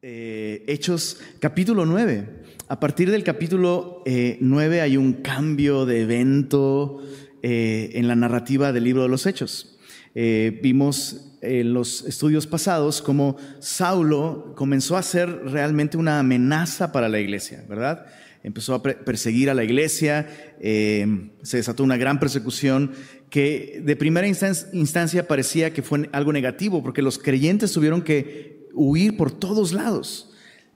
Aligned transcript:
eh, 0.00 0.64
Hechos 0.68 1.20
capítulo 1.40 1.84
9. 1.84 2.24
A 2.68 2.78
partir 2.78 3.10
del 3.10 3.24
capítulo 3.24 4.04
9 4.06 4.76
eh, 4.76 4.80
hay 4.80 4.96
un 4.96 5.14
cambio 5.14 5.86
de 5.86 6.02
evento 6.02 7.02
eh, 7.42 7.90
en 7.94 8.06
la 8.06 8.14
narrativa 8.14 8.72
del 8.72 8.84
libro 8.84 9.02
de 9.02 9.08
los 9.08 9.26
Hechos. 9.26 9.76
vimos 10.14 11.36
en 11.42 11.72
los 11.72 12.04
estudios 12.04 12.46
pasados 12.46 13.02
cómo 13.02 13.36
Saulo 13.58 14.52
comenzó 14.56 14.96
a 14.96 15.02
ser 15.02 15.28
realmente 15.46 15.96
una 15.96 16.20
amenaza 16.20 16.92
para 16.92 17.08
la 17.08 17.18
iglesia, 17.18 17.64
¿verdad? 17.68 18.06
Empezó 18.44 18.74
a 18.74 18.82
perseguir 18.82 19.50
a 19.50 19.54
la 19.54 19.64
iglesia, 19.64 20.28
se 20.60 21.56
desató 21.56 21.82
una 21.82 21.96
gran 21.96 22.20
persecución 22.20 22.92
que 23.30 23.80
de 23.84 23.96
primera 23.96 24.28
instancia 24.28 25.26
parecía 25.26 25.72
que 25.72 25.82
fue 25.82 26.08
algo 26.12 26.32
negativo, 26.32 26.82
porque 26.82 27.02
los 27.02 27.18
creyentes 27.18 27.72
tuvieron 27.72 28.02
que 28.02 28.57
huir 28.78 29.16
por 29.16 29.30
todos 29.30 29.72
lados. 29.72 30.30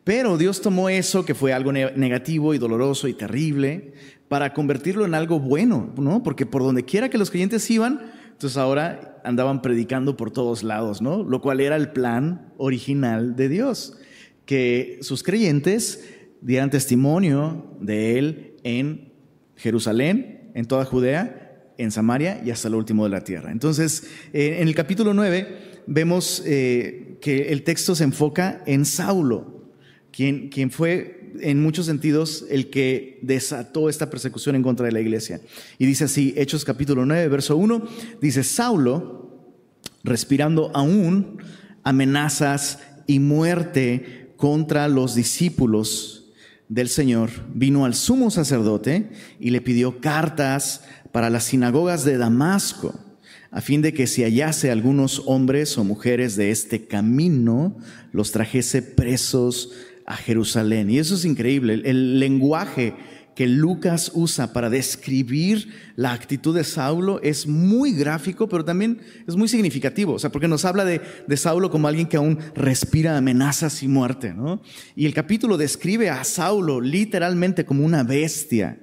Pero 0.05 0.37
Dios 0.37 0.61
tomó 0.61 0.89
eso, 0.89 1.24
que 1.24 1.34
fue 1.34 1.52
algo 1.52 1.73
negativo 1.73 2.55
y 2.55 2.59
doloroso 2.59 3.06
y 3.06 3.15
terrible, 3.15 3.95
para 4.28 4.52
convertirlo 4.52 5.05
en 5.05 5.15
algo 5.15 5.38
bueno, 5.38 5.92
¿no? 5.97 6.23
Porque 6.23 6.45
por 6.45 6.62
donde 6.62 6.84
quiera 6.84 7.09
que 7.09 7.19
los 7.19 7.30
creyentes 7.30 7.70
iban, 7.70 8.01
entonces 8.33 8.56
ahora 8.56 9.20
andaban 9.25 9.62
predicando 9.62 10.16
por 10.16 10.33
todos 10.33 10.65
lados, 10.65 11.01
¿no? 11.01 11.23
Lo 11.23 11.41
cual 11.41 11.61
era 11.61 11.77
el 11.77 11.92
plan 11.92 12.52
original 12.56 13.37
de 13.37 13.48
Dios, 13.48 13.98
que 14.45 14.98
sus 15.03 15.23
creyentes 15.23 16.05
dieran 16.41 16.70
testimonio 16.70 17.77
de 17.80 18.19
Él 18.19 18.55
en 18.64 19.12
Jerusalén, 19.55 20.50
en 20.55 20.64
toda 20.64 20.84
Judea, 20.84 21.70
en 21.78 21.91
Samaria 21.92 22.42
y 22.45 22.50
hasta 22.50 22.69
lo 22.69 22.78
último 22.78 23.05
de 23.05 23.11
la 23.11 23.23
tierra. 23.23 23.53
Entonces, 23.53 24.09
eh, 24.33 24.59
en 24.61 24.69
el 24.69 24.75
capítulo 24.75 25.14
9 25.14 25.83
vemos 25.87 26.42
eh, 26.47 27.12
que 27.23 27.53
el 27.53 27.62
texto 27.62 27.95
se 27.95 28.05
enfoca 28.05 28.62
en 28.67 28.85
Saulo, 28.85 29.71
quien, 30.11 30.51
quien 30.51 30.71
fue 30.71 31.33
en 31.41 31.62
muchos 31.62 31.87
sentidos 31.87 32.45
el 32.51 32.69
que 32.69 33.20
desató 33.23 33.89
esta 33.89 34.11
persecución 34.11 34.56
en 34.56 34.62
contra 34.62 34.84
de 34.84 34.92
la 34.92 35.01
iglesia. 35.01 35.41
Y 35.79 35.87
dice 35.87 36.05
así, 36.05 36.34
Hechos 36.37 36.64
capítulo 36.64 37.06
9, 37.06 37.29
verso 37.29 37.56
1, 37.56 37.87
dice, 38.20 38.42
Saulo, 38.42 39.55
respirando 40.03 40.73
aún 40.75 41.39
amenazas 41.84 42.81
y 43.06 43.20
muerte 43.20 44.34
contra 44.36 44.89
los 44.89 45.14
discípulos 45.14 46.33
del 46.69 46.89
Señor, 46.89 47.31
vino 47.55 47.84
al 47.84 47.95
sumo 47.95 48.33
sacerdote 48.33 49.11
y 49.39 49.51
le 49.51 49.61
pidió 49.61 50.01
cartas 50.01 50.83
para 51.12 51.31
las 51.31 51.45
sinagogas 51.45 52.05
de 52.05 52.19
Damasco 52.19 53.11
a 53.53 53.61
fin 53.61 53.83
de 53.83 53.92
que 53.92 54.06
si 54.06 54.22
hallase 54.22 54.70
algunos 54.70 55.22
hombres 55.27 55.77
o 55.77 55.84
mujeres 55.84 56.36
de 56.36 56.50
este 56.50 56.86
camino, 56.86 57.77
los 58.11 58.33
trajese 58.33 58.81
presos 58.81 59.70
a 60.06 60.17
Jerusalén. 60.17 60.89
Y 60.89 60.98
eso 60.98 61.14
es 61.14 61.27
increíble, 61.27 61.75
el, 61.84 62.19
lenguaje 62.19 62.95
que 63.36 63.47
Lucas 63.47 64.11
usa 64.14 64.55
para 64.55 64.70
describir 64.70 65.69
la 65.97 66.12
actitud 66.12 66.55
de 66.55 66.64
Saulo 66.64 67.20
es 67.23 67.47
muy 67.47 67.92
gráfico, 67.92 68.48
pero 68.48 68.64
también 68.64 69.00
es 69.27 69.36
muy 69.36 69.48
significativo, 69.48 70.14
o 70.14 70.19
sea, 70.19 70.33
porque 70.33 70.48
nos 70.48 70.64
habla 70.64 70.86
de, 70.86 71.03
de 71.27 71.36
Saulo 71.36 71.70
como 71.70 71.89
alguien 71.89 72.08
que 72.08 72.17
aún 72.17 72.39
respira 72.55 73.19
amenazas 73.19 73.83
y 73.83 73.89
muerte, 73.89 74.33
¿no? 74.33 74.62
Y 74.97 75.05
el 75.05 75.12
capítulo 75.12 75.58
describe 75.58 76.08
a 76.08 76.25
Saulo 76.25 76.80
literalmente 76.80 77.67
como 77.67 77.84
una 77.84 78.03
bestia 78.03 78.78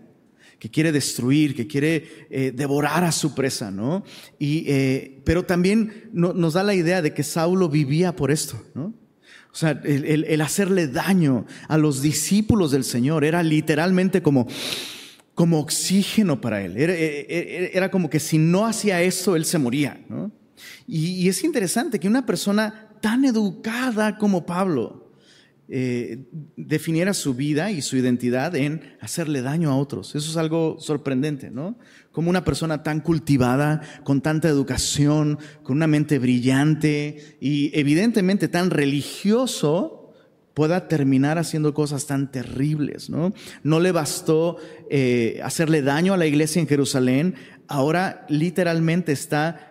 que 0.60 0.70
quiere 0.70 0.92
destruir, 0.92 1.56
que 1.56 1.68
quiere 1.68 2.28
eh, 2.30 2.52
devorar 2.54 3.04
a 3.06 3.12
su 3.12 3.34
presa, 3.34 3.72
¿no? 3.72 4.04
Y, 4.38 4.66
eh, 4.68 5.22
pero 5.24 5.44
también 5.44 6.10
nos 6.12 6.54
da 6.54 6.64
la 6.64 6.74
idea 6.74 7.02
de 7.02 7.14
que 7.14 7.24
Saulo 7.24 7.70
vivía 7.70 8.16
por 8.16 8.30
esto, 8.30 8.62
¿no? 8.76 8.94
O 9.52 9.56
sea, 9.56 9.72
el, 9.84 10.42
hacerle 10.42 10.88
daño 10.88 11.46
a 11.68 11.78
los 11.78 12.04
discípulos 12.04 12.72
del 12.72 12.84
Señor 12.84 13.24
era 13.24 13.42
literalmente 13.42 14.22
como, 14.22 14.48
como 15.34 15.60
oxígeno 15.60 16.40
para 16.40 16.64
él. 16.64 16.78
Era, 16.78 16.94
eh, 16.96 17.90
como 17.92 18.12
que 18.12 18.20
si 18.20 18.38
no 18.38 18.68
hacía 18.68 19.02
eso, 19.02 19.36
él 19.36 19.46
se 19.46 19.58
moría, 19.58 20.06
¿no? 20.08 20.32
y 20.86 21.30
es 21.30 21.44
interesante 21.44 22.00
que 22.00 22.08
una 22.08 22.26
persona 22.26 22.90
tan 23.02 23.24
educada 23.24 24.18
como 24.18 24.46
Pablo, 24.46 24.99
eh, 25.72 26.26
definiera 26.56 27.14
su 27.14 27.36
vida 27.36 27.70
y 27.70 27.84
su 27.84 27.96
identidad 27.96 28.56
en 28.56 28.98
hacerle 29.02 29.44
daño 29.44 29.70
a 29.70 29.78
otros. 29.78 30.16
Eso 30.16 30.32
es 30.32 30.38
algo 30.38 30.78
sorprendente, 30.80 31.52
¿no? 31.52 31.78
Como 32.12 32.32
una 32.32 32.44
persona 32.44 32.82
tan 32.82 33.02
cultivada, 33.02 33.82
con 34.04 34.22
tanta 34.22 34.50
educación, 34.50 35.38
con 35.62 35.78
una 35.78 35.86
mente 35.86 36.18
brillante 36.18 37.38
y 37.40 37.70
evidentemente 37.78 38.48
tan 38.48 38.72
religioso, 38.72 40.00
pueda 40.56 40.88
terminar 40.88 41.38
haciendo 41.38 41.74
cosas 41.74 42.08
tan 42.08 42.32
terribles, 42.32 43.10
¿no? 43.10 43.32
No 43.64 43.80
le 43.80 43.92
bastó 43.92 44.58
eh, 44.90 45.40
hacerle 45.44 45.82
daño 45.82 46.14
a 46.14 46.18
la 46.18 46.26
iglesia 46.26 46.60
en 46.60 46.68
Jerusalén, 46.68 47.36
ahora 47.68 48.26
literalmente 48.28 49.12
está 49.12 49.69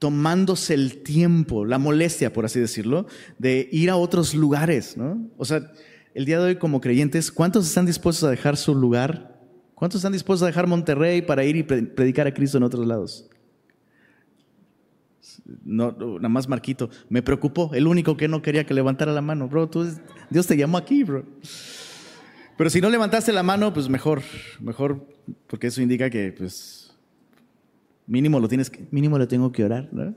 tomándose 0.00 0.74
el 0.74 1.02
tiempo, 1.02 1.64
la 1.64 1.78
molestia, 1.78 2.32
por 2.32 2.46
así 2.46 2.58
decirlo, 2.58 3.06
de 3.38 3.68
ir 3.70 3.90
a 3.90 3.96
otros 3.96 4.34
lugares, 4.34 4.96
¿no? 4.96 5.30
O 5.36 5.44
sea, 5.44 5.70
el 6.14 6.24
día 6.24 6.38
de 6.38 6.46
hoy 6.46 6.56
como 6.56 6.80
creyentes, 6.80 7.30
¿cuántos 7.30 7.68
están 7.68 7.84
dispuestos 7.84 8.24
a 8.24 8.30
dejar 8.30 8.56
su 8.56 8.74
lugar? 8.74 9.38
¿Cuántos 9.74 9.98
están 9.98 10.12
dispuestos 10.12 10.42
a 10.42 10.46
dejar 10.46 10.66
Monterrey 10.66 11.20
para 11.20 11.44
ir 11.44 11.56
y 11.56 11.62
predicar 11.62 12.26
a 12.26 12.32
Cristo 12.32 12.56
en 12.56 12.64
otros 12.64 12.86
lados? 12.86 13.28
No, 15.64 15.92
nada 15.92 16.28
más 16.30 16.48
Marquito. 16.48 16.88
Me 17.10 17.22
preocupó, 17.22 17.70
el 17.74 17.86
único 17.86 18.16
que 18.16 18.26
no 18.26 18.40
quería 18.40 18.64
que 18.64 18.72
levantara 18.72 19.12
la 19.12 19.20
mano. 19.20 19.48
Bro, 19.48 19.70
Dios 20.30 20.46
te 20.46 20.56
llamó 20.56 20.78
aquí, 20.78 21.04
bro. 21.04 21.26
Pero 22.56 22.70
si 22.70 22.80
no 22.80 22.88
levantaste 22.88 23.32
la 23.32 23.42
mano, 23.42 23.74
pues 23.74 23.90
mejor, 23.90 24.22
mejor, 24.60 25.06
porque 25.46 25.66
eso 25.66 25.82
indica 25.82 26.08
que, 26.08 26.32
pues, 26.32 26.79
Mínimo 28.10 28.40
lo 28.40 28.48
tienes 28.48 28.72
mínimo 28.90 29.16
lo 29.18 29.28
tengo 29.28 29.52
que 29.52 29.64
orar, 29.64 29.88
¿no? 29.92 30.12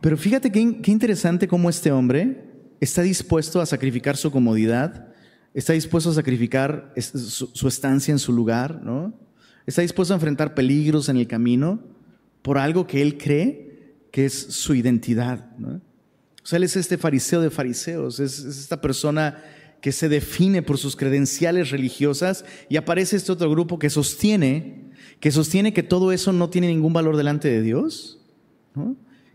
Pero 0.00 0.16
fíjate 0.16 0.52
qué, 0.52 0.60
interesante 0.60 1.48
cómo 1.48 1.68
este 1.68 1.90
hombre 1.90 2.44
está 2.78 3.02
dispuesto 3.02 3.60
a 3.60 3.66
sacrificar 3.66 4.16
su 4.16 4.30
comodidad, 4.30 5.08
está 5.54 5.72
dispuesto 5.72 6.10
a 6.10 6.14
sacrificar 6.14 6.94
su, 6.96 7.66
estancia 7.66 8.12
en 8.12 8.20
su 8.20 8.32
lugar, 8.32 8.80
¿no? 8.84 9.12
Está 9.66 9.82
dispuesto 9.82 10.14
a 10.14 10.18
enfrentar 10.18 10.54
peligros 10.54 11.08
en 11.08 11.16
el 11.16 11.26
camino 11.26 11.82
por 12.42 12.58
algo 12.58 12.86
que 12.86 13.02
él 13.02 13.18
cree 13.18 13.96
que 14.12 14.24
es 14.24 14.34
su 14.34 14.76
identidad, 14.76 15.50
¿no? 15.58 15.80
O 16.44 16.46
sea, 16.46 16.58
él 16.58 16.62
es 16.62 16.76
este 16.76 16.96
fariseo 16.96 17.40
de 17.40 17.50
fariseos, 17.50 18.20
es 18.20 18.38
esta 18.38 18.80
persona 18.80 19.42
que 19.80 19.90
se 19.90 20.08
define 20.08 20.62
por 20.62 20.78
sus 20.78 20.94
credenciales 20.94 21.70
religiosas 21.70 22.44
y 22.68 22.76
aparece 22.76 23.16
este 23.16 23.32
otro 23.32 23.50
grupo 23.50 23.80
que 23.80 23.90
sostiene 23.90 24.87
que 25.20 25.30
sostiene 25.30 25.72
que 25.72 25.82
todo 25.82 26.12
eso 26.12 26.32
no 26.32 26.50
tiene 26.50 26.68
ningún 26.68 26.92
valor 26.92 27.16
delante 27.16 27.48
de 27.48 27.62
Dios, 27.62 28.20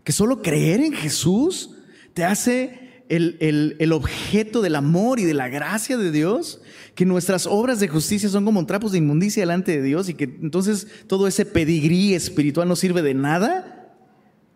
que 0.02 0.12
solo 0.12 0.42
creer 0.42 0.80
en 0.80 0.92
Jesús 0.92 1.70
te 2.14 2.24
hace 2.24 2.84
el, 3.08 3.92
objeto 3.92 4.62
del 4.62 4.76
amor 4.76 5.20
y 5.20 5.24
de 5.24 5.34
la 5.34 5.48
gracia 5.48 5.96
de 5.96 6.10
Dios, 6.10 6.60
que 6.94 7.04
nuestras 7.04 7.46
obras 7.46 7.80
de 7.80 7.88
justicia 7.88 8.28
son 8.28 8.44
como 8.44 8.64
trapos 8.66 8.92
de 8.92 8.98
inmundicia 8.98 9.42
delante 9.42 9.72
de 9.72 9.82
Dios 9.82 10.08
y 10.08 10.14
que 10.14 10.24
entonces 10.24 10.86
todo 11.06 11.26
ese 11.26 11.44
pedigrí 11.44 12.14
espiritual 12.14 12.68
no 12.68 12.76
sirve 12.76 13.02
de 13.02 13.14
nada. 13.14 13.83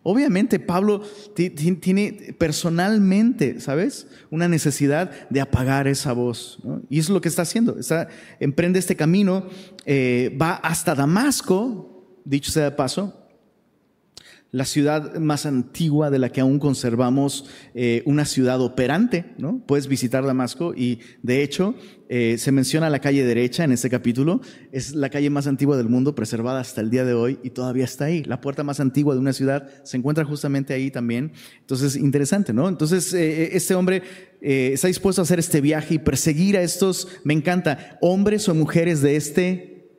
Obviamente 0.01 0.59
Pablo 0.59 1.01
tiene 1.35 2.35
personalmente, 2.37 3.59
¿sabes? 3.59 4.07
Una 4.31 4.47
necesidad 4.47 5.11
de 5.29 5.41
apagar 5.41 5.87
esa 5.87 6.13
voz. 6.13 6.59
Y 6.89 6.99
es 6.99 7.09
lo 7.09 7.19
que 7.19 7.27
está 7.27 7.41
haciendo. 7.41 7.75
Emprende 8.39 8.79
este 8.79 8.95
camino, 8.95 9.47
eh, 9.85 10.35
va 10.41 10.53
hasta 10.55 10.95
Damasco, 10.95 12.21
dicho 12.23 12.51
sea 12.51 12.63
de 12.63 12.71
paso, 12.71 13.18
la 14.51 14.65
ciudad 14.65 15.15
más 15.15 15.45
antigua 15.45 16.09
de 16.09 16.17
la 16.17 16.29
que 16.29 16.41
aún 16.41 16.57
conservamos 16.57 17.45
eh, 17.75 18.01
una 18.05 18.25
ciudad 18.25 18.59
operante, 18.61 19.25
¿no? 19.37 19.59
Puedes 19.65 19.87
visitar 19.87 20.25
Damasco 20.25 20.73
y 20.75 20.99
de 21.21 21.43
hecho 21.43 21.75
eh, 22.09 22.37
se 22.39 22.51
menciona 22.51 22.89
la 22.89 22.99
calle 22.99 23.23
derecha 23.23 23.63
en 23.63 23.71
este 23.71 23.91
capítulo, 23.91 24.41
es 24.71 24.95
la 24.95 25.09
calle 25.09 25.29
más 25.29 25.45
antigua 25.45 25.77
del 25.77 25.87
mundo, 25.87 26.15
preservada 26.15 26.61
hasta 26.61 26.81
el 26.81 26.89
día 26.89 27.05
de 27.05 27.13
hoy 27.13 27.37
y 27.43 27.51
todavía 27.51 27.85
está 27.85 28.05
ahí. 28.05 28.23
La 28.23 28.41
puerta 28.41 28.63
más 28.63 28.79
antigua 28.79 29.13
de 29.13 29.19
una 29.19 29.33
ciudad 29.33 29.69
se 29.83 29.97
encuentra 29.97 30.25
justamente 30.25 30.73
ahí 30.73 30.89
también. 30.89 31.33
Entonces, 31.59 31.95
interesante, 31.95 32.51
¿no? 32.51 32.67
Entonces, 32.67 33.13
eh, 33.13 33.55
este 33.55 33.75
hombre 33.75 34.01
está 34.41 34.87
dispuesto 34.87 35.21
a 35.21 35.23
hacer 35.23 35.37
este 35.37 35.61
viaje 35.61 35.95
y 35.95 35.99
perseguir 35.99 36.57
a 36.57 36.61
estos, 36.61 37.07
me 37.23 37.33
encanta, 37.33 37.97
hombres 38.01 38.47
o 38.49 38.55
mujeres 38.55 39.01
de 39.01 39.15
este 39.15 39.89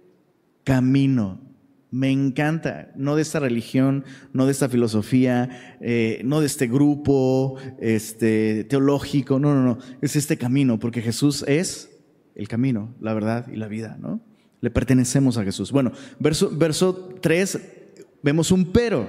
camino 0.65 1.50
me 1.91 2.11
encanta, 2.11 2.93
no 2.95 3.17
de 3.17 3.23
esta 3.23 3.41
religión, 3.41 4.05
no 4.33 4.47
de 4.47 4.53
esta 4.53 4.69
filosofía, 4.69 5.79
eh, 5.81 6.21
no 6.25 6.41
de 6.41 6.47
este 6.47 6.69
grupo 6.69 7.57
este, 7.81 8.65
teológico, 8.65 9.39
no, 9.39 9.55
no, 9.55 9.63
no, 9.63 9.79
es 10.01 10.15
este 10.15 10.37
camino, 10.37 10.79
porque 10.79 11.03
Jesús 11.03 11.45
es 11.49 11.91
el 12.35 12.49
camino, 12.49 12.95
la 13.01 13.13
verdad 13.13 13.49
y 13.53 13.57
la 13.57 13.67
vida, 13.67 13.97
¿no? 14.01 14.21
Le 14.61 14.71
pertenecemos 14.71 15.37
a 15.37 15.45
Jesús. 15.45 15.73
Bueno, 15.73 15.91
verso, 16.19 16.51
verso 16.53 17.17
3, 17.21 17.59
vemos 18.23 18.53
un 18.53 18.67
pero, 18.67 19.09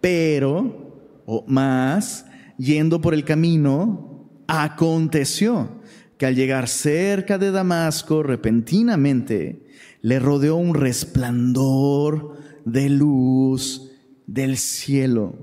pero, 0.00 1.22
o 1.24 1.44
más, 1.46 2.26
yendo 2.58 3.00
por 3.00 3.14
el 3.14 3.24
camino, 3.24 4.42
aconteció 4.48 5.78
que 6.16 6.26
al 6.26 6.34
llegar 6.34 6.68
cerca 6.68 7.38
de 7.38 7.52
Damasco, 7.52 8.24
repentinamente 8.24 9.67
le 10.02 10.18
rodeó 10.18 10.56
un 10.56 10.74
resplandor 10.74 12.36
de 12.64 12.88
luz 12.88 13.90
del 14.26 14.56
cielo. 14.56 15.36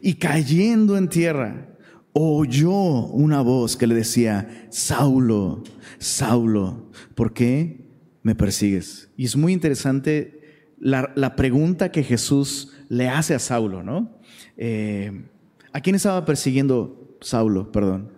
Y 0.00 0.14
cayendo 0.14 0.96
en 0.96 1.08
tierra, 1.08 1.68
oyó 2.12 2.72
una 2.72 3.40
voz 3.42 3.76
que 3.76 3.86
le 3.86 3.94
decía, 3.94 4.66
Saulo, 4.70 5.62
Saulo, 5.98 6.90
¿por 7.14 7.32
qué 7.32 7.86
me 8.22 8.34
persigues? 8.34 9.10
Y 9.16 9.26
es 9.26 9.36
muy 9.36 9.52
interesante 9.52 10.40
la, 10.78 11.36
pregunta 11.36 11.92
que 11.92 12.02
Jesús 12.02 12.72
le 12.88 13.08
hace 13.08 13.34
a 13.34 13.38
Saulo, 13.38 13.82
¿no? 13.82 14.18
Eh, 14.56 15.26
¿A 15.72 15.80
quién 15.80 15.96
estaba 15.96 16.24
persiguiendo 16.24 17.16
Saulo, 17.20 17.70
perdón? 17.70 18.10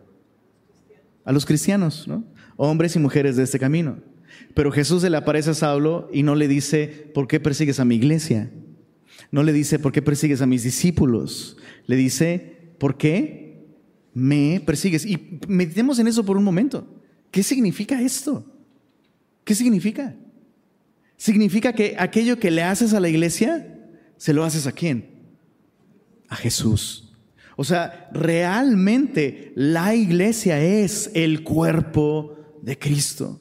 A 1.25 1.33
los 1.33 1.45
cristianos, 1.45 2.07
¿no? 2.09 2.25
Hombres 2.57 2.97
y 2.97 2.99
mujeres 2.99 3.37
de 3.37 3.43
este 3.43 3.59
camino. 3.59 3.99
Pero 4.59 4.73
Jesús 4.73 5.03
se 5.03 5.09
le 5.09 5.17
aparece 5.17 5.51
a 5.51 5.55
Saulo 5.55 6.11
y 6.13 6.25
no 6.25 6.35
le 6.35 6.49
dice, 6.49 6.89
¿por 7.15 7.29
qué 7.29 7.39
persigues 7.39 7.79
a 7.79 7.85
mi 7.85 7.95
iglesia? 7.95 8.51
No 9.31 9.45
le 9.45 9.53
dice, 9.53 9.79
¿por 9.79 9.93
qué 9.93 10.03
persigues 10.03 10.43
a 10.43 10.47
mis 10.47 10.65
discípulos? 10.65 11.57
Le 11.87 11.95
dice, 11.95 12.73
¿por 12.77 12.97
qué 12.97 13.69
me 14.15 14.61
persigues? 14.67 15.07
Y 15.07 15.39
meditemos 15.47 16.01
en 16.01 16.09
eso 16.09 16.25
por 16.25 16.37
un 16.37 16.43
momento. 16.43 17.05
¿Qué 17.31 17.45
significa 17.45 18.03
esto? 18.03 18.53
¿Qué 19.45 19.55
significa? 19.55 20.17
Significa 21.17 21.73
que 21.73 21.95
aquello 21.97 22.41
que 22.41 22.51
le 22.51 22.65
haces 22.65 22.95
a 22.95 22.99
la 22.99 23.09
iglesia, 23.09 23.79
se 24.17 24.33
lo 24.33 24.43
haces 24.43 24.67
a 24.67 24.73
quién? 24.73 25.23
A 26.27 26.35
Jesús. 26.35 27.17
O 27.55 27.63
sea, 27.63 28.11
realmente 28.13 29.53
la 29.55 29.95
iglesia 29.95 30.61
es 30.61 31.13
el 31.15 31.45
cuerpo 31.45 32.38
de 32.63 32.79
Cristo. 32.79 33.41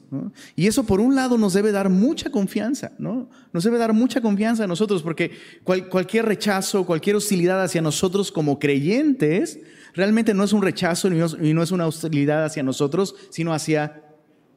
Y 0.54 0.66
eso 0.66 0.84
por 0.84 1.00
un 1.00 1.14
lado 1.14 1.38
nos 1.38 1.54
debe 1.54 1.72
dar 1.72 1.88
mucha 1.88 2.30
confianza, 2.30 2.92
¿no? 2.98 3.28
Nos 3.52 3.64
debe 3.64 3.78
dar 3.78 3.92
mucha 3.92 4.20
confianza 4.20 4.64
a 4.64 4.66
nosotros 4.66 5.02
porque 5.02 5.32
cualquier 5.64 6.26
rechazo, 6.26 6.86
cualquier 6.86 7.16
hostilidad 7.16 7.62
hacia 7.62 7.82
nosotros 7.82 8.30
como 8.30 8.58
creyentes, 8.58 9.60
realmente 9.94 10.34
no 10.34 10.44
es 10.44 10.52
un 10.52 10.62
rechazo 10.62 11.08
y 11.08 11.54
no 11.54 11.62
es 11.62 11.70
una 11.70 11.86
hostilidad 11.86 12.44
hacia 12.44 12.62
nosotros, 12.62 13.14
sino 13.30 13.52
hacia 13.52 14.02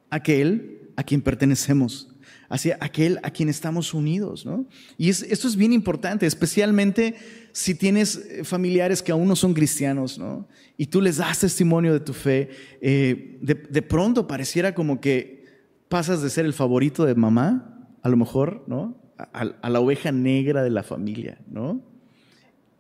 aquel 0.09 0.89
a 0.95 1.03
quien 1.03 1.21
pertenecemos 1.21 2.10
hacia 2.51 2.77
aquel 2.81 3.17
a 3.23 3.31
quien 3.31 3.47
estamos 3.47 3.93
unidos. 3.93 4.45
¿no? 4.45 4.67
Y 4.97 5.09
esto 5.09 5.47
es 5.47 5.55
bien 5.55 5.71
importante, 5.71 6.25
especialmente 6.25 7.15
si 7.53 7.75
tienes 7.75 8.17
eh, 8.17 8.43
familiares 8.43 9.01
que 9.01 9.13
aún 9.13 9.27
no 9.27 9.37
son 9.37 9.53
cristianos, 9.53 10.19
¿no? 10.19 10.47
y 10.77 10.87
tú 10.87 11.01
les 11.01 11.17
das 11.17 11.39
testimonio 11.39 11.93
de 11.93 12.01
tu 12.01 12.11
fe, 12.11 12.49
eh, 12.81 13.39
de, 13.41 13.81
pronto 13.81 14.27
pareciera 14.27 14.75
como 14.75 14.99
que 14.99 15.45
pasas 15.87 16.21
de 16.21 16.29
ser 16.29 16.45
el 16.45 16.53
favorito 16.53 17.05
de 17.05 17.15
mamá, 17.15 17.87
a 18.03 18.09
lo 18.09 18.17
mejor, 18.17 18.65
¿no? 18.67 19.01
a, 19.17 19.69
la 19.69 19.79
oveja 19.79 20.11
negra 20.11 20.61
de 20.61 20.71
la 20.71 20.83
familia. 20.83 21.39
¿no? 21.49 21.81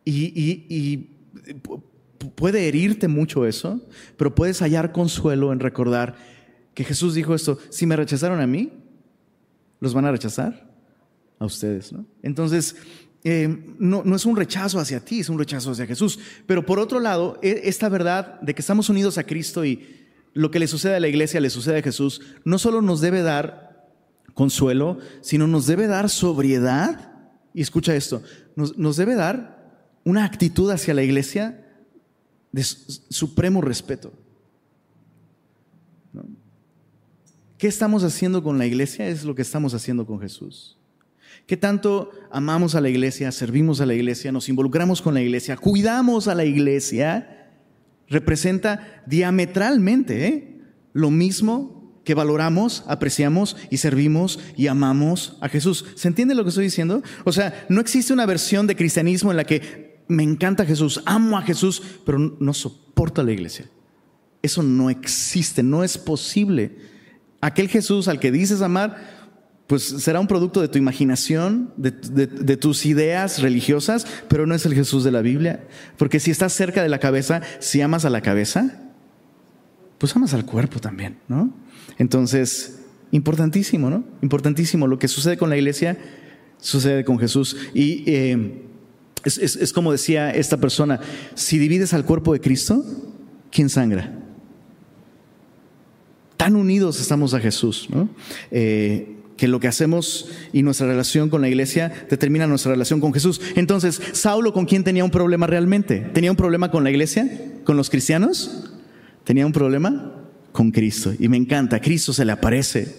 y, 0.03 0.33
y 0.67 1.17
puede 2.35 2.67
herirte 2.67 3.07
mucho 3.07 3.45
eso, 3.45 3.79
pero 4.17 4.35
puedes 4.35 4.59
hallar 4.61 4.91
consuelo 4.91 5.53
en 5.53 5.61
recordar 5.61 6.15
que 6.73 6.83
Jesús 6.83 7.15
dijo 7.15 7.33
esto, 7.33 7.57
si 7.69 7.85
me 7.85 7.95
rechazaron 7.95 8.41
a 8.41 8.47
mí, 8.47 8.80
los 9.81 9.93
van 9.93 10.05
a 10.05 10.11
rechazar 10.11 10.71
a 11.39 11.45
ustedes. 11.45 11.91
¿no? 11.91 12.05
Entonces, 12.21 12.77
eh, 13.23 13.75
no, 13.77 14.03
no, 14.05 14.15
es 14.15 14.25
un 14.25 14.37
rechazo 14.37 14.79
hacia 14.79 15.03
ti, 15.03 15.19
es 15.19 15.29
un 15.29 15.37
rechazo 15.37 15.71
hacia 15.71 15.87
Jesús. 15.87 16.19
Pero 16.45 16.65
por 16.65 16.79
otro 16.79 17.01
lado, 17.01 17.37
e, 17.41 17.63
esta 17.65 17.89
verdad 17.89 18.39
de 18.39 18.55
que 18.55 18.61
estamos 18.61 18.89
unidos 18.89 19.17
a 19.17 19.25
Cristo 19.25 19.65
y 19.65 20.07
lo 20.33 20.49
que 20.49 20.59
le 20.59 20.67
sucede 20.67 20.95
a 20.95 20.99
la 20.99 21.09
iglesia 21.09 21.41
le 21.41 21.49
sucede 21.49 21.79
a 21.79 21.83
Jesús, 21.83 22.21
no 22.45 22.57
solo 22.57 22.81
nos 22.81 23.01
debe 23.01 23.21
dar 23.21 23.89
consuelo, 24.33 24.99
sino 25.21 25.47
nos 25.47 25.67
debe 25.67 25.87
dar 25.87 26.09
sobriedad. 26.09 27.11
Y 27.53 27.61
escucha 27.61 27.95
esto, 27.95 28.23
nos, 28.55 28.77
nos 28.77 28.95
debe 28.95 29.15
dar 29.15 29.73
una 30.05 30.23
actitud 30.23 30.71
hacia 30.71 30.93
la 30.93 31.03
iglesia 31.03 31.65
de 32.51 32.63
supremo 32.63 33.61
respeto. 33.61 34.13
¿Qué 37.61 37.67
estamos 37.67 38.03
haciendo 38.03 38.41
con 38.41 38.57
la 38.57 38.65
iglesia? 38.65 39.07
Es 39.07 39.23
lo 39.23 39.35
que 39.35 39.43
estamos 39.43 39.75
haciendo 39.75 40.07
con 40.07 40.19
Jesús. 40.19 40.79
¿Qué 41.45 41.55
tanto 41.55 42.09
amamos 42.31 42.73
a 42.73 42.81
la 42.81 42.89
iglesia, 42.89 43.31
servimos 43.31 43.79
a 43.81 43.85
la 43.85 43.93
iglesia, 43.93 44.31
nos 44.31 44.49
involucramos 44.49 44.99
con 44.99 45.13
la 45.13 45.21
iglesia, 45.21 45.57
cuidamos 45.57 46.27
a 46.27 46.33
la 46.33 46.43
iglesia? 46.43 47.51
Representa 48.09 49.03
diametralmente 49.05 50.25
¿eh? 50.25 50.57
lo 50.93 51.11
mismo 51.11 52.01
que 52.03 52.15
valoramos, 52.15 52.83
apreciamos 52.87 53.55
y 53.69 53.77
servimos 53.77 54.39
y 54.57 54.65
amamos 54.65 55.37
a 55.39 55.47
Jesús. 55.47 55.85
¿Se 55.93 56.07
entiende 56.07 56.33
lo 56.33 56.41
que 56.41 56.49
estoy 56.49 56.63
diciendo? 56.63 57.03
O 57.25 57.31
sea, 57.31 57.67
no 57.69 57.79
existe 57.79 58.11
una 58.11 58.25
versión 58.25 58.65
de 58.65 58.75
cristianismo 58.75 59.29
en 59.29 59.37
la 59.37 59.43
que 59.43 60.01
me 60.07 60.23
encanta 60.23 60.65
Jesús, 60.65 61.03
amo 61.05 61.37
a 61.37 61.43
Jesús, 61.43 61.83
pero 62.07 62.17
no 62.17 62.55
soporto 62.55 63.21
a 63.21 63.23
la 63.23 63.33
iglesia. 63.33 63.69
Eso 64.41 64.63
no 64.63 64.89
existe, 64.89 65.61
no 65.61 65.83
es 65.83 65.99
posible. 65.99 66.89
Aquel 67.41 67.67
Jesús 67.67 68.07
al 68.07 68.19
que 68.19 68.31
dices 68.31 68.61
amar, 68.61 68.97
pues 69.71 69.83
será 69.83 70.19
un 70.19 70.27
producto 70.27 70.61
de 70.61 70.67
tu 70.67 70.77
imaginación, 70.77 71.73
de, 71.77 71.91
tus 72.57 72.85
ideas 72.85 73.41
religiosas, 73.41 74.05
pero 74.27 74.45
no 74.45 74.53
es 74.53 74.65
el 74.65 74.73
Jesús 74.73 75.03
de 75.03 75.11
la 75.11 75.21
Biblia. 75.21 75.63
Porque 75.97 76.19
si 76.19 76.29
estás 76.29 76.51
cerca 76.51 76.83
de 76.83 76.89
la 76.89 76.99
cabeza, 76.99 77.41
si 77.59 77.79
amas 77.79 78.03
a 78.03 78.09
la 78.09 78.19
cabeza, 78.19 78.81
pues 79.97 80.13
amas 80.13 80.33
al 80.33 80.45
cuerpo 80.45 80.79
también, 80.79 81.19
¿no? 81.29 81.53
Entonces, 81.97 82.81
importantísimo, 83.11 83.89
¿no? 83.89 84.03
Importantísimo. 84.21 84.87
Lo 84.87 84.99
que 84.99 85.07
sucede 85.07 85.37
con 85.37 85.49
la 85.49 85.55
iglesia, 85.55 85.97
sucede 86.57 87.05
con 87.05 87.17
Jesús. 87.17 87.55
Y 87.73 88.03
eh, 88.07 88.65
es, 89.23 89.37
es 89.37 89.71
como 89.71 89.93
decía 89.93 90.31
esta 90.31 90.57
persona, 90.57 90.99
si 91.33 91.57
divides 91.57 91.93
al 91.93 92.03
cuerpo 92.03 92.33
de 92.33 92.41
Cristo, 92.41 92.83
¿quién 93.51 93.69
sangra? 93.69 94.20
Tan 96.41 96.55
unidos 96.55 96.99
estamos 96.99 97.35
a 97.35 97.39
Jesús, 97.39 97.87
eh, 98.49 99.15
que 99.37 99.47
lo 99.47 99.59
que 99.59 99.67
hacemos 99.67 100.27
y 100.51 100.63
nuestra 100.63 100.87
relación 100.87 101.29
con 101.29 101.39
la 101.39 101.47
iglesia 101.47 101.93
determina 102.09 102.47
nuestra 102.47 102.71
relación 102.71 102.99
con 102.99 103.13
Jesús. 103.13 103.39
Entonces, 103.55 104.01
Saulo, 104.13 104.51
¿con 104.51 104.65
quién 104.65 104.83
tenía 104.83 105.03
un 105.03 105.11
problema 105.11 105.45
realmente? 105.45 105.99
¿Tenía 105.99 106.31
un 106.31 106.37
problema 106.37 106.71
con 106.71 106.83
la 106.83 106.89
iglesia? 106.89 107.29
¿Con 107.63 107.77
los 107.77 107.91
cristianos? 107.91 108.71
¿Tenía 109.23 109.45
un 109.45 109.51
problema? 109.51 110.15
Con 110.51 110.71
Cristo. 110.71 111.13
Y 111.19 111.27
me 111.27 111.37
encanta, 111.37 111.79
Cristo 111.79 112.11
se 112.11 112.25
le 112.25 112.31
aparece. 112.31 112.95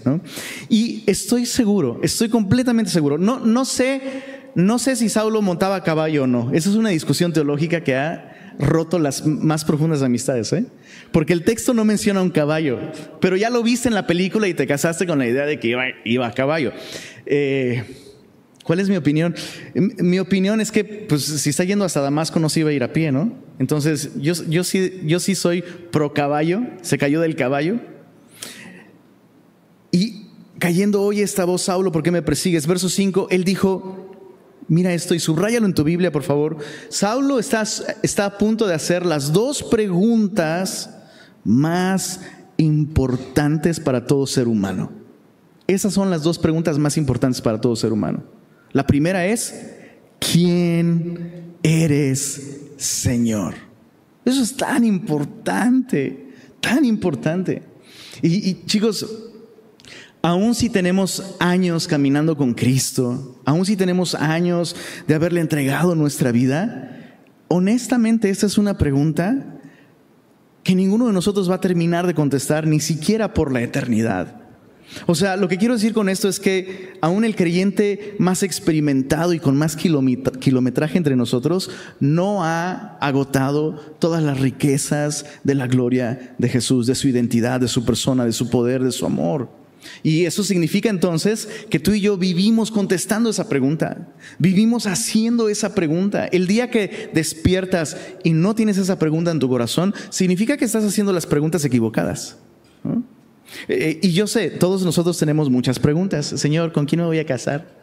Y 0.69 1.03
estoy 1.09 1.45
seguro, 1.45 1.99
estoy 2.01 2.29
completamente 2.29 2.93
seguro. 2.93 3.19
No, 3.19 3.41
no, 3.41 3.65
sé, 3.65 4.03
no 4.55 4.79
sé 4.79 4.95
si 4.95 5.09
Saulo 5.09 5.43
montaba 5.43 5.75
a 5.75 5.83
caballo 5.83 6.23
o 6.23 6.27
no. 6.29 6.53
Esa 6.53 6.71
es 6.71 6.77
una 6.77 6.91
discusión 6.91 7.33
teológica 7.33 7.83
que 7.83 7.97
ha 7.97 8.32
roto 8.59 8.99
las 8.99 9.27
más 9.27 9.65
profundas 9.65 10.03
amistades, 10.03 10.53
¿eh? 10.53 10.65
Porque 11.11 11.33
el 11.33 11.45
texto 11.45 11.75
no 11.75 11.85
menciona 11.85 12.23
un 12.23 12.31
caballo, 12.31 12.79
pero 13.21 13.37
ya 13.37 13.51
lo 13.51 13.63
viste 13.63 13.89
en 13.89 13.95
la 13.95 14.07
película 14.07 14.49
y 14.49 14.55
te 14.55 14.67
casaste 14.67 15.07
con 15.07 15.19
la 15.19 15.27
idea 15.27 15.47
de 15.47 15.59
que 15.59 15.77
iba, 16.05 16.27
a 16.27 16.33
caballo. 16.33 16.73
Eh, 17.27 17.85
¿Cuál 18.65 18.81
es 18.81 18.89
mi 18.89 18.97
opinión? 18.97 19.35
Mi 19.75 20.19
opinión 20.19 20.61
es 20.61 20.71
que, 20.71 20.85
pues, 20.85 21.25
si 21.25 21.51
está 21.51 21.65
yendo 21.65 21.85
hasta 21.85 22.01
Damasco, 22.01 22.39
no 22.39 22.49
se 22.49 22.61
iba 22.61 22.71
a 22.71 22.73
ir 22.73 22.85
a 22.85 22.93
pie, 22.93 23.11
¿no? 23.11 23.33
Entonces, 23.59 24.13
yo, 24.17 24.35
yo, 24.49 24.65
sí, 24.65 25.01
yo 25.05 25.19
sí 25.21 25.35
soy 25.35 25.63
pro 25.91 26.15
caballo, 26.15 26.63
se 26.81 26.97
cayó 26.97 27.21
del 27.21 27.35
caballo. 27.35 27.81
Y 29.91 30.27
cayendo 30.59 31.03
hoy 31.03 31.21
esta 31.21 31.45
voz, 31.45 31.63
Saulo, 31.63 31.91
¿por 31.91 32.03
qué 32.03 32.13
me 32.13 32.23
persigues? 32.23 32.67
Verso 32.67 32.89
5, 32.89 33.29
él 33.31 33.43
dijo, 33.43 34.02
Mira 34.73 34.95
esto 34.95 35.15
y 35.15 35.21
subrayalo 35.21 35.67
en 35.67 35.75
tu 35.75 35.85
Biblia, 35.85 36.11
por 36.11 36.23
favor. 36.23 36.57
Saulo 36.89 37.39
está, 37.39 37.63
está 38.03 38.25
a 38.25 38.39
punto 38.39 38.67
de 38.67 38.73
hacer 38.73 39.05
las 39.05 39.31
dos 39.31 39.63
preguntas 39.63 40.89
más 41.45 42.23
importantes 42.57 43.79
para 43.81 44.07
todo 44.07 44.27
ser 44.27 44.49
humano. 44.49 44.91
Esas 45.67 45.93
son 45.93 46.09
las 46.09 46.23
dos 46.23 46.39
preguntas 46.39 46.79
más 46.79 46.97
importantes 46.97 47.43
para 47.43 47.61
todo 47.61 47.77
ser 47.77 47.93
humano. 47.93 48.23
La 48.73 48.87
primera 48.87 49.27
es, 49.27 49.75
¿quién 50.19 51.53
eres, 51.63 52.61
Señor? 52.79 53.53
Eso 54.25 54.43
es 54.43 54.57
tan 54.57 54.87
importante, 54.87 56.33
tan 56.63 56.87
importante. 56.87 57.63
Y, 58.23 58.49
y 58.49 58.65
chicos, 58.65 59.07
Aún 60.23 60.55
si 60.55 60.71
tenemos 60.71 61.35
años 61.41 61.89
caminando 61.89 62.37
con 62.37 62.55
Cristo, 62.55 63.41
aún 63.45 63.67
si 63.67 63.77
tenemos 63.77 64.15
años 64.15 64.77
de 65.09 65.15
haberle 65.15 65.41
entregado 65.41 65.97
nuestra 65.97 66.31
vida, 66.31 67.19
honestamente 67.49 68.31
esta 68.31 68.47
es 68.47 68.57
una 68.57 68.79
pregunta 68.79 69.59
que 70.63 70.77
ninguno 70.77 71.09
de 71.09 71.13
nosotros 71.13 71.51
va 71.51 71.57
a 71.57 71.61
terminar 71.61 72.07
de 72.07 72.15
contestar, 72.15 72.69
ni 72.69 72.79
siquiera 72.79 73.35
por 73.35 73.53
la 73.53 73.63
eternidad. 73.63 74.43
O 75.07 75.15
sea, 75.17 75.37
lo 75.37 75.49
que 75.49 75.59
quiero 75.59 75.75
decir 75.75 75.93
con 75.93 76.09
esto 76.09 76.29
es 76.29 76.39
que 76.39 76.93
aún 77.01 77.25
el 77.25 77.35
creyente 77.35 78.15
más 78.19 78.45
experimentado 78.45 79.33
y 79.33 79.41
con 79.41 79.57
más 79.57 79.75
kilometraje 79.77 80.99
entre 80.99 81.17
nosotros 81.17 81.71
no 81.99 82.45
ha 82.45 82.99
agotado 83.01 83.75
todas 83.99 84.23
las 84.23 84.39
riquezas 84.39 85.27
de 85.43 85.55
la 85.55 85.67
gloria 85.67 86.37
de 86.39 86.49
Jesús, 86.49 86.87
de 86.87 86.95
su 86.95 87.09
identidad, 87.09 87.61
de 87.61 87.69
su 87.69 87.85
persona, 87.85 88.25
de 88.25 88.33
su 88.33 88.51
poder, 88.51 88.85
de 88.85 88.93
su 88.93 89.07
amor. 89.07 89.62
Y 90.03 90.25
eso 90.25 90.45
significa 90.45 90.89
entonces 90.89 91.49
que 91.71 91.79
tú 91.79 91.93
y 91.93 92.01
yo 92.01 92.17
vivimos 92.17 92.71
contestando 92.71 93.31
esa 93.31 93.49
pregunta, 93.49 94.09
vivimos 94.39 94.87
haciendo 94.87 95.49
esa 95.49 95.75
pregunta. 95.75 96.27
El 96.27 96.47
día 96.47 96.71
que 96.71 97.11
despiertas 97.13 97.97
y 98.23 98.33
no 98.33 98.55
tienes 98.55 98.79
esa 98.79 98.99
pregunta 98.99 99.31
en 99.31 99.39
tu 99.39 99.49
corazón, 99.49 99.95
significa 100.11 100.57
que 100.57 100.65
estás 100.65 100.85
haciendo 100.85 101.13
las 101.13 101.27
preguntas 101.27 101.65
equivocadas. 101.65 102.37
Eh, 103.69 103.99
y 104.03 104.13
yo 104.13 104.27
sé, 104.27 104.51
todos 104.51 104.83
nosotros 104.83 105.19
tenemos 105.19 105.51
muchas 105.51 105.79
preguntas. 105.79 106.27
Señor, 106.27 106.73
¿con 106.73 106.87
quién 106.87 107.01
me 107.01 107.07
voy 107.07 107.19
a 107.19 107.27
casar? 107.27 107.83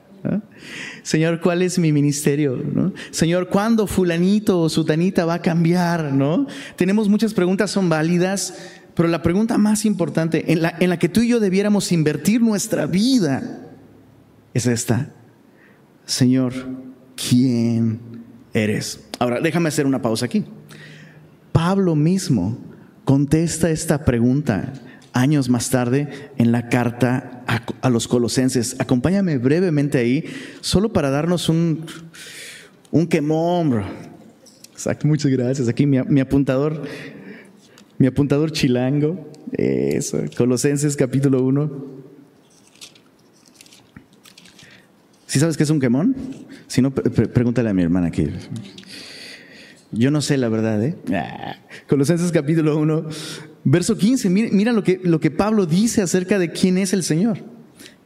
Señor, 1.04 1.40
¿cuál 1.40 1.62
es 1.62 1.80
mi 1.80 1.92
ministerio? 1.92 2.62
Señor, 3.12 3.48
¿cuándo 3.48 3.88
fulanito 3.88 4.62
o 4.62 4.70
sutanita 4.70 5.26
va 5.26 5.36
a 5.36 5.42
cambiar? 5.42 6.12
¿no? 6.14 6.46
Tenemos 6.76 7.08
muchas 7.08 7.34
preguntas, 7.34 7.72
son 7.72 7.88
válidas, 7.88 8.54
pero 9.00 9.08
la 9.08 9.24
pregunta 9.24 9.58
más 9.58 9.86
importante 9.86 10.52
en 10.52 10.62
la, 10.62 11.00
que 11.00 11.08
tú 11.08 11.22
y 11.22 11.30
yo 11.30 11.40
debiéramos 11.40 11.94
invertir 11.94 12.42
nuestra 12.42 12.86
vida 12.86 13.62
es 14.54 14.68
esta. 14.68 15.14
Señor, 16.06 16.52
¿quién 17.16 18.02
eres? 18.54 19.00
Ahora, 19.18 19.40
déjame 19.40 19.70
hacer 19.70 19.86
una 19.86 20.02
pausa 20.02 20.26
aquí. 20.26 20.44
Pablo 21.54 21.96
mismo 21.96 22.58
contesta 23.06 23.70
esta 23.70 24.04
pregunta 24.04 24.74
años 25.14 25.48
más 25.48 25.70
tarde 25.70 26.32
en 26.38 26.52
la 26.52 26.68
carta 26.68 27.46
a, 27.82 27.90
los 27.90 28.06
colosenses. 28.06 28.76
Acompáñame 28.80 29.38
brevemente 29.38 29.98
ahí, 29.98 30.26
solo 30.60 30.92
para 30.92 31.10
darnos 31.10 31.48
un, 31.48 31.86
un 32.92 33.08
quemón, 33.08 33.70
bro. 33.70 33.86
Exacto, 34.74 35.08
muchas 35.08 35.32
gracias. 35.32 35.70
Aquí 35.70 35.86
mi 35.86 36.20
apuntador, 36.20 36.84
mi 38.00 38.08
apuntador 38.08 38.52
chilango. 38.52 39.30
Eso, 39.52 40.24
Colosenses 40.36 40.96
capítulo 40.96 41.44
1. 41.44 42.00
¿Sí 45.28 45.40
sabes 45.40 45.58
qué 45.58 45.64
es 45.64 45.70
un 45.70 45.80
quemón? 45.80 46.16
Si 46.66 46.82
no, 46.82 46.92
pregúntale 46.92 47.70
a 47.70 47.74
mi 47.74 47.84
hermana 47.84 48.08
aquí. 48.08 48.28
Yo 49.92 50.10
no 50.10 50.22
sé 50.22 50.38
la 50.38 50.50
verdad, 50.50 50.84
¿eh? 50.84 50.96
Ah, 51.14 51.58
Colosenses 51.88 52.32
capítulo 52.32 52.78
1, 52.78 53.06
Verso 53.66 53.98
15, 53.98 54.30
mira, 54.30 54.72
lo, 54.72 54.84
que, 54.84 55.02
lo 55.04 55.20
que 55.20 55.32
Pablo 55.32 55.66
dice 55.66 56.02
acerca 56.02 56.40
de 56.40 56.52
quién 56.52 56.78
es 56.78 56.94
el 56.94 57.04
Señor. 57.04 57.40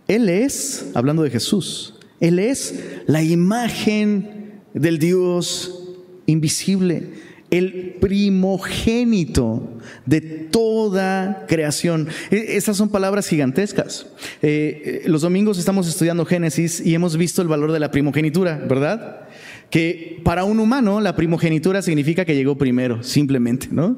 Él 0.07 0.27
es, 0.27 0.87
hablando 0.95 1.21
de 1.23 1.29
Jesús, 1.29 1.95
Él 2.19 2.39
es 2.39 2.83
la 3.05 3.21
imagen 3.21 4.61
del 4.73 4.97
Dios 4.97 5.93
invisible, 6.25 7.11
el 7.53 7.97
primogénito 8.01 9.77
de 10.07 10.21
toda 10.21 11.45
creación. 11.47 12.07
E, 12.31 12.57
esas 12.57 12.75
son 12.75 12.89
palabras 12.89 13.27
gigantescas. 13.27 14.07
Eh, 14.41 15.01
eh, 15.05 15.07
los 15.07 15.21
domingos 15.21 15.59
estamos 15.59 15.87
estudiando 15.87 16.25
Génesis 16.25 16.81
y 16.83 16.95
hemos 16.95 17.15
visto 17.15 17.43
el 17.43 17.47
valor 17.47 17.71
de 17.71 17.79
la 17.79 17.91
primogenitura, 17.91 18.57
¿verdad? 18.57 19.27
Que 19.69 20.19
para 20.23 20.45
un 20.45 20.59
humano 20.59 20.99
la 20.99 21.15
primogenitura 21.15 21.83
significa 21.83 22.25
que 22.25 22.33
llegó 22.33 22.57
primero, 22.57 23.03
simplemente, 23.03 23.67
¿no? 23.69 23.97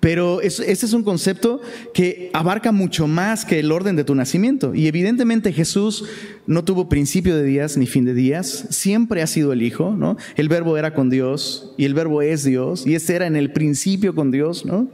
Pero 0.00 0.40
ese 0.40 0.64
es 0.72 0.92
un 0.94 1.02
concepto 1.02 1.60
que 1.92 2.30
abarca 2.32 2.72
mucho 2.72 3.06
más 3.06 3.44
que 3.44 3.60
el 3.60 3.70
orden 3.70 3.96
de 3.96 4.04
tu 4.04 4.14
nacimiento. 4.14 4.74
Y 4.74 4.86
evidentemente 4.86 5.52
Jesús 5.52 6.04
no 6.46 6.64
tuvo 6.64 6.88
principio 6.88 7.36
de 7.36 7.44
días 7.44 7.76
ni 7.76 7.86
fin 7.86 8.06
de 8.06 8.14
días, 8.14 8.66
siempre 8.70 9.20
ha 9.20 9.26
sido 9.26 9.52
el 9.52 9.60
Hijo, 9.62 9.94
¿no? 9.96 10.16
El 10.36 10.48
verbo 10.48 10.78
era 10.78 10.94
con 10.94 11.10
Dios 11.10 11.74
y 11.76 11.84
el 11.84 11.92
verbo 11.92 12.22
es 12.22 12.44
Dios 12.44 12.86
y 12.86 12.94
ese 12.94 13.14
era 13.14 13.26
en 13.26 13.36
el 13.36 13.52
principio 13.52 14.14
con 14.14 14.30
Dios, 14.30 14.64
¿no? 14.64 14.88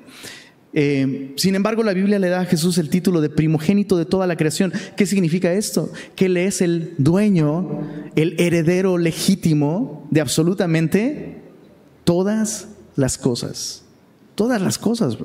Eh, 0.73 1.33
sin 1.37 1.55
embargo, 1.55 1.85
la 1.85 1.95
Biblia 1.95 2.19
le 2.19 2.29
da 2.29 2.41
a 2.41 2.45
Jesús 2.45 2.77
el 2.77 2.91
título 2.91 3.21
de 3.21 3.31
primogénito 3.31 3.97
de 3.97 4.05
toda 4.05 4.27
la 4.27 4.37
creación. 4.37 4.73
¿Qué 4.97 5.07
significa 5.07 5.53
esto? 5.53 5.91
Que 6.17 6.27
Él 6.27 6.37
es 6.37 6.61
el 6.61 6.95
dueño, 6.99 8.11
el 8.17 8.35
heredero 8.39 8.99
legítimo 8.99 10.07
de 10.11 10.21
absolutamente 10.21 11.37
todas 12.05 12.69
las 12.97 13.17
cosas 13.17 13.86
todas 14.37 14.63
las 14.63 14.79
cosas. 14.79 15.19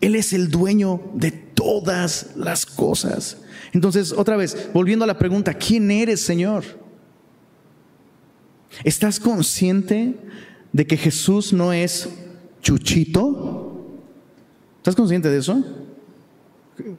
Él 0.00 0.16
es 0.16 0.32
el 0.32 0.50
dueño 0.50 1.00
de 1.14 1.30
todas 1.30 2.32
las 2.36 2.66
cosas. 2.66 3.38
Entonces, 3.72 4.12
otra 4.12 4.36
vez, 4.36 4.70
volviendo 4.74 5.04
a 5.04 5.06
la 5.06 5.18
pregunta, 5.18 5.54
¿quién 5.54 5.90
eres, 5.90 6.20
Señor? 6.20 6.64
¿Estás 8.84 9.20
consciente 9.20 10.16
de 10.72 10.86
que 10.86 10.96
Jesús 10.96 11.52
no 11.52 11.72
es 11.72 12.08
chuchito? 12.62 14.00
¿Estás 14.78 14.96
consciente 14.96 15.28
de 15.28 15.38
eso? 15.38 15.62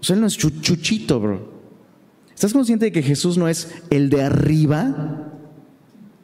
Él 0.10 0.22
no 0.22 0.28
es 0.28 0.38
chuchito, 0.38 1.20
bro. 1.20 1.60
¿Estás 2.34 2.54
consciente 2.54 2.86
de 2.86 2.92
que 2.92 3.02
Jesús 3.02 3.38
no 3.38 3.48
es 3.48 3.74
el 3.90 4.10
de 4.10 4.24
arriba? 4.24 5.34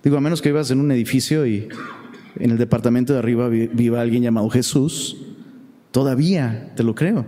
Digo, 0.03 0.17
a 0.17 0.21
menos 0.21 0.41
que 0.41 0.49
vivas 0.49 0.69
en 0.71 0.79
un 0.79 0.91
edificio 0.91 1.47
y 1.47 1.67
en 2.37 2.51
el 2.51 2.57
departamento 2.57 3.13
de 3.13 3.19
arriba 3.19 3.49
viva 3.49 4.01
alguien 4.01 4.23
llamado 4.23 4.49
Jesús, 4.49 5.17
todavía 5.91 6.73
te 6.75 6.83
lo 6.83 6.95
creo. 6.95 7.25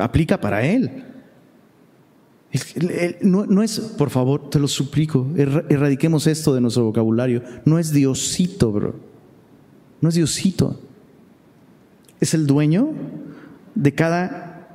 Aplica 0.00 0.40
para 0.40 0.64
él. 0.64 1.04
No, 3.22 3.62
es, 3.62 3.80
por 3.80 4.10
favor, 4.10 4.48
te 4.48 4.58
lo 4.60 4.68
suplico, 4.68 5.26
erradiquemos 5.36 6.26
esto 6.26 6.54
de 6.54 6.60
nuestro 6.60 6.84
vocabulario. 6.84 7.42
No 7.64 7.78
es 7.78 7.92
Diosito, 7.92 8.70
bro. 8.70 8.94
No 10.00 10.08
es 10.08 10.14
Diosito. 10.14 10.80
Es 12.20 12.32
el 12.34 12.46
dueño 12.46 12.92
de 13.74 13.92
cada 13.92 14.68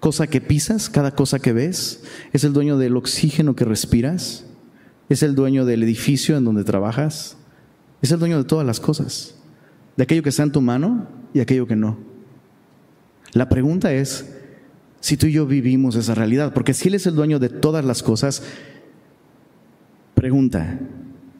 cosa 0.00 0.26
que 0.26 0.40
pisas, 0.40 0.90
cada 0.90 1.14
cosa 1.14 1.38
que 1.38 1.52
ves. 1.52 2.02
Es 2.32 2.42
el 2.44 2.52
dueño 2.52 2.78
del 2.78 2.96
oxígeno 2.96 3.54
que 3.54 3.64
respiras. 3.64 4.44
Es 5.08 5.22
el 5.22 5.34
dueño 5.34 5.64
del 5.64 5.82
edificio 5.82 6.36
en 6.36 6.44
donde 6.44 6.64
trabajas. 6.64 7.36
Es 8.02 8.10
el 8.12 8.18
dueño 8.18 8.38
de 8.38 8.44
todas 8.44 8.66
las 8.66 8.80
cosas, 8.80 9.34
de 9.96 10.02
aquello 10.02 10.22
que 10.22 10.30
está 10.30 10.42
en 10.42 10.52
tu 10.52 10.60
mano 10.60 11.06
y 11.34 11.40
aquello 11.40 11.66
que 11.66 11.76
no. 11.76 11.98
La 13.32 13.48
pregunta 13.48 13.92
es 13.92 14.34
si 15.00 15.16
tú 15.16 15.26
y 15.26 15.32
yo 15.32 15.46
vivimos 15.46 15.96
esa 15.96 16.14
realidad, 16.14 16.52
porque 16.52 16.74
si 16.74 16.88
Él 16.88 16.94
es 16.94 17.06
el 17.06 17.14
dueño 17.14 17.38
de 17.38 17.48
todas 17.48 17.84
las 17.84 18.02
cosas, 18.02 18.42
pregunta, 20.14 20.78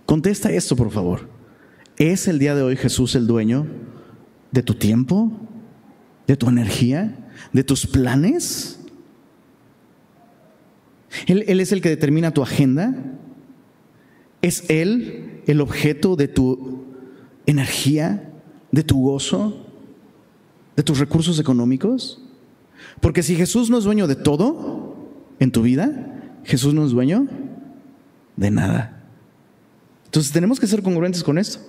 contesta 0.06 0.50
esto 0.50 0.76
por 0.76 0.90
favor. 0.90 1.28
¿Es 1.96 2.28
el 2.28 2.38
día 2.38 2.54
de 2.54 2.62
hoy 2.62 2.76
Jesús 2.76 3.14
el 3.14 3.26
dueño 3.26 3.66
de 4.52 4.62
tu 4.62 4.74
tiempo, 4.74 5.30
de 6.26 6.36
tu 6.36 6.48
energía, 6.48 7.30
de 7.52 7.64
tus 7.64 7.86
planes? 7.86 8.80
Él, 11.26 11.44
él 11.46 11.60
es 11.60 11.72
el 11.72 11.82
que 11.82 11.90
determina 11.90 12.32
tu 12.32 12.42
agenda. 12.42 12.94
¿Es 14.40 14.64
Él 14.70 15.29
el 15.50 15.60
objeto 15.60 16.16
de 16.16 16.28
tu 16.28 16.84
energía, 17.46 18.32
de 18.70 18.82
tu 18.82 19.02
gozo, 19.02 19.66
de 20.76 20.82
tus 20.82 20.98
recursos 20.98 21.38
económicos? 21.38 22.22
Porque 23.00 23.22
si 23.22 23.34
Jesús 23.36 23.70
no 23.70 23.78
es 23.78 23.84
dueño 23.84 24.06
de 24.06 24.16
todo 24.16 24.96
en 25.38 25.52
tu 25.52 25.62
vida, 25.62 26.40
Jesús 26.44 26.74
no 26.74 26.84
es 26.84 26.92
dueño 26.92 27.26
de 28.36 28.50
nada. 28.50 29.04
Entonces 30.06 30.32
tenemos 30.32 30.58
que 30.58 30.66
ser 30.66 30.82
congruentes 30.82 31.22
con 31.22 31.38
esto. 31.38 31.60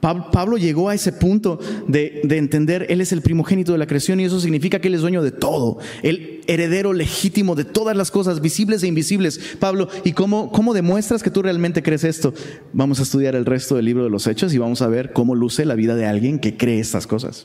Pablo 0.00 0.56
llegó 0.56 0.88
a 0.88 0.94
ese 0.94 1.12
punto 1.12 1.58
de, 1.88 2.20
entender, 2.30 2.86
Él 2.88 3.00
es 3.00 3.12
el 3.12 3.22
primogénito 3.22 3.72
de 3.72 3.78
la 3.78 3.86
creación 3.86 4.20
y 4.20 4.24
eso 4.24 4.40
significa 4.40 4.80
que 4.80 4.88
Él 4.88 4.94
es 4.94 5.00
dueño 5.00 5.22
de 5.22 5.30
todo, 5.30 5.78
el 6.02 6.40
heredero 6.46 6.92
legítimo 6.92 7.54
de 7.54 7.64
todas 7.64 7.96
las 7.96 8.10
cosas 8.10 8.40
visibles 8.40 8.82
e 8.82 8.88
invisibles. 8.88 9.56
Pablo, 9.58 9.88
¿y 10.04 10.12
cómo, 10.12 10.50
cómo 10.50 10.74
demuestras 10.74 11.22
que 11.22 11.30
tú 11.30 11.42
realmente 11.42 11.82
crees 11.82 12.04
esto? 12.04 12.34
Vamos 12.72 13.00
a 13.00 13.02
estudiar 13.02 13.34
el 13.34 13.46
resto 13.46 13.76
del 13.76 13.84
libro 13.84 14.04
de 14.04 14.10
los 14.10 14.26
Hechos 14.26 14.54
y 14.54 14.58
vamos 14.58 14.82
a 14.82 14.88
ver 14.88 15.12
cómo 15.12 15.34
luce 15.34 15.64
la 15.64 15.74
vida 15.74 15.94
de 15.96 16.06
alguien 16.06 16.38
que 16.38 16.56
cree 16.56 16.80
estas 16.80 17.06
cosas. 17.06 17.44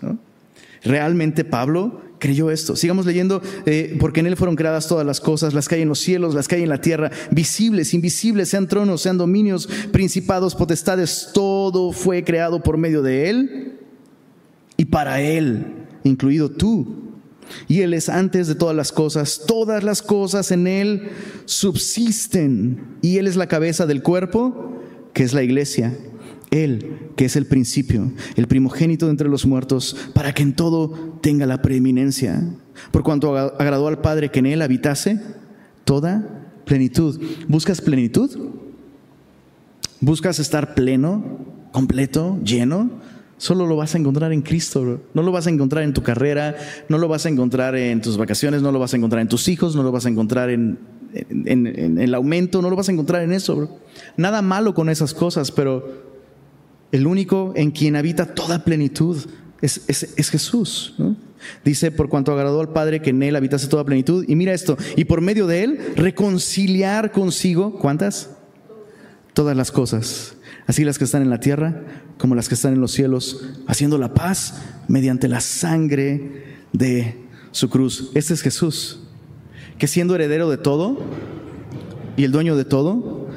Realmente 0.83 1.43
Pablo 1.43 2.01
creyó 2.19 2.51
esto. 2.51 2.75
Sigamos 2.75 3.05
leyendo, 3.05 3.41
eh, 3.65 3.95
porque 3.99 4.19
en 4.19 4.27
Él 4.27 4.37
fueron 4.37 4.55
creadas 4.55 4.87
todas 4.87 5.05
las 5.05 5.19
cosas, 5.21 5.53
las 5.53 5.67
que 5.67 5.75
hay 5.75 5.81
en 5.81 5.89
los 5.89 5.99
cielos, 5.99 6.33
las 6.33 6.47
que 6.47 6.55
hay 6.55 6.63
en 6.63 6.69
la 6.69 6.81
tierra, 6.81 7.11
visibles, 7.31 7.93
invisibles, 7.93 8.49
sean 8.49 8.67
tronos, 8.67 9.01
sean 9.01 9.17
dominios, 9.17 9.67
principados, 9.91 10.55
potestades, 10.55 11.29
todo 11.33 11.91
fue 11.91 12.23
creado 12.23 12.63
por 12.63 12.77
medio 12.77 13.01
de 13.01 13.29
Él 13.29 13.79
y 14.77 14.85
para 14.85 15.21
Él, 15.21 15.65
incluido 16.03 16.49
tú. 16.49 17.05
Y 17.67 17.81
Él 17.81 17.93
es 17.93 18.09
antes 18.09 18.47
de 18.47 18.55
todas 18.55 18.75
las 18.75 18.91
cosas, 18.91 19.43
todas 19.47 19.83
las 19.83 20.01
cosas 20.01 20.51
en 20.51 20.67
Él 20.67 21.09
subsisten 21.45 22.97
y 23.01 23.17
Él 23.17 23.27
es 23.27 23.35
la 23.35 23.47
cabeza 23.47 23.85
del 23.85 24.01
cuerpo, 24.01 24.81
que 25.13 25.23
es 25.23 25.33
la 25.33 25.43
iglesia. 25.43 25.95
Él, 26.51 27.11
que 27.15 27.25
es 27.25 27.35
el 27.35 27.45
principio, 27.45 28.11
el 28.35 28.47
primogénito 28.47 29.05
de 29.05 29.11
entre 29.11 29.29
los 29.29 29.45
muertos, 29.45 29.95
para 30.13 30.33
que 30.33 30.43
en 30.43 30.55
todo 30.55 31.17
tenga 31.21 31.45
la 31.45 31.61
preeminencia, 31.61 32.43
por 32.91 33.03
cuanto 33.03 33.35
agradó 33.37 33.87
al 33.87 34.01
Padre 34.01 34.29
que 34.29 34.39
en 34.39 34.45
Él 34.47 34.61
habitase 34.61 35.19
toda 35.83 36.45
plenitud. 36.65 37.21
¿Buscas 37.47 37.81
plenitud? 37.81 38.29
¿Buscas 40.01 40.39
estar 40.39 40.75
pleno, 40.75 41.39
completo, 41.71 42.39
lleno? 42.43 42.89
Solo 43.37 43.67
lo 43.67 43.75
vas 43.75 43.95
a 43.95 43.97
encontrar 43.97 44.31
en 44.31 44.41
Cristo, 44.41 45.01
no 45.13 45.21
lo 45.21 45.31
vas 45.31 45.47
a 45.47 45.49
encontrar 45.49 45.83
en 45.83 45.93
tu 45.93 46.03
carrera, 46.03 46.55
no 46.87 46.97
lo 46.97 47.07
vas 47.07 47.25
a 47.25 47.29
encontrar 47.29 47.75
en 47.75 48.01
tus 48.01 48.17
vacaciones, 48.17 48.61
no 48.61 48.71
lo 48.71 48.79
vas 48.79 48.93
a 48.93 48.97
encontrar 48.97 49.21
en 49.21 49.27
tus 49.27 49.47
hijos, 49.49 49.75
no 49.75 49.83
lo 49.83 49.91
vas 49.91 50.05
a 50.05 50.09
encontrar 50.09 50.49
en, 50.49 50.79
el 51.13 52.13
aumento, 52.13 52.61
no 52.61 52.69
lo 52.69 52.75
vas 52.75 52.87
a 52.87 52.93
encontrar 52.93 53.23
en 53.23 53.33
eso. 53.33 53.77
Nada 54.15 54.41
malo 54.41 54.73
con 54.73 54.89
esas 54.89 55.13
cosas, 55.13 55.51
pero 55.51 56.14
el 56.91 57.07
único 57.07 57.53
en 57.55 57.71
quien 57.71 57.95
habita 57.95 58.33
toda 58.33 58.63
plenitud 58.63 59.17
es, 59.61 60.29
Jesús. 60.29 60.95
Dice, 61.63 61.91
por 61.91 62.09
cuanto 62.09 62.31
agradó 62.31 62.61
al 62.61 62.69
Padre 62.69 63.01
que 63.01 63.11
en 63.11 63.21
Él 63.23 63.35
habitase 63.35 63.67
toda 63.67 63.83
plenitud. 63.83 64.25
Y 64.27 64.35
mira 64.35 64.53
esto, 64.53 64.77
y 64.95 65.05
por 65.05 65.21
medio 65.21 65.47
de 65.47 65.63
Él 65.63 65.79
reconciliar 65.95 67.11
consigo, 67.11 67.77
¿cuántas? 67.79 68.31
Todas 69.33 69.57
las 69.57 69.71
cosas, 69.71 70.35
así 70.65 70.85
las 70.85 70.97
que 70.97 71.03
están 71.03 71.21
en 71.21 71.29
la 71.29 71.39
tierra 71.39 71.83
como 72.17 72.35
las 72.35 72.47
que 72.47 72.55
están 72.55 72.73
en 72.73 72.81
los 72.81 72.91
cielos, 72.91 73.45
haciendo 73.67 73.97
la 73.97 74.13
paz 74.13 74.61
mediante 74.87 75.27
la 75.27 75.41
sangre 75.41 76.43
de 76.71 77.15
su 77.51 77.69
cruz. 77.69 78.11
Este 78.13 78.33
es 78.33 78.41
Jesús, 78.41 78.99
que 79.77 79.87
siendo 79.87 80.15
heredero 80.15 80.49
de 80.49 80.57
todo 80.57 80.97
y 82.17 82.23
el 82.23 82.31
dueño 82.31 82.55
de 82.55 82.65
todo, 82.65 83.27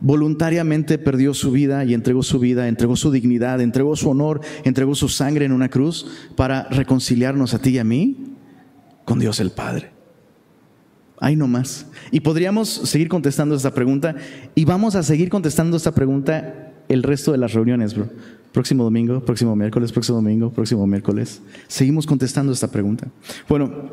voluntariamente 0.00 0.98
perdió 0.98 1.34
su 1.34 1.50
vida 1.50 1.84
y 1.84 1.94
entregó 1.94 2.22
su 2.22 2.38
vida, 2.38 2.68
entregó 2.68 2.96
su 2.96 3.10
dignidad, 3.10 3.60
entregó 3.60 3.96
su 3.96 4.10
honor, 4.10 4.40
entregó 4.64 4.94
su 4.94 5.08
sangre 5.08 5.44
en 5.44 5.52
una 5.52 5.68
cruz 5.68 6.06
para 6.36 6.68
reconciliarnos 6.68 7.54
a 7.54 7.58
ti 7.58 7.70
y 7.70 7.78
a 7.78 7.84
mí 7.84 8.34
con 9.04 9.18
Dios 9.18 9.40
el 9.40 9.50
Padre. 9.50 9.90
Ahí 11.18 11.34
no 11.34 11.48
más. 11.48 11.86
Y 12.10 12.20
podríamos 12.20 12.68
seguir 12.68 13.08
contestando 13.08 13.54
esta 13.54 13.72
pregunta 13.72 14.16
y 14.54 14.64
vamos 14.64 14.94
a 14.96 15.02
seguir 15.02 15.30
contestando 15.30 15.76
esta 15.76 15.92
pregunta 15.92 16.72
el 16.88 17.02
resto 17.02 17.32
de 17.32 17.38
las 17.38 17.52
reuniones, 17.52 17.94
bro. 17.94 18.08
Próximo 18.52 18.84
domingo, 18.84 19.24
próximo 19.24 19.54
miércoles, 19.56 19.92
próximo 19.92 20.16
domingo, 20.16 20.50
próximo 20.50 20.86
miércoles. 20.86 21.42
Seguimos 21.68 22.06
contestando 22.06 22.52
esta 22.52 22.70
pregunta. 22.70 23.08
Bueno, 23.48 23.90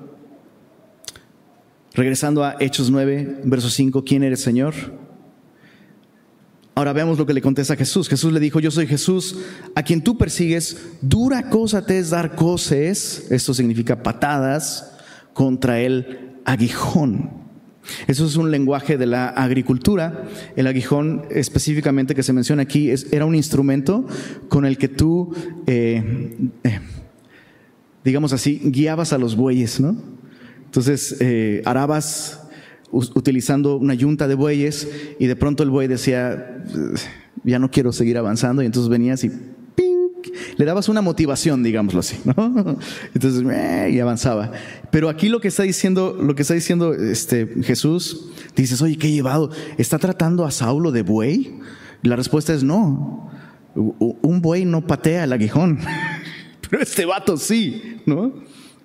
regresando 1.94 2.44
a 2.44 2.56
Hechos 2.60 2.90
9, 2.90 3.42
verso 3.44 3.70
5, 3.70 4.04
¿quién 4.04 4.24
eres, 4.24 4.42
Señor? 4.42 4.74
Ahora 6.76 6.94
veamos 6.94 7.20
lo 7.20 7.26
que 7.26 7.34
le 7.34 7.42
contesta 7.42 7.76
Jesús. 7.76 8.10
Jesús 8.10 8.34
le 8.34 8.40
dijo, 8.40 8.60
yo 8.60 8.72
soy 8.72 8.88
Jesús, 8.88 9.38
a 9.76 9.84
quien 9.84 10.02
tú 10.02 10.18
persigues, 10.18 10.78
dura 11.02 11.50
cosa 11.50 11.86
te 11.86 12.00
es 12.00 12.10
dar 12.10 12.36
coces, 12.36 13.28
esto 13.30 13.54
significa 13.54 14.02
patadas, 14.02 14.92
contra 15.34 15.80
el 15.80 16.38
aguijón. 16.46 17.44
Eso 18.08 18.26
es 18.26 18.38
un 18.38 18.50
lenguaje 18.50 18.98
de 18.98 19.06
la 19.06 19.28
agricultura. 19.28 20.26
El 20.56 20.68
aguijón 20.68 21.26
específicamente 21.30 22.16
que 22.16 22.24
se 22.24 22.34
menciona 22.34 22.64
aquí 22.64 22.92
era 23.12 23.26
un 23.26 23.36
instrumento 23.36 24.08
con 24.48 24.66
el 24.66 24.78
que 24.78 24.88
tú, 24.88 25.36
eh, 25.68 26.38
eh, 26.64 26.80
digamos 28.04 28.34
así, 28.34 28.62
guiabas 28.64 29.14
a 29.14 29.18
los 29.18 29.36
bueyes, 29.36 29.80
¿no? 29.80 29.96
Entonces, 30.66 31.18
eh, 31.20 31.62
arabas 31.66 32.43
utilizando 32.94 33.76
una 33.76 33.96
yunta 33.96 34.28
de 34.28 34.36
bueyes 34.36 34.88
y 35.20 35.26
de 35.26 35.36
pronto 35.36 35.64
el 35.64 35.70
buey 35.70 35.88
decía, 35.88 36.64
ya 37.44 37.60
no 37.60 37.72
quiero 37.72 37.92
seguir 37.92 38.18
avanzando 38.18 38.62
y 38.62 38.68
entonces 38.68 38.90
venías 38.90 39.24
y 39.24 39.32
le 40.58 40.66
dabas 40.66 40.90
una 40.90 41.02
motivación, 41.02 41.64
digámoslo 41.64 42.00
así, 42.00 42.18
¿no? 42.24 42.78
Entonces, 43.14 43.44
y 43.92 44.00
avanzaba. 44.00 44.52
Pero 44.92 45.10
aquí 45.10 45.30
lo 45.30 45.42
que 45.42 45.48
está 45.48 45.64
diciendo, 45.64 46.18
lo 46.20 46.36
que 46.36 46.44
está 46.44 46.54
diciendo 46.54 46.94
este 46.94 47.48
Jesús, 47.64 48.30
dices, 48.56 48.82
oye, 48.82 48.98
¿qué 48.98 49.12
llevado? 49.12 49.52
¿Está 49.78 50.00
tratando 50.00 50.46
a 50.46 50.52
Saulo 50.52 50.92
de 50.92 51.02
buey? 51.02 51.60
La 52.02 52.16
respuesta 52.16 52.54
es 52.54 52.64
no. 52.64 53.30
Un 53.76 54.42
buey 54.42 54.66
no 54.66 54.86
patea 54.86 55.24
el 55.24 55.34
aguijón, 55.34 55.80
pero 56.70 56.82
este 56.82 57.06
vato 57.06 57.38
sí, 57.38 57.98
¿no? 58.06 58.34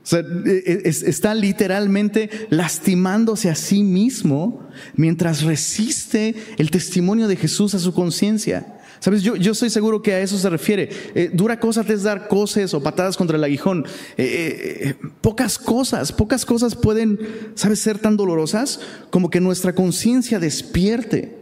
Sea, 0.09 0.21
e, 0.21 0.81
e, 0.85 0.89
está 0.89 1.35
literalmente 1.35 2.31
lastimándose 2.49 3.51
a 3.51 3.55
sí 3.55 3.83
mismo 3.83 4.67
mientras 4.97 5.43
resiste 5.43 6.35
el 6.57 6.71
testimonio 6.71 7.29
de 7.29 7.37
Jesús 7.37 7.75
a 7.75 7.79
su 7.79 7.93
conciencia. 7.93 8.79
Sabes, 9.01 9.23
yo, 9.23 9.37
yo 9.37 9.53
estoy 9.53 9.69
seguro 9.69 10.01
que 10.01 10.15
a 10.15 10.21
eso 10.21 10.39
se 10.39 10.49
refiere. 10.49 10.89
Eh, 11.15 11.31
dura 11.31 11.61
cosa 11.61 11.85
es 11.87 12.05
dar 12.05 12.27
coces 12.27 12.73
o 12.73 12.83
patadas 12.83 13.19
contra 13.19 13.37
el 13.37 13.45
aguijón. 13.45 13.85
Eh, 14.17 14.97
eh, 14.97 14.97
pocas 15.21 15.59
cosas, 15.59 16.11
pocas 16.11 16.47
cosas 16.47 16.75
pueden, 16.75 17.19
sabes, 17.55 17.79
ser 17.79 17.99
tan 17.99 18.17
dolorosas 18.17 18.81
como 19.11 19.29
que 19.29 19.43
nuestra 19.43 19.75
conciencia 19.75 20.39
despierte 20.39 21.37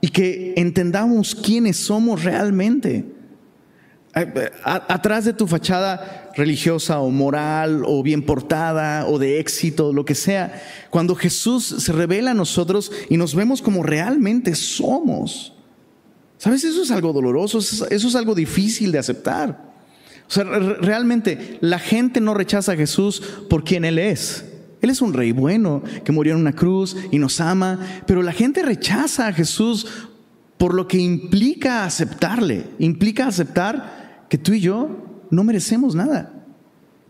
y 0.00 0.10
que 0.10 0.54
entendamos 0.56 1.34
quiénes 1.34 1.76
somos 1.76 2.22
realmente 2.22 3.04
atrás 4.62 5.24
de 5.24 5.32
tu 5.32 5.48
fachada 5.48 6.23
religiosa 6.36 7.00
o 7.00 7.10
moral 7.10 7.82
o 7.86 8.02
bien 8.02 8.22
portada 8.22 9.06
o 9.06 9.18
de 9.18 9.40
éxito, 9.40 9.92
lo 9.92 10.04
que 10.04 10.14
sea, 10.14 10.62
cuando 10.90 11.14
Jesús 11.14 11.64
se 11.78 11.92
revela 11.92 12.32
a 12.32 12.34
nosotros 12.34 12.92
y 13.08 13.16
nos 13.16 13.34
vemos 13.34 13.62
como 13.62 13.82
realmente 13.82 14.54
somos, 14.54 15.54
¿sabes? 16.38 16.64
Eso 16.64 16.82
es 16.82 16.90
algo 16.90 17.12
doloroso, 17.12 17.58
eso 17.58 17.86
es 17.88 18.14
algo 18.14 18.34
difícil 18.34 18.92
de 18.92 18.98
aceptar. 18.98 19.74
O 20.26 20.30
sea, 20.30 20.44
realmente 20.44 21.58
la 21.60 21.78
gente 21.78 22.20
no 22.20 22.34
rechaza 22.34 22.72
a 22.72 22.76
Jesús 22.76 23.22
por 23.48 23.64
quien 23.64 23.84
Él 23.84 23.98
es. 23.98 24.44
Él 24.80 24.90
es 24.90 25.00
un 25.00 25.12
rey 25.12 25.32
bueno 25.32 25.82
que 26.04 26.12
murió 26.12 26.34
en 26.34 26.40
una 26.40 26.54
cruz 26.54 26.96
y 27.10 27.18
nos 27.18 27.40
ama, 27.40 28.02
pero 28.06 28.22
la 28.22 28.32
gente 28.32 28.62
rechaza 28.62 29.26
a 29.26 29.32
Jesús 29.32 29.86
por 30.58 30.74
lo 30.74 30.88
que 30.88 30.98
implica 30.98 31.84
aceptarle, 31.84 32.66
implica 32.78 33.26
aceptar 33.26 34.26
que 34.28 34.38
tú 34.38 34.52
y 34.52 34.60
yo 34.60 35.13
no 35.34 35.44
merecemos 35.44 35.94
nada, 35.94 36.32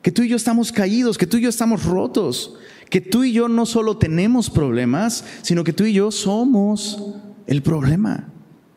que 0.02 0.10
tú 0.10 0.22
y 0.22 0.28
yo 0.28 0.36
estamos 0.36 0.72
caídos, 0.72 1.16
que 1.16 1.26
tú 1.26 1.38
y 1.38 1.42
yo 1.42 1.48
estamos 1.48 1.84
rotos, 1.84 2.56
que 2.90 3.00
tú 3.00 3.24
y 3.24 3.32
yo 3.32 3.48
no 3.48 3.66
solo 3.66 3.96
tenemos 3.96 4.50
problemas, 4.50 5.24
sino 5.42 5.64
que 5.64 5.72
tú 5.72 5.84
y 5.84 5.92
yo 5.92 6.10
somos 6.10 7.14
el 7.46 7.62
problema, 7.62 8.28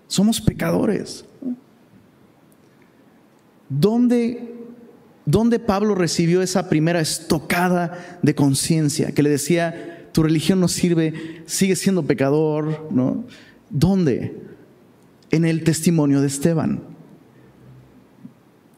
somos 0.08 0.40
pecadores. 0.42 1.26
¿Dónde, 3.70 4.56
¿Dónde 5.26 5.60
Pablo 5.60 5.96
recibió 5.96 6.42
esa 6.42 6.70
primera 6.70 7.02
estocada 7.02 8.20
de 8.22 8.34
conciencia 8.34 9.12
que 9.12 9.24
le 9.24 9.30
decía, 9.30 10.10
tu 10.14 10.24
religión 10.24 10.60
no 10.62 10.70
sirve, 10.70 11.44
sigue 11.46 11.76
siendo 11.76 12.04
pecador? 12.06 12.88
¿no? 12.92 13.26
¿Dónde? 13.70 14.42
En 15.30 15.44
el 15.44 15.66
testimonio 15.66 16.22
de 16.22 16.28
Esteban. 16.28 16.87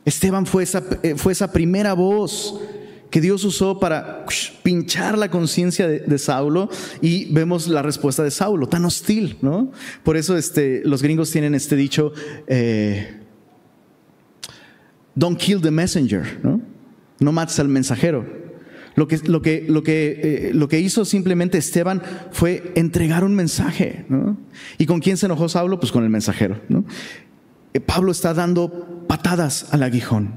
Esteban 0.10 0.48
fue 0.48 0.63
esa, 0.63 0.84
eh, 1.04 1.13
fue 1.15 1.34
esa 1.34 1.52
primera 1.52 1.93
voz 1.93 2.60
que 3.12 3.22
Dios 3.22 3.43
usó 3.43 3.80
para 3.80 4.26
pinchar 4.63 5.17
la 5.17 5.30
conciencia 5.30 5.88
de, 5.88 6.17
Saulo 6.17 6.69
y 7.00 7.32
vemos 7.32 7.67
la 7.67 7.82
respuesta 7.84 8.24
de 8.24 8.32
Saulo, 8.32 8.67
tan 8.67 8.86
hostil, 8.86 9.38
¿no? 9.41 9.72
Por 10.04 10.17
eso 10.17 10.36
este, 10.36 10.82
los 10.84 11.04
gringos 11.04 11.32
tienen 11.32 11.54
este 11.54 11.76
dicho, 11.76 12.12
eh, 12.48 13.17
don't 15.13 15.39
kill 15.39 15.62
the 15.62 15.72
messenger, 15.72 16.39
¿no? 16.43 16.60
No 17.19 17.32
mates 17.32 17.60
al 17.60 17.67
mensajero. 17.67 18.26
Lo 18.95 19.08
que, 19.08 19.19
lo 19.19 19.41
que, 19.41 19.65
lo 19.67 19.84
que, 19.84 20.19
eh, 20.24 20.52
lo 20.54 20.67
que 20.67 20.80
hizo 20.80 21.06
simplemente 21.06 21.60
Esteban 21.60 22.02
fue 22.32 22.74
entregar 22.76 23.24
un 23.24 23.36
mensaje, 23.36 24.06
¿no? 24.10 24.38
¿Y 24.80 24.88
con 24.88 25.00
quién 25.02 25.17
se 25.17 25.28
enojó 25.28 25.50
Saulo? 25.50 25.80
Pues 25.80 25.91
con 25.91 26.04
el 26.04 26.10
mensajero, 26.10 26.60
¿no? 26.67 26.84
Pablo 27.86 28.12
está 28.12 28.34
dando 28.34 29.05
patadas 29.08 29.67
al 29.71 29.84
aguijón. 29.84 30.34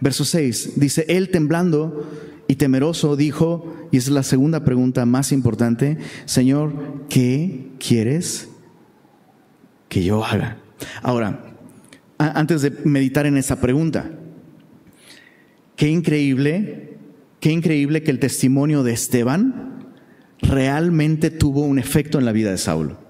Verso 0.00 0.24
6 0.24 0.72
dice, 0.76 1.06
él 1.08 1.30
temblando 1.30 2.06
y 2.48 2.56
temeroso 2.56 3.16
dijo, 3.16 3.88
y 3.90 3.96
es 3.96 4.08
la 4.08 4.22
segunda 4.22 4.64
pregunta 4.64 5.06
más 5.06 5.32
importante, 5.32 5.98
Señor, 6.26 6.72
¿qué 7.08 7.70
quieres 7.78 8.48
que 9.88 10.04
yo 10.04 10.24
haga? 10.24 10.58
Ahora, 11.02 11.54
antes 12.18 12.62
de 12.62 12.70
meditar 12.84 13.26
en 13.26 13.36
esa 13.36 13.60
pregunta, 13.60 14.10
qué 15.76 15.88
increíble, 15.88 16.98
qué 17.40 17.50
increíble 17.52 18.02
que 18.02 18.10
el 18.10 18.18
testimonio 18.18 18.82
de 18.82 18.92
Esteban 18.92 19.94
realmente 20.40 21.30
tuvo 21.30 21.62
un 21.62 21.78
efecto 21.78 22.18
en 22.18 22.24
la 22.24 22.32
vida 22.32 22.50
de 22.50 22.58
Saulo. 22.58 23.05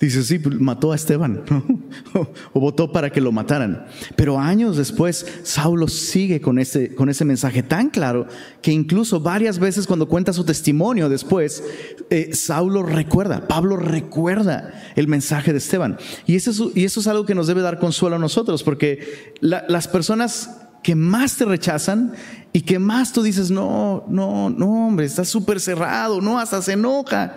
Dice, 0.00 0.22
sí, 0.22 0.38
pues, 0.38 0.58
mató 0.58 0.92
a 0.92 0.96
Esteban, 0.96 1.42
o, 2.54 2.60
votó 2.60 2.90
para 2.90 3.10
que 3.10 3.20
lo 3.20 3.32
mataran. 3.32 3.84
Pero 4.16 4.38
años 4.38 4.78
después, 4.78 5.26
Saulo 5.42 5.88
sigue 5.88 6.40
con 6.40 6.58
ese, 6.58 6.94
con 6.94 7.10
ese 7.10 7.26
mensaje 7.26 7.62
tan 7.62 7.90
claro 7.90 8.26
que 8.62 8.72
incluso 8.72 9.20
varias 9.20 9.58
veces 9.58 9.86
cuando 9.86 10.08
cuenta 10.08 10.32
su 10.32 10.44
testimonio 10.44 11.10
después, 11.10 11.62
eh, 12.08 12.30
Saulo 12.32 12.82
recuerda, 12.82 13.46
Pablo 13.46 13.76
recuerda 13.76 14.72
el 14.96 15.06
mensaje 15.06 15.52
de 15.52 15.58
Esteban. 15.58 15.98
Y 16.24 16.34
eso, 16.34 16.50
es, 16.50 16.62
y 16.74 16.86
eso 16.86 17.00
es 17.00 17.06
algo 17.06 17.26
que 17.26 17.34
nos 17.34 17.46
debe 17.46 17.60
dar 17.60 17.78
consuelo 17.78 18.16
a 18.16 18.18
nosotros, 18.18 18.62
porque 18.62 19.34
las 19.42 19.86
personas 19.86 20.62
que 20.82 20.94
más 20.94 21.36
te 21.36 21.44
rechazan 21.44 22.14
y 22.54 22.62
que 22.62 22.78
más 22.78 23.12
tú 23.12 23.22
dices, 23.22 23.50
no, 23.50 24.06
no, 24.08 24.48
no, 24.48 24.86
hombre, 24.86 25.04
está 25.04 25.26
súper 25.26 25.60
cerrado, 25.60 26.22
no, 26.22 26.38
hasta 26.38 26.62
se 26.62 26.72
enoja 26.72 27.36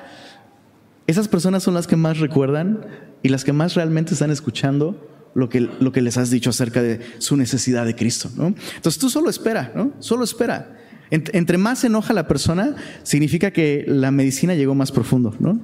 esas 1.07 1.27
personas 1.27 1.63
son 1.63 1.73
las 1.73 1.87
que 1.87 1.95
más 1.95 2.19
recuerdan 2.19 2.85
y 3.21 3.29
las 3.29 3.43
que 3.43 3.53
más 3.53 3.75
realmente 3.75 4.13
están 4.13 4.31
escuchando 4.31 5.09
lo 5.35 5.49
que, 5.49 5.61
lo 5.61 5.91
que 5.91 6.01
les 6.01 6.17
has 6.17 6.29
dicho 6.29 6.49
acerca 6.49 6.81
de 6.81 6.99
su 7.17 7.37
necesidad 7.37 7.85
de 7.85 7.95
Cristo. 7.95 8.29
¿no? 8.35 8.47
Entonces 8.47 8.99
tú 8.99 9.09
solo 9.09 9.29
espera, 9.29 9.71
¿no? 9.75 9.93
Solo 9.99 10.23
espera. 10.23 10.77
Entre 11.09 11.59
más 11.59 11.79
se 11.79 11.87
enoja 11.87 12.11
la 12.13 12.27
persona, 12.27 12.75
significa 13.03 13.51
que 13.51 13.85
la 13.87 14.09
medicina 14.09 14.55
llegó 14.55 14.73
más 14.73 14.91
profundo, 14.91 15.35
¿no? 15.39 15.59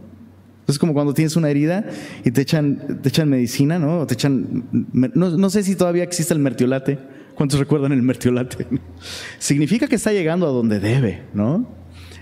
Es 0.67 0.77
como 0.77 0.93
cuando 0.93 1.15
tienes 1.15 1.35
una 1.35 1.49
herida 1.49 1.85
y 2.23 2.29
te 2.29 2.41
echan, 2.41 3.01
te 3.01 3.09
echan 3.09 3.27
medicina, 3.27 3.79
¿no? 3.79 4.01
O 4.01 4.05
te 4.05 4.13
echan, 4.13 4.65
no, 4.93 5.49
sé 5.49 5.63
si 5.63 5.75
todavía 5.75 6.03
existe 6.03 6.35
el 6.35 6.39
mertiolate. 6.39 6.99
¿Cuántos 7.33 7.59
recuerdan 7.59 7.91
el 7.93 8.03
mertiolate? 8.03 8.67
Significa 9.39 9.87
que 9.87 9.95
está 9.95 10.13
llegando 10.13 10.45
a 10.47 10.51
donde 10.51 10.79
debe, 10.79 11.23
¿no? 11.33 11.67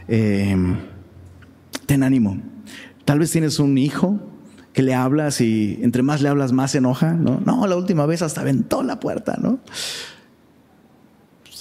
Eh, 0.07 0.55
ten 1.85 2.03
ánimo. 2.03 2.41
Tal 3.07 3.19
vez 3.19 3.31
tienes 3.31 3.59
un 3.59 3.77
hijo 3.77 4.19
que 4.73 4.81
le 4.83 4.93
hablas 4.93 5.39
y 5.39 5.79
entre 5.81 6.03
más 6.03 6.21
le 6.21 6.27
hablas 6.27 6.51
más 6.51 6.71
se 6.71 6.79
enoja, 6.79 7.13
¿no? 7.13 7.39
No, 7.45 7.65
la 7.65 7.77
última 7.77 8.05
vez 8.05 8.21
hasta 8.21 8.41
aventó 8.41 8.83
la 8.83 8.99
puerta, 8.99 9.37
¿no? 9.41 9.59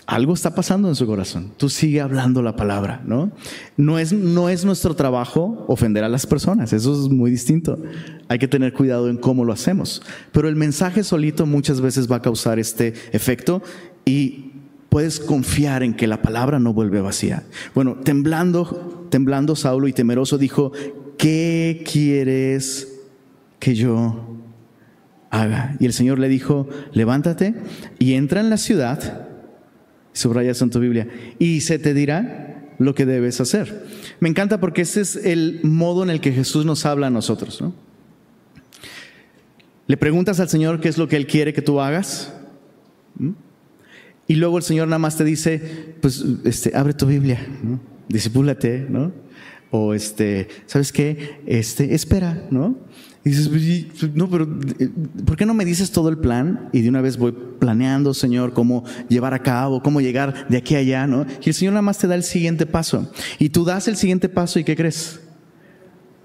Algo 0.09 0.35
está 0.35 0.56
pasando 0.56 0.88
en 0.88 0.96
su 0.96 1.06
corazón. 1.06 1.52
Tú 1.56 1.68
sigue 1.68 2.00
hablando 2.00 2.42
la 2.42 2.56
palabra, 2.56 3.00
¿no? 3.06 3.30
No 3.76 4.00
es, 4.00 4.12
no 4.12 4.48
es 4.48 4.64
nuestro 4.64 4.96
trabajo 4.96 5.64
ofender 5.68 6.02
a 6.02 6.09
las 6.09 6.26
personas, 6.26 6.72
eso 6.72 6.92
es 6.92 7.12
muy 7.12 7.30
distinto. 7.30 7.78
Hay 8.26 8.40
que 8.40 8.48
tener 8.48 8.72
cuidado 8.72 9.09
en 9.09 9.16
cómo 9.16 9.44
lo 9.44 9.52
hacemos. 9.52 10.02
Pero 10.32 10.48
el 10.48 10.56
mensaje 10.56 11.04
solito 11.04 11.46
muchas 11.46 11.80
veces 11.80 12.11
va 12.11 12.16
a 12.16 12.22
causar 12.22 12.59
este 12.59 12.92
efecto 13.12 13.62
y 14.04 14.50
puedes 14.88 15.20
confiar 15.20 15.85
en 15.85 15.94
que 15.94 16.09
la 16.09 16.22
palabra 16.22 16.59
no 16.59 16.72
vuelve 16.72 17.00
vacía. 17.00 17.44
Bueno, 17.72 17.98
temblando, 18.02 19.06
temblando 19.11 19.54
Saulo 19.54 19.87
y 19.87 19.92
temeroso 19.92 20.38
dijo, 20.38 20.72
¿qué 21.18 21.85
quieres 21.90 22.88
que 23.59 23.74
yo 23.74 24.37
haga? 25.31 25.76
Y 25.81 25.87
el 25.87 25.92
Señor 25.92 26.18
le 26.18 26.29
dijo, 26.29 26.68
levántate 26.92 27.55
y 27.98 28.14
entra 28.14 28.40
en 28.40 28.50
la 28.50 28.57
ciudad, 28.57 29.26
subrayas 30.12 30.61
en 30.62 30.70
tu 30.70 30.81
Biblia, 30.81 31.09
y 31.38 31.61
se 31.61 31.79
te 31.79 31.94
dirá 31.94 32.74
lo 32.79 32.94
que 32.94 33.07
debes 33.07 33.40
hacer. 33.40 33.87
Me 34.20 34.29
encanta 34.29 34.61
porque 34.61 34.83
ese 34.83 35.00
es 35.00 35.16
el 35.16 35.61
modo 35.62 36.02
en 36.02 36.11
el 36.11 36.20
que 36.20 36.33
Jesús 36.33 36.64
nos 36.64 36.87
habla 36.87 37.09
a 37.09 37.11
nosotros. 37.11 37.62
Le 39.87 39.96
preguntas 39.96 40.40
al 40.40 40.48
Señor 40.48 40.81
qué 40.81 40.88
es 40.88 40.98
lo 40.98 41.09
que 41.09 41.16
Él 41.16 41.26
quiere 41.26 41.52
que 41.52 41.62
tú 41.62 41.81
hagas. 41.81 42.33
Y 44.26 44.35
luego 44.35 44.59
el 44.59 44.64
Señor 44.64 44.88
nada 44.88 44.98
más 44.98 45.16
te 45.16 45.24
dice, 45.24 45.94
pues 46.00 46.24
este, 46.44 46.76
abre 46.76 46.92
tu 46.94 47.07
Biblia, 47.07 47.46
¿no? 47.62 47.81
disipúlate, 48.09 48.87
¿no? 48.88 49.12
O 49.70 49.94
este, 49.94 50.48
¿sabes 50.66 50.92
qué? 50.92 51.40
Este, 51.46 51.94
espera, 51.94 52.46
¿no? 52.50 52.76
Y 53.24 53.31
dices, 53.31 53.48
pues, 53.48 54.14
no, 54.14 54.31
pero 54.31 54.48
eh, 54.79 54.88
¿por 55.24 55.37
qué 55.37 55.46
no 55.46 55.52
me 55.52 55.64
dices 55.64 55.90
todo 55.90 56.09
el 56.09 56.18
plan? 56.18 56.68
Y 56.72 56.83
de 56.83 56.88
una 56.88 57.00
vez 57.00 57.16
voy 57.16 57.35
planeando, 57.59 58.14
Señor, 58.14 58.52
cómo 58.52 58.85
llevar 59.09 59.35
a 59.35 59.40
cabo, 59.40 59.83
cómo 59.83 60.00
llegar 60.00 60.46
de 60.48 60.57
aquí 60.59 60.76
a 60.76 60.79
allá, 60.79 61.09
¿no? 61.09 61.26
Y 61.42 61.48
el 61.48 61.55
Señor 61.55 61.72
nada 61.72 61.83
más 61.83 61.98
te 61.98 62.07
da 62.07 62.14
el 62.14 62.22
siguiente 62.22 62.66
paso. 62.66 63.11
Y 63.40 63.48
tú 63.48 63.64
das 63.64 63.88
el 63.88 63.96
siguiente 63.96 64.29
paso 64.29 64.61
y 64.61 64.64
¿qué 64.64 64.76
crees? 64.76 65.18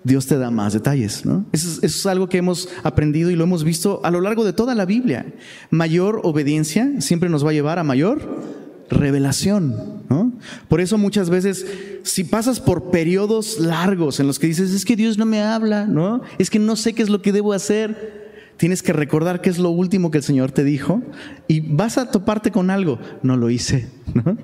Dios 0.03 0.27
te 0.27 0.37
da 0.37 0.51
más 0.51 0.73
detalles, 0.73 1.25
¿no? 1.25 1.45
Eso 1.51 1.69
es, 1.69 1.77
eso 1.77 1.97
es, 1.97 2.05
algo 2.05 2.29
que 2.29 2.37
hemos 2.37 2.69
aprendido 2.83 3.31
y 3.31 3.35
lo 3.35 3.45
hemos 3.45 3.63
visto 3.63 3.99
a 4.03 4.11
lo 4.11 4.21
largo 4.21 4.43
de 4.43 4.53
toda 4.53 4.75
la 4.75 4.85
Biblia. 4.85 5.25
Mayor 5.71 6.21
obediencia 6.23 7.01
siempre 7.01 7.29
nos 7.29 7.43
va 7.43 7.49
a 7.49 7.53
llevar 7.53 7.79
a 7.79 7.83
mayor 7.83 8.60
revelación. 8.91 10.03
¿no? 10.09 10.33
Por 10.67 10.81
eso 10.81 10.97
muchas 10.97 11.29
veces, 11.29 11.65
si 12.03 12.23
pasas 12.23 12.59
por 12.59 12.91
periodos 12.91 13.59
largos 13.59 14.19
en 14.19 14.27
los 14.27 14.37
que 14.37 14.47
dices, 14.47 14.71
es 14.71 14.85
que 14.85 14.95
Dios 14.95 15.17
no 15.17 15.25
me 15.25 15.41
habla, 15.41 15.85
¿no? 15.85 16.21
Es 16.37 16.49
que 16.49 16.59
no 16.59 16.75
sé 16.75 16.93
qué 16.93 17.01
es 17.01 17.09
lo 17.09 17.21
que 17.21 17.31
debo 17.31 17.53
hacer. 17.53 18.21
Tienes 18.57 18.83
que 18.83 18.93
recordar 18.93 19.41
qué 19.41 19.49
es 19.49 19.57
lo 19.57 19.71
último 19.71 20.11
que 20.11 20.19
el 20.19 20.23
Señor 20.23 20.51
te 20.51 20.63
dijo 20.63 21.01
y 21.47 21.61
vas 21.61 21.97
a 21.97 22.11
toparte 22.11 22.51
con 22.51 22.69
algo. 22.69 22.99
No 23.23 23.35
lo 23.35 23.49
hice. 23.49 23.89
¿no? 24.13 24.37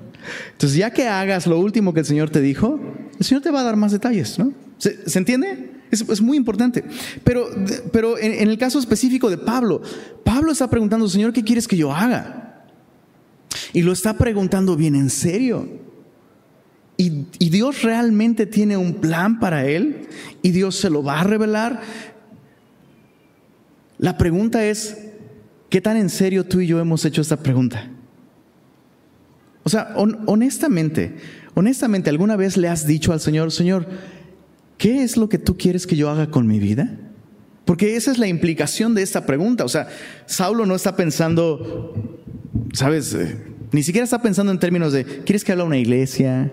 Entonces, 0.52 0.76
ya 0.76 0.90
que 0.92 1.06
hagas 1.06 1.46
lo 1.46 1.60
último 1.60 1.94
que 1.94 2.00
el 2.00 2.06
Señor 2.06 2.30
te 2.30 2.40
dijo, 2.40 2.80
el 3.18 3.24
Señor 3.24 3.42
te 3.42 3.50
va 3.50 3.60
a 3.60 3.64
dar 3.64 3.76
más 3.76 3.92
detalles. 3.92 4.38
¿no? 4.38 4.52
¿Se, 4.78 5.18
entiende? 5.18 5.82
Es, 5.90 6.20
muy 6.20 6.36
importante. 6.36 6.84
Pero, 7.22 7.46
pero 7.92 8.18
en, 8.18 8.32
en 8.32 8.48
el 8.48 8.58
caso 8.58 8.78
específico 8.78 9.30
de 9.30 9.38
Pablo, 9.38 9.82
Pablo 10.24 10.50
está 10.50 10.68
preguntando, 10.68 11.08
Señor, 11.08 11.32
¿qué 11.32 11.44
quieres 11.44 11.68
que 11.68 11.76
yo 11.76 11.92
haga? 11.92 12.47
Y 13.72 13.82
lo 13.82 13.92
está 13.92 14.16
preguntando 14.16 14.76
bien 14.76 14.94
en 14.94 15.10
serio. 15.10 15.68
Y, 16.96 17.10
Dios 17.48 17.82
realmente 17.82 18.44
tiene 18.44 18.76
un 18.76 18.94
plan 18.94 19.38
para 19.38 19.64
él 19.66 20.08
y 20.42 20.50
Dios 20.50 20.74
se 20.74 20.90
lo 20.90 21.04
va 21.04 21.20
a 21.20 21.24
revelar. 21.24 21.80
La 23.98 24.18
pregunta 24.18 24.64
es, 24.64 24.98
¿qué 25.70 25.80
tan 25.80 25.96
en 25.96 26.10
serio 26.10 26.44
tú 26.44 26.60
y 26.60 26.66
yo 26.66 26.80
hemos 26.80 27.04
hecho 27.04 27.22
esta 27.22 27.36
pregunta? 27.36 27.88
O 29.62 29.68
sea, 29.68 29.94
honestamente, 29.96 31.16
honestamente, 31.54 32.10
¿alguna 32.10 32.34
vez 32.34 32.56
le 32.56 32.68
has 32.68 32.84
dicho 32.84 33.12
al 33.12 33.20
Señor, 33.20 33.52
Señor, 33.52 33.86
¿qué 34.76 35.04
es 35.04 35.16
lo 35.16 35.28
que 35.28 35.38
tú 35.38 35.56
quieres 35.56 35.86
que 35.86 35.94
yo 35.94 36.10
haga 36.10 36.30
con 36.30 36.48
mi 36.48 36.58
vida? 36.58 36.98
Porque 37.64 37.94
esa 37.94 38.10
es 38.10 38.18
la 38.18 38.26
implicación 38.26 38.94
de 38.94 39.02
esta 39.02 39.26
pregunta. 39.26 39.64
O 39.64 39.68
sea, 39.68 39.88
Saulo 40.26 40.66
no 40.66 40.74
está 40.74 40.96
pensando, 40.96 42.17
¿sabes? 42.72 43.14
Eh, 43.14 43.36
ni 43.72 43.82
siquiera 43.82 44.04
está 44.04 44.20
pensando 44.22 44.52
en 44.52 44.58
términos 44.58 44.92
de, 44.92 45.04
¿quieres 45.04 45.44
que 45.44 45.52
hable 45.52 45.62
a 45.62 45.66
una 45.66 45.78
iglesia? 45.78 46.52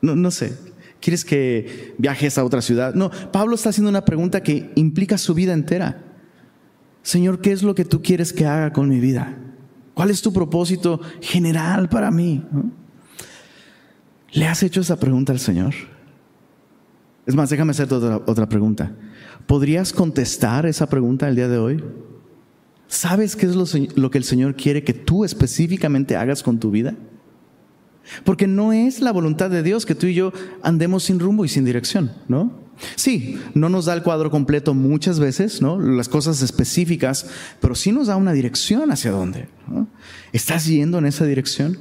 No, 0.00 0.30
sé. 0.30 0.56
¿Quieres 1.00 1.24
que 1.24 1.94
viajes 1.98 2.38
a 2.38 2.44
otra 2.44 2.62
ciudad? 2.62 2.94
No, 2.94 3.10
Pablo 3.32 3.54
está 3.54 3.70
haciendo 3.70 3.90
una 3.90 4.04
pregunta 4.04 4.42
que 4.42 4.70
implica 4.74 5.18
su 5.18 5.34
vida 5.34 5.52
entera. 5.52 6.02
Señor, 7.02 7.40
¿qué 7.40 7.52
es 7.52 7.62
lo 7.62 7.74
que 7.74 7.84
tú 7.84 8.02
quieres 8.02 8.32
que 8.32 8.46
haga 8.46 8.72
con 8.72 8.88
mi 8.88 9.00
vida? 9.00 9.38
¿Cuál 9.94 10.10
es 10.10 10.22
tu 10.22 10.32
propósito 10.32 11.00
general 11.20 11.88
para 11.88 12.10
mí? 12.10 12.44
¿Le 14.32 14.46
has 14.46 14.62
hecho 14.62 14.80
esa 14.80 14.98
pregunta 14.98 15.32
al 15.32 15.38
Señor? 15.38 15.74
Es 17.26 17.34
más, 17.34 17.50
déjame 17.50 17.72
hacerte 17.72 17.94
otra, 17.94 18.16
otra 18.26 18.48
pregunta. 18.48 18.92
¿Podrías 19.46 19.92
contestar 19.92 20.66
esa 20.66 20.88
pregunta 20.88 21.28
el 21.28 21.36
día 21.36 21.48
de 21.48 21.58
hoy? 21.58 21.84
¿Sabes 22.88 23.36
qué 23.36 23.46
es 23.46 23.54
lo, 23.54 24.10
que 24.10 24.18
el 24.18 24.24
Señor 24.24 24.56
quiere 24.56 24.82
que 24.82 24.94
tú 24.94 25.24
específicamente 25.24 26.16
hagas 26.16 26.42
con 26.42 26.58
tu 26.58 26.70
vida? 26.70 26.94
Porque 28.24 28.46
no 28.46 28.72
es 28.72 29.00
la 29.00 29.12
voluntad 29.12 29.50
de 29.50 29.62
Dios 29.62 29.84
que 29.84 29.94
tú 29.94 30.06
y 30.06 30.14
yo 30.14 30.32
andemos 30.62 31.04
sin 31.04 31.20
rumbo 31.20 31.44
y 31.44 31.48
sin 31.48 31.66
dirección, 31.66 32.12
¿no? 32.26 32.66
Sí, 32.96 33.38
no 33.54 33.68
nos 33.68 33.84
da 33.84 33.92
el 33.92 34.02
cuadro 34.02 34.30
completo 34.30 34.72
muchas 34.72 35.20
veces, 35.20 35.60
¿no? 35.60 35.78
Las 35.78 36.08
cosas 36.08 36.40
específicas, 36.40 37.26
pero 37.60 37.74
sí 37.74 37.92
nos 37.92 38.06
da 38.06 38.16
una 38.16 38.32
dirección 38.32 38.90
hacia 38.90 39.10
dónde. 39.10 39.48
¿Estás 40.32 40.66
yendo 40.66 40.98
en 40.98 41.06
esa 41.06 41.26
dirección? 41.26 41.78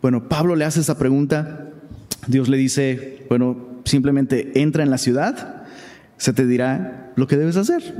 Bueno, 0.00 0.28
Pablo 0.28 0.56
le 0.56 0.64
hace 0.64 0.80
esa 0.80 0.96
pregunta. 0.96 1.68
Dios 2.26 2.48
le 2.48 2.56
dice, 2.56 3.26
bueno, 3.28 3.82
simplemente 3.84 4.52
entra 4.62 4.82
en 4.82 4.90
la 4.90 4.98
ciudad, 4.98 5.59
se 6.20 6.34
te 6.34 6.46
dirá 6.46 7.12
lo 7.16 7.26
que 7.26 7.38
debes 7.38 7.56
hacer. 7.56 7.94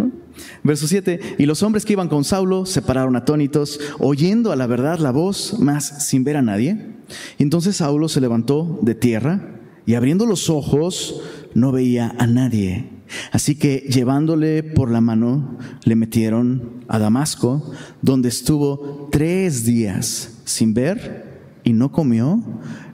Verso 0.63 0.87
7, 0.87 1.37
y 1.39 1.47
los 1.47 1.63
hombres 1.63 1.87
que 1.87 1.95
iban 1.95 2.09
con 2.09 2.23
Saulo 2.23 2.67
se 2.67 2.83
pararon 2.83 3.17
atónitos, 3.17 3.81
oyendo 3.99 4.53
a 4.53 4.57
la 4.57 4.67
verdad 4.67 4.99
la 4.99 5.11
voz, 5.11 5.57
mas 5.59 6.07
sin 6.07 6.23
ver 6.23 6.37
a 6.37 6.43
nadie. 6.43 6.97
entonces 7.39 7.77
Saulo 7.77 8.11
se 8.11 8.21
levantó 8.21 8.79
de 8.83 8.95
tierra 8.95 9.41
y 9.87 9.95
abriendo 9.95 10.27
los 10.27 10.51
ojos 10.51 11.23
no 11.55 11.73
veía 11.73 12.15
a 12.19 12.27
nadie. 12.27 12.91
Así 13.33 13.55
que 13.55 13.87
llevándole 13.89 14.63
por 14.63 14.91
la 14.91 15.01
mano, 15.01 15.57
le 15.85 15.97
metieron 15.97 16.85
a 16.89 16.99
Damasco, 16.99 17.73
donde 18.03 18.29
estuvo 18.29 19.09
tres 19.11 19.65
días 19.65 20.43
sin 20.45 20.75
ver 20.75 21.41
y 21.65 21.73
no 21.73 21.91
comió 21.91 22.43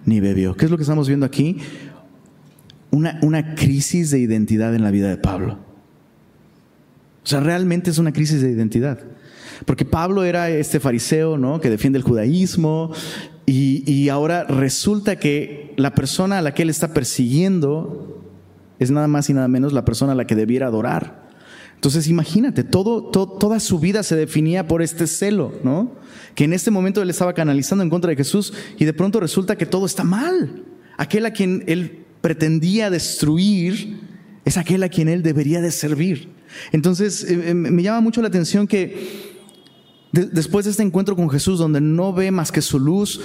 ni 0.04 0.20
bebió. 0.20 0.54
¿Qué 0.54 0.66
es 0.66 0.70
lo 0.70 0.76
que 0.76 0.84
estamos 0.84 1.08
viendo 1.08 1.26
aquí? 1.26 1.58
Una, 2.96 3.54
crisis 3.54 4.10
de 4.10 4.20
identidad 4.20 4.74
en 4.74 4.82
la 4.82 4.90
vida 4.90 5.10
de 5.10 5.18
Pablo. 5.18 5.58
O 7.22 7.26
sea, 7.26 7.40
realmente 7.40 7.90
es 7.90 7.98
una 7.98 8.12
crisis 8.12 8.40
de 8.40 8.50
identidad. 8.50 9.00
Porque 9.66 9.84
Pablo 9.84 10.24
era 10.24 10.48
este 10.48 10.80
fariseo, 10.80 11.36
¿no? 11.36 11.60
Que 11.60 11.68
defiende 11.68 11.98
el 11.98 12.04
judaísmo 12.04 12.92
y, 13.44 14.08
ahora 14.08 14.44
resulta 14.44 15.16
que 15.16 15.74
la 15.76 15.94
persona 15.94 16.38
a 16.38 16.42
la 16.42 16.54
que 16.54 16.62
él 16.62 16.70
está 16.70 16.94
persiguiendo 16.94 18.22
es 18.78 18.90
nada 18.90 19.08
más 19.08 19.28
y 19.28 19.34
nada 19.34 19.48
menos 19.48 19.72
la 19.72 19.84
persona 19.84 20.12
a 20.12 20.14
la 20.14 20.26
que 20.26 20.34
debiera 20.34 20.66
adorar. 20.66 21.26
Entonces 21.74 22.08
imagínate, 22.08 22.64
todo, 22.64 23.02
toda 23.10 23.60
su 23.60 23.78
vida 23.78 24.02
se 24.02 24.16
definía 24.16 24.66
por 24.66 24.80
este 24.80 25.06
celo, 25.06 25.52
¿no? 25.62 25.92
Que 26.34 26.44
en 26.44 26.54
este 26.54 26.70
momento 26.70 27.02
él 27.02 27.10
estaba 27.10 27.34
canalizando 27.34 27.84
en 27.84 27.90
contra 27.90 28.08
de 28.08 28.16
Jesús 28.16 28.54
y 28.78 28.86
de 28.86 28.94
pronto 28.94 29.20
resulta 29.20 29.56
que 29.56 29.66
todo 29.66 29.84
está 29.84 30.02
mal. 30.02 30.64
Aquel 30.96 31.26
a 31.26 31.32
quien 31.32 31.62
él 31.66 32.05
pretendía 32.20 32.90
destruir 32.90 33.98
es 34.44 34.56
aquel 34.56 34.82
a 34.82 34.88
quien 34.88 35.08
él 35.08 35.22
debería 35.22 35.60
de 35.60 35.70
servir. 35.70 36.28
Entonces 36.72 37.24
eh, 37.24 37.50
eh, 37.50 37.54
me 37.54 37.82
llama 37.82 38.00
mucho 38.00 38.22
la 38.22 38.28
atención 38.28 38.66
que 38.66 39.34
después 40.12 40.64
de 40.64 40.70
este 40.70 40.82
encuentro 40.82 41.16
con 41.16 41.28
Jesús, 41.28 41.58
donde 41.58 41.80
no 41.80 42.12
ve 42.12 42.30
más 42.30 42.52
que 42.52 42.62
su 42.62 42.78
luz, 42.78 43.20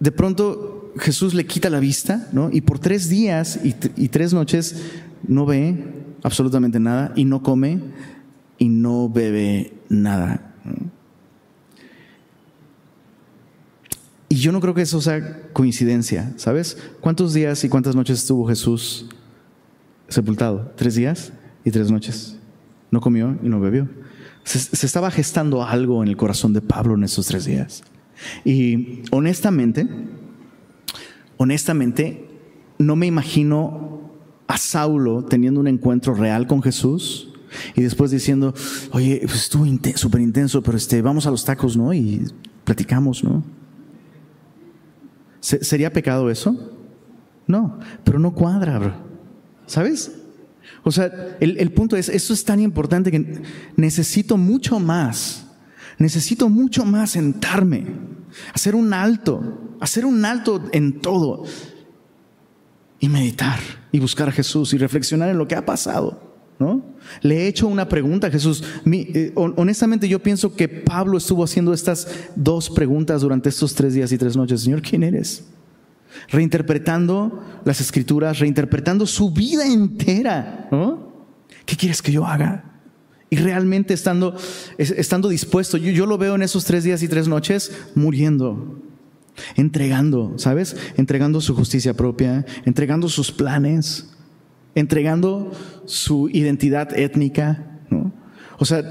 de 0.00 0.12
pronto 0.12 0.92
Jesús 0.98 1.34
le 1.34 1.46
quita 1.46 1.70
la 1.70 1.80
vista, 1.80 2.28
¿no? 2.32 2.50
Y 2.52 2.60
por 2.60 2.78
tres 2.78 3.08
días 3.08 3.60
y, 3.64 3.74
y 3.96 4.08
tres 4.08 4.32
noches 4.32 4.76
no 5.26 5.46
ve 5.46 5.84
absolutamente 6.22 6.80
nada 6.80 7.12
y 7.16 7.24
no 7.24 7.42
come 7.42 7.80
y 8.58 8.68
no 8.68 9.08
bebe 9.08 9.72
nada. 9.88 10.54
Y 14.28 14.36
yo 14.36 14.52
no 14.52 14.60
creo 14.60 14.74
que 14.74 14.82
eso 14.82 15.00
sea 15.00 15.50
coincidencia, 15.52 16.32
¿sabes? 16.36 16.76
¿Cuántos 17.00 17.32
días 17.32 17.64
y 17.64 17.68
cuántas 17.68 17.96
noches 17.96 18.18
estuvo 18.18 18.46
Jesús 18.46 19.06
sepultado? 20.08 20.72
¿Tres 20.76 20.94
días 20.94 21.32
y 21.64 21.70
tres 21.70 21.90
noches? 21.90 22.38
No 22.90 23.00
comió 23.00 23.38
y 23.42 23.48
no 23.48 23.58
bebió. 23.58 23.88
Se, 24.44 24.58
se 24.58 24.86
estaba 24.86 25.10
gestando 25.10 25.64
algo 25.64 26.02
en 26.02 26.08
el 26.08 26.16
corazón 26.16 26.52
de 26.52 26.60
Pablo 26.60 26.94
en 26.94 27.04
esos 27.04 27.26
tres 27.26 27.46
días. 27.46 27.82
Y 28.44 29.02
honestamente, 29.10 29.88
honestamente, 31.38 32.28
no 32.78 32.96
me 32.96 33.06
imagino 33.06 34.12
a 34.46 34.58
Saulo 34.58 35.24
teniendo 35.24 35.60
un 35.60 35.68
encuentro 35.68 36.14
real 36.14 36.46
con 36.46 36.62
Jesús 36.62 37.28
y 37.74 37.82
después 37.82 38.10
diciendo, 38.10 38.54
oye, 38.92 39.20
pues 39.24 39.36
estuvo 39.36 39.64
súper 39.96 40.20
intenso, 40.20 40.62
pero 40.62 40.76
este, 40.76 41.00
vamos 41.02 41.26
a 41.26 41.30
los 41.30 41.44
tacos, 41.44 41.76
¿no? 41.76 41.94
Y 41.94 42.22
platicamos, 42.64 43.24
¿no? 43.24 43.42
¿Sería 45.48 45.92
pecado 45.92 46.30
eso? 46.30 46.74
No, 47.46 47.78
pero 48.04 48.18
no 48.18 48.34
cuadra. 48.34 49.04
¿sabes? 49.68 50.12
O 50.82 50.90
sea, 50.90 51.36
el, 51.38 51.58
el 51.58 51.70
punto 51.70 51.96
es, 51.96 52.08
esto 52.08 52.32
es 52.32 52.44
tan 52.44 52.58
importante 52.60 53.10
que 53.10 53.42
necesito 53.76 54.36
mucho 54.36 54.80
más, 54.80 55.46
necesito 55.98 56.48
mucho 56.48 56.84
más 56.84 57.10
sentarme, 57.10 57.86
hacer 58.52 58.74
un 58.74 58.92
alto, 58.92 59.76
hacer 59.80 60.04
un 60.04 60.24
alto 60.24 60.64
en 60.72 61.00
todo 61.00 61.44
y 62.98 63.08
meditar 63.08 63.60
y 63.92 64.00
buscar 64.00 64.28
a 64.28 64.32
Jesús 64.32 64.72
y 64.74 64.78
reflexionar 64.78 65.28
en 65.28 65.38
lo 65.38 65.46
que 65.46 65.54
ha 65.54 65.64
pasado. 65.64 66.27
¿No? 66.58 66.82
Le 67.22 67.36
he 67.36 67.46
hecho 67.46 67.68
una 67.68 67.88
pregunta 67.88 68.26
a 68.26 68.30
Jesús. 68.30 68.64
Eh, 68.84 69.32
honestamente 69.34 70.08
yo 70.08 70.20
pienso 70.20 70.56
que 70.56 70.68
Pablo 70.68 71.18
estuvo 71.18 71.44
haciendo 71.44 71.72
estas 71.72 72.08
dos 72.34 72.68
preguntas 72.68 73.20
durante 73.22 73.48
estos 73.48 73.74
tres 73.74 73.94
días 73.94 74.10
y 74.10 74.18
tres 74.18 74.36
noches. 74.36 74.62
Señor, 74.62 74.82
¿quién 74.82 75.04
eres? 75.04 75.44
Reinterpretando 76.30 77.44
las 77.64 77.80
escrituras, 77.80 78.40
reinterpretando 78.40 79.06
su 79.06 79.30
vida 79.30 79.66
entera. 79.66 80.68
¿Qué 81.64 81.76
quieres 81.76 82.02
que 82.02 82.10
yo 82.10 82.26
haga? 82.26 82.64
Y 83.30 83.36
realmente 83.36 83.94
estando, 83.94 84.34
estando 84.78 85.28
dispuesto, 85.28 85.76
yo, 85.76 85.92
yo 85.92 86.06
lo 86.06 86.18
veo 86.18 86.34
en 86.34 86.42
esos 86.42 86.64
tres 86.64 86.82
días 86.82 87.02
y 87.02 87.08
tres 87.08 87.28
noches 87.28 87.70
muriendo, 87.94 88.80
entregando, 89.54 90.32
¿sabes? 90.38 90.76
Entregando 90.96 91.40
su 91.40 91.54
justicia 91.54 91.94
propia, 91.94 92.46
entregando 92.64 93.08
sus 93.08 93.30
planes, 93.30 94.17
entregando 94.74 95.52
su 95.84 96.28
identidad 96.30 96.96
étnica. 96.96 97.80
O 98.58 98.64
sea, 98.64 98.82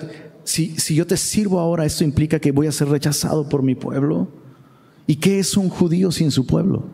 si, 0.43 0.77
si 0.79 0.95
yo 0.95 1.05
te 1.05 1.17
sirvo 1.17 1.59
ahora, 1.59 1.85
esto 1.85 2.03
implica 2.03 2.39
que 2.39 2.51
voy 2.51 2.67
a 2.67 2.71
ser 2.71 2.87
rechazado 2.87 3.49
por 3.49 3.63
mi 3.63 3.75
pueblo. 3.75 4.29
¿Y 5.05 5.17
qué 5.17 5.39
es 5.39 5.57
un 5.57 5.69
judío 5.69 6.11
sin 6.11 6.31
su 6.31 6.45
pueblo? 6.45 6.85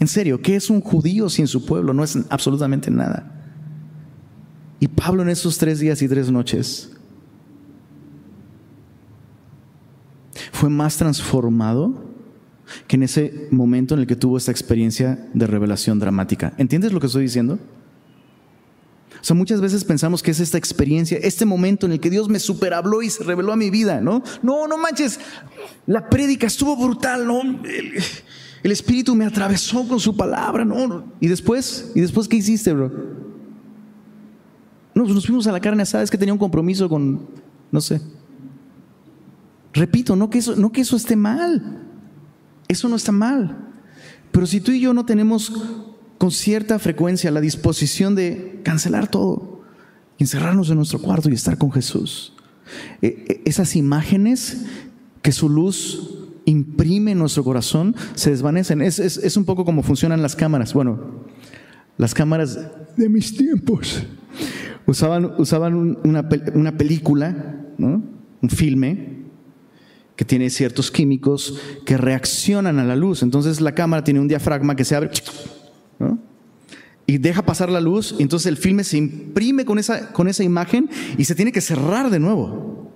En 0.00 0.08
serio, 0.08 0.40
¿qué 0.40 0.56
es 0.56 0.70
un 0.70 0.80
judío 0.80 1.28
sin 1.28 1.46
su 1.46 1.64
pueblo? 1.64 1.92
No 1.92 2.04
es 2.04 2.18
absolutamente 2.28 2.90
nada. 2.90 3.30
Y 4.80 4.88
Pablo 4.88 5.22
en 5.22 5.28
esos 5.28 5.56
tres 5.58 5.78
días 5.78 6.02
y 6.02 6.08
tres 6.08 6.30
noches 6.30 6.90
fue 10.52 10.68
más 10.68 10.96
transformado 10.96 12.13
que 12.86 12.96
en 12.96 13.02
ese 13.02 13.48
momento 13.50 13.94
en 13.94 14.00
el 14.00 14.06
que 14.06 14.16
tuvo 14.16 14.36
esta 14.36 14.50
experiencia 14.50 15.28
de 15.34 15.46
revelación 15.46 15.98
dramática. 15.98 16.54
¿Entiendes 16.58 16.92
lo 16.92 17.00
que 17.00 17.06
estoy 17.06 17.22
diciendo? 17.22 17.58
O 19.20 19.26
sea, 19.26 19.34
muchas 19.34 19.60
veces 19.60 19.84
pensamos 19.84 20.22
que 20.22 20.32
es 20.32 20.40
esta 20.40 20.58
experiencia, 20.58 21.18
este 21.22 21.46
momento 21.46 21.86
en 21.86 21.92
el 21.92 22.00
que 22.00 22.10
Dios 22.10 22.28
me 22.28 22.38
superhabló 22.38 23.00
y 23.00 23.08
se 23.08 23.24
reveló 23.24 23.52
a 23.52 23.56
mi 23.56 23.70
vida, 23.70 24.00
¿no? 24.00 24.22
No, 24.42 24.68
no 24.68 24.76
manches, 24.76 25.18
la 25.86 26.10
prédica 26.10 26.46
estuvo 26.46 26.76
brutal, 26.76 27.26
¿no? 27.26 27.40
El, 27.40 27.94
el 28.62 28.72
Espíritu 28.72 29.14
me 29.14 29.24
atravesó 29.24 29.88
con 29.88 30.00
su 30.00 30.16
palabra, 30.16 30.64
¿no? 30.64 31.04
¿Y 31.20 31.28
después? 31.28 31.92
¿Y 31.94 32.00
después 32.00 32.28
qué 32.28 32.36
hiciste, 32.36 32.72
bro? 32.72 32.90
No, 34.94 35.02
pues 35.02 35.14
nos 35.14 35.26
fuimos 35.26 35.46
a 35.46 35.52
la 35.52 35.60
carne 35.60 35.82
asada, 35.82 36.04
es 36.04 36.10
que 36.10 36.18
tenía 36.18 36.32
un 36.32 36.38
compromiso 36.38 36.88
con, 36.88 37.28
no 37.70 37.80
sé. 37.80 38.00
Repito, 39.72 40.16
no 40.16 40.30
que 40.30 40.38
eso, 40.38 40.54
no 40.54 40.70
que 40.70 40.82
eso 40.82 40.96
esté 40.96 41.16
mal. 41.16 41.83
Eso 42.74 42.88
no 42.88 42.96
está 42.96 43.12
mal. 43.12 43.56
Pero 44.32 44.48
si 44.48 44.60
tú 44.60 44.72
y 44.72 44.80
yo 44.80 44.92
no 44.92 45.06
tenemos 45.06 45.52
con 46.18 46.32
cierta 46.32 46.80
frecuencia 46.80 47.30
la 47.30 47.40
disposición 47.40 48.16
de 48.16 48.62
cancelar 48.64 49.06
todo, 49.06 49.62
encerrarnos 50.18 50.70
en 50.70 50.76
nuestro 50.78 50.98
cuarto 50.98 51.30
y 51.30 51.34
estar 51.34 51.56
con 51.56 51.70
Jesús, 51.70 52.32
eh, 53.00 53.26
eh, 53.28 53.42
esas 53.44 53.76
imágenes 53.76 54.64
que 55.22 55.30
su 55.30 55.48
luz 55.48 56.18
imprime 56.46 57.12
en 57.12 57.18
nuestro 57.18 57.44
corazón 57.44 57.94
se 58.16 58.30
desvanecen. 58.30 58.82
Es, 58.82 58.98
es, 58.98 59.36
un 59.36 59.44
poco 59.44 59.64
como 59.64 59.84
funcionan 59.84 60.20
las 60.20 60.34
cámaras. 60.34 60.74
Bueno, 60.74 61.22
las 61.96 62.12
cámaras 62.12 62.58
de 62.96 63.08
mis 63.08 63.36
tiempos 63.36 64.02
usaban, 64.84 65.30
usaban 65.38 65.76
una, 66.02 66.28
una 66.54 66.76
película, 66.76 67.54
un 67.78 68.50
filme, 68.50 69.23
que 70.16 70.24
tiene 70.24 70.50
ciertos 70.50 70.90
químicos 70.90 71.60
que 71.84 71.96
reaccionan 71.96 72.78
a 72.78 72.84
la 72.84 72.96
luz. 72.96 73.22
Entonces 73.22 73.60
la 73.60 73.74
cámara 73.74 74.04
tiene 74.04 74.20
un 74.20 74.28
diafragma 74.28 74.76
que 74.76 74.84
se 74.84 74.94
abre 74.94 75.10
y 77.06 77.18
deja 77.18 77.42
pasar 77.42 77.70
la 77.70 77.80
luz, 77.80 78.14
entonces 78.18 78.46
el 78.46 78.56
filme 78.56 78.82
se 78.82 78.96
imprime 78.96 79.64
con 79.64 79.78
esa, 79.78 80.12
con 80.12 80.28
esa 80.28 80.42
imagen 80.42 80.88
y 81.18 81.24
se 81.24 81.34
tiene 81.34 81.52
que 81.52 81.60
cerrar 81.60 82.10
de 82.10 82.18
nuevo. 82.18 82.92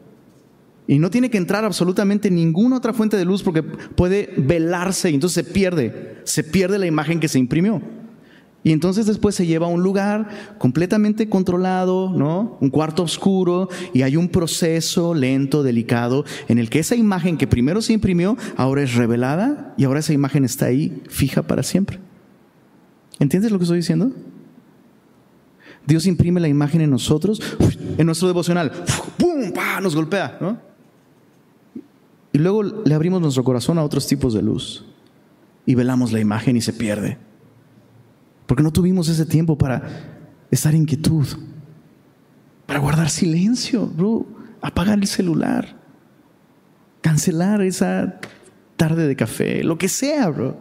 Y 0.87 0.99
no 0.99 1.11
tiene 1.11 1.29
que 1.31 1.37
entrar 1.37 1.67
absolutamente 1.67 2.31
ninguna 2.31 2.79
otra 2.79 2.95
fuente 2.95 3.19
de 3.19 3.27
luz 3.27 3.43
porque 3.43 3.63
puede 3.63 4.33
velarse 4.39 5.11
y 5.11 5.15
entonces 5.15 5.45
se 5.45 5.53
pierde, 5.53 6.23
se 6.25 6.43
pierde 6.43 6.79
la 6.79 6.87
imagen 6.87 7.21
que 7.21 7.29
se 7.29 7.39
imprimió. 7.39 7.83
Y 8.65 8.73
entonces 8.73 9.07
después 9.07 9.35
se 9.35 9.47
lleva 9.47 9.67
a 9.67 9.71
un 9.71 9.83
lugar 9.83 10.57
completamente 10.59 11.29
controlado, 11.29 12.11
¿no? 12.11 12.59
Un 12.61 12.71
cuarto 12.71 13.05
oscuro 13.05 13.69
y 13.95 14.03
hay 14.03 14.17
un 14.17 14.29
proceso 14.29 15.15
lento, 15.15 15.63
delicado, 15.63 16.25
en 16.49 16.59
el 16.59 16.69
que 16.69 16.81
esa 16.81 16.97
imagen 16.97 17.39
que 17.39 17.47
primero 17.47 17.81
se 17.83 17.93
imprimió, 17.93 18.37
ahora 18.57 18.83
es 18.83 18.95
revelada 18.95 19.75
y 19.79 19.85
ahora 19.85 20.01
esa 20.01 20.13
imagen 20.13 20.45
está 20.45 20.67
ahí 20.67 21.03
fija 21.09 21.43
para 21.43 21.63
siempre. 21.63 22.01
¿Entiendes 23.21 23.53
lo 23.53 23.59
que 23.59 23.65
estoy 23.65 23.79
diciendo? 23.79 24.13
Dios 25.87 26.07
imprime 26.07 26.41
la 26.41 26.49
imagen 26.49 26.81
en 26.81 26.91
nosotros, 26.91 27.41
en 27.97 28.05
nuestro 28.07 28.29
devocional, 28.29 28.73
¡pum! 29.17 29.53
¡pah! 29.55 29.81
Nos 29.81 29.95
golpea, 29.95 30.37
¿no? 30.41 30.59
Y 32.33 32.39
luego 32.39 32.63
le 32.63 32.95
abrimos 32.95 33.23
nuestro 33.23 33.45
corazón 33.45 33.79
a 33.79 33.85
otros 33.85 34.07
tipos 34.07 34.35
de 34.35 34.43
luz 34.43 34.85
y 35.65 35.75
velamos 35.75 36.13
la 36.13 36.21
imagen 36.21 36.57
y 36.57 36.61
se 36.61 36.73
pierde. 36.73 37.28
Porque 38.49 38.63
no 38.63 38.73
tuvimos 38.73 39.11
ese 39.11 39.27
tiempo 39.27 39.59
para 39.59 39.83
estar 40.51 40.75
en 40.75 40.87
quietud, 40.87 41.27
para 42.65 42.79
guardar 42.79 43.11
silencio, 43.11 43.87
bro, 43.87 44.27
apagar 44.63 44.99
el 44.99 45.07
celular, 45.07 45.77
cancelar 47.03 47.61
esa 47.61 48.19
tarde 48.79 49.07
de 49.07 49.15
café, 49.15 49.63
lo 49.63 49.77
que 49.77 49.91
sea, 49.91 50.31
bro. 50.31 50.57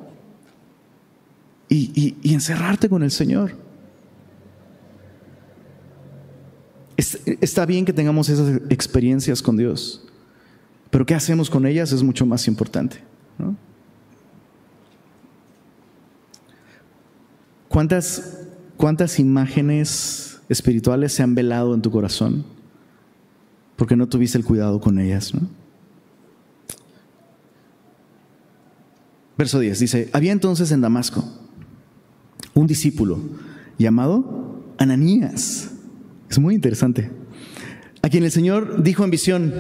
Y, 1.70 2.18
encerrarte 2.34 2.90
con 2.90 3.04
el 3.04 3.12
Señor. 3.12 3.56
Está 6.98 7.66
bien 7.66 7.86
que 7.86 7.94
tengamos 7.94 8.28
esas 8.28 8.64
experiencias 8.70 9.42
con 9.42 9.56
Dios, 9.56 10.06
pero 10.90 11.06
qué 11.06 11.16
hacemos 11.16 11.50
con 11.50 11.66
ellas 11.66 11.94
es 11.94 12.04
mucho 12.04 12.26
más 12.26 12.50
importante. 12.50 13.02
¿no? 13.38 13.56
¿Cuántas, 17.78 18.40
cuántas 18.76 19.20
imágenes 19.20 20.40
espirituales 20.50 21.14
se 21.14 21.22
han 21.22 21.36
velado 21.36 21.76
en 21.76 21.84
tu 21.84 21.92
corazón? 21.92 22.44
Porque 23.76 23.96
no 23.96 24.10
tuviste 24.10 24.36
el 24.36 24.44
cuidado 24.44 24.82
con 24.82 24.98
ellas. 24.98 25.32
Verso 29.38 29.60
10 29.60 29.80
dice, 29.80 30.10
había 30.12 30.32
entonces 30.32 30.72
en 30.72 30.82
Damasco 30.82 31.24
un 32.56 32.66
discípulo 32.66 33.20
llamado 33.78 34.74
Ananías. 34.80 35.70
Es 36.32 36.40
muy 36.40 36.56
interesante. 36.56 37.12
A 38.02 38.10
quien 38.10 38.24
el 38.24 38.32
Señor 38.32 38.82
dijo 38.82 39.04
en 39.04 39.12
visión, 39.12 39.54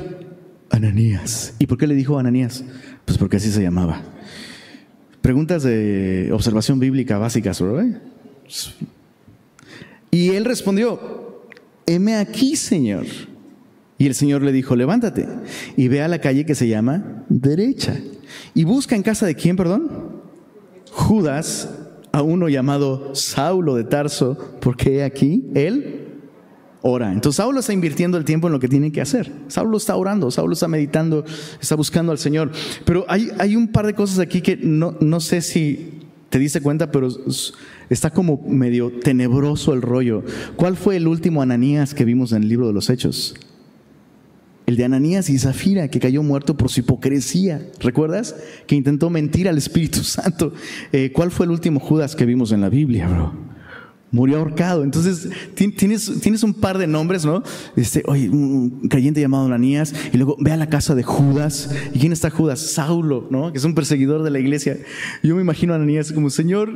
Ananías. 0.71 1.53
¿Y 1.60 1.67
por 1.67 1.77
qué 1.77 1.86
le 1.86 1.93
dijo 1.93 2.17
Ananías? 2.17 2.63
Pues 3.06 3.19
porque 3.19 3.38
así 3.38 3.51
se 3.51 3.62
llamaba. 3.62 4.01
Preguntas 5.28 5.62
de 5.63 6.30
observación 6.32 6.80
bíblica 6.80 7.18
básicas, 7.18 7.62
¿verdad? 7.62 8.00
Y 10.10 10.30
él 10.30 10.46
respondió, 10.46 11.44
heme 11.86 12.16
aquí, 12.16 12.56
Señor. 12.56 13.04
Y 13.98 14.08
el 14.08 14.16
Señor 14.16 14.42
le 14.42 14.54
dijo, 14.54 14.78
levántate 14.78 15.28
y 15.76 15.90
ve 15.90 16.02
a 16.02 16.08
la 16.08 16.22
calle 16.22 16.46
que 16.46 16.56
se 16.56 16.70
llama 16.70 17.26
derecha. 17.28 18.00
Y 18.54 18.63
busca 18.63 18.96
en 18.96 19.04
casa 19.04 19.26
de 19.26 19.36
quién, 19.36 19.58
perdón? 19.58 20.22
Judas, 20.94 21.72
a 22.13 22.22
uno 22.22 22.48
llamado 22.48 23.13
Saulo 23.13 23.76
de 23.76 23.84
Tarso, 23.84 24.38
porque 24.62 25.04
aquí 25.04 25.44
él 25.56 25.96
ora. 26.88 27.12
Entonces 27.12 27.38
Saulo 27.38 27.60
está 27.60 27.73
invirtiendo 27.73 28.17
el 28.17 28.26
tiempo 28.26 28.47
en 28.47 28.54
lo 28.54 28.60
que 28.60 28.67
tiene 28.67 28.91
que 28.91 29.02
hacer. 29.02 29.32
Saulo 29.47 29.78
está 29.78 29.95
orando, 29.95 30.32
Saulo 30.32 30.54
está 30.54 30.67
meditando, 30.67 31.26
está 31.62 31.76
buscando 31.76 32.12
al 32.12 32.17
Señor. 32.17 32.52
Pero 32.86 33.06
hay, 33.08 33.56
un 33.56 33.67
par 33.67 33.86
de 33.86 33.93
cosas 33.93 34.19
aquí 34.19 34.41
que 34.41 34.58
no, 34.58 34.95
no 35.00 35.19
sé 35.19 35.41
si 35.41 36.00
te 36.30 36.39
diste 36.39 36.62
cuenta, 36.62 36.91
pero 36.91 37.10
está 37.89 38.10
como 38.10 38.41
medio 38.47 38.91
tenebroso 38.91 39.73
el 39.73 39.82
rollo. 39.82 40.23
¿Cuál 40.56 40.78
fue 40.78 40.97
el 40.97 41.08
último 41.08 41.41
Ananías 41.41 41.93
que 41.93 42.06
vimos 42.06 42.32
en 42.32 42.43
el 42.43 42.50
libro 42.50 42.67
de 42.67 42.73
los 42.73 42.89
Hechos? 42.89 43.36
El 44.65 44.76
de 44.76 44.84
Ananías 44.84 45.30
y 45.30 45.39
Zafira, 45.39 45.88
que 45.88 46.00
cayó 46.00 46.23
muerto 46.23 46.58
por 46.58 46.69
su 46.69 46.82
hipocresía. 46.82 47.65
¿Recuerdas? 47.80 48.36
Que 48.67 48.76
intentó 48.76 49.10
mentir 49.10 49.47
al 49.47 49.58
Espíritu 49.58 50.00
Santo. 50.04 50.54
Eh, 50.91 51.12
¿Cuál 51.13 51.32
fue 51.32 51.45
el 51.45 51.52
último 51.52 51.80
Judas 51.80 52.15
que 52.15 52.26
vimos 52.26 52.52
en 52.52 52.62
la 52.62 52.69
Biblia, 52.69 53.08
bro? 53.08 53.57
Murió 54.10 54.38
ahorcado. 54.38 54.86
Entonces, 54.86 55.30
tienes, 55.54 56.22
tienes 56.22 56.41
un 56.43 56.54
par 56.54 56.78
de 56.78 56.88
nombres, 56.88 57.26
¿no? 57.26 57.43
Este, 57.76 58.04
oye, 58.06 58.30
un 58.30 58.88
creyente 58.89 59.20
llamado 59.20 59.46
Ananías, 59.46 59.93
y 60.13 60.17
luego 60.17 60.38
ve 60.39 60.52
a 60.54 60.58
la 60.58 60.67
casa 60.67 60.96
de 60.96 61.04
Judas. 61.04 61.70
¿Y 61.93 62.00
quién 62.00 62.13
está 62.13 62.30
Judas? 62.30 62.60
Saulo, 62.60 63.28
¿no? 63.30 63.52
Que 63.52 63.58
es 63.58 63.65
un 63.65 63.76
perseguidor 63.76 64.24
de 64.24 64.32
la 64.32 64.39
iglesia. 64.39 64.78
Yo 65.24 65.36
me 65.36 65.41
imagino 65.41 65.74
a 65.74 65.76
Ananías 65.76 66.13
como, 66.13 66.30
Señor, 66.30 66.72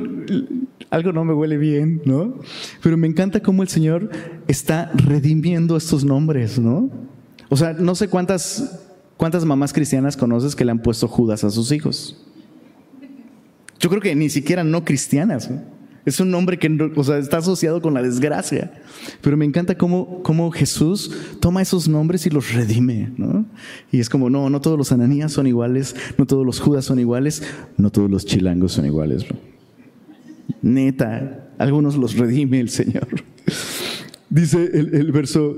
algo 0.90 1.12
no 1.12 1.24
me 1.24 1.32
huele 1.32 1.56
bien, 1.56 2.02
¿no? 2.04 2.34
Pero 2.82 2.98
me 2.98 3.06
encanta 3.06 3.40
cómo 3.40 3.62
el 3.62 3.68
Señor 3.68 4.10
está 4.46 4.92
redimiendo 4.94 5.76
estos 5.78 6.04
nombres, 6.04 6.58
¿no? 6.58 6.90
O 7.48 7.56
sea, 7.56 7.72
no 7.72 7.94
sé 7.94 8.08
cuántas, 8.08 8.78
cuántas 9.16 9.44
mamás 9.46 9.72
cristianas 9.72 10.18
conoces 10.18 10.54
que 10.54 10.66
le 10.66 10.70
han 10.70 10.82
puesto 10.82 11.08
Judas 11.08 11.44
a 11.44 11.50
sus 11.50 11.72
hijos. 11.72 12.26
Yo 13.80 13.88
creo 13.88 14.02
que 14.02 14.14
ni 14.14 14.28
siquiera 14.28 14.64
no 14.64 14.84
cristianas. 14.84 15.50
Es 16.04 16.18
un 16.18 16.30
nombre 16.30 16.58
que 16.58 16.68
o 16.96 17.04
sea, 17.04 17.18
está 17.18 17.38
asociado 17.38 17.80
con 17.80 17.94
la 17.94 18.02
desgracia. 18.02 18.72
Pero 19.20 19.36
me 19.36 19.44
encanta 19.44 19.76
cómo, 19.76 20.22
cómo, 20.22 20.50
Jesús 20.50 21.12
toma 21.40 21.62
esos 21.62 21.88
nombres 21.88 22.26
y 22.26 22.30
los 22.30 22.52
redime. 22.52 23.12
¿no? 23.16 23.44
Y 23.92 24.00
es 24.00 24.08
como, 24.08 24.28
no, 24.28 24.50
no 24.50 24.60
todos 24.60 24.76
los 24.76 24.90
ananías 24.90 25.32
son 25.32 25.46
iguales, 25.46 25.94
no 26.18 26.26
todos 26.26 26.44
los 26.44 26.58
judas 26.58 26.84
son 26.84 26.98
iguales, 26.98 27.42
no 27.76 27.90
todos 27.90 28.10
los 28.10 28.26
chilangos 28.26 28.72
son 28.72 28.86
iguales. 28.86 29.26
Neta, 30.60 31.50
algunos 31.58 31.96
los 31.96 32.16
redime 32.16 32.60
el 32.60 32.68
Señor. 32.68 33.08
Dice 34.30 34.70
el, 34.72 34.94
el 34.94 35.12
verso 35.12 35.56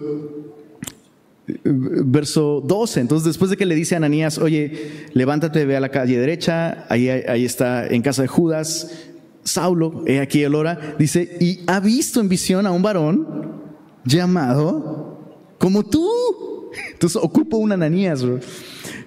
verso 1.47 2.63
12. 2.67 3.01
Entonces, 3.01 3.27
después 3.27 3.51
de 3.51 3.57
que 3.57 3.67
le 3.67 3.75
dice 3.75 3.95
a 3.95 3.99
Ananías, 3.99 4.39
oye, 4.39 5.07
levántate, 5.13 5.65
ve 5.67 5.77
a 5.77 5.81
la 5.81 5.91
calle 5.91 6.19
derecha, 6.19 6.87
ahí, 6.89 7.09
ahí 7.09 7.45
está 7.45 7.87
en 7.87 8.03
casa 8.03 8.23
de 8.23 8.29
Judas, 8.29 8.91
Saulo, 9.45 10.03
he 10.07 10.21
aquí 10.21 10.43
el 10.43 10.55
hora, 10.55 10.97
dice, 10.99 11.37
y 11.41 11.61
ha 11.67 11.81
visto 11.81 12.21
en 12.21 12.29
visión 12.29 12.67
a 12.67 12.73
un 12.73 12.83
varón 12.83 13.27
llamado 14.05 15.19
como 15.59 15.85
tú. 15.85 16.09
Entonces, 16.93 17.21
ocupa 17.23 17.57
un 17.57 17.73
Ananías, 17.73 18.25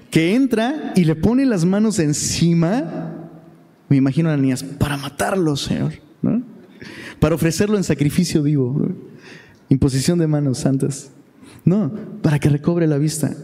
que 0.10 0.36
entra 0.36 0.93
y 0.95 1.04
le 1.04 1.15
pone 1.15 1.45
las 1.45 1.65
manos 1.65 2.00
encima, 2.00 3.30
me 3.89 3.97
imagino 3.97 4.30
Ananías, 4.30 4.63
para 4.63 4.97
matarlo, 4.97 5.56
Señor, 5.56 5.93
para 7.19 7.36
ofrecerlo 7.36 7.78
en 7.78 7.84
sacrificio 7.84 8.43
vivo, 8.43 8.89
imposición 9.69 10.19
de 10.19 10.28
manos 10.28 10.60
santas. 10.60 11.12
No, 11.65 11.91
para 12.21 12.39
que 12.39 12.47
recobre 12.47 12.88
la 12.88 12.97
vista. 12.97 13.36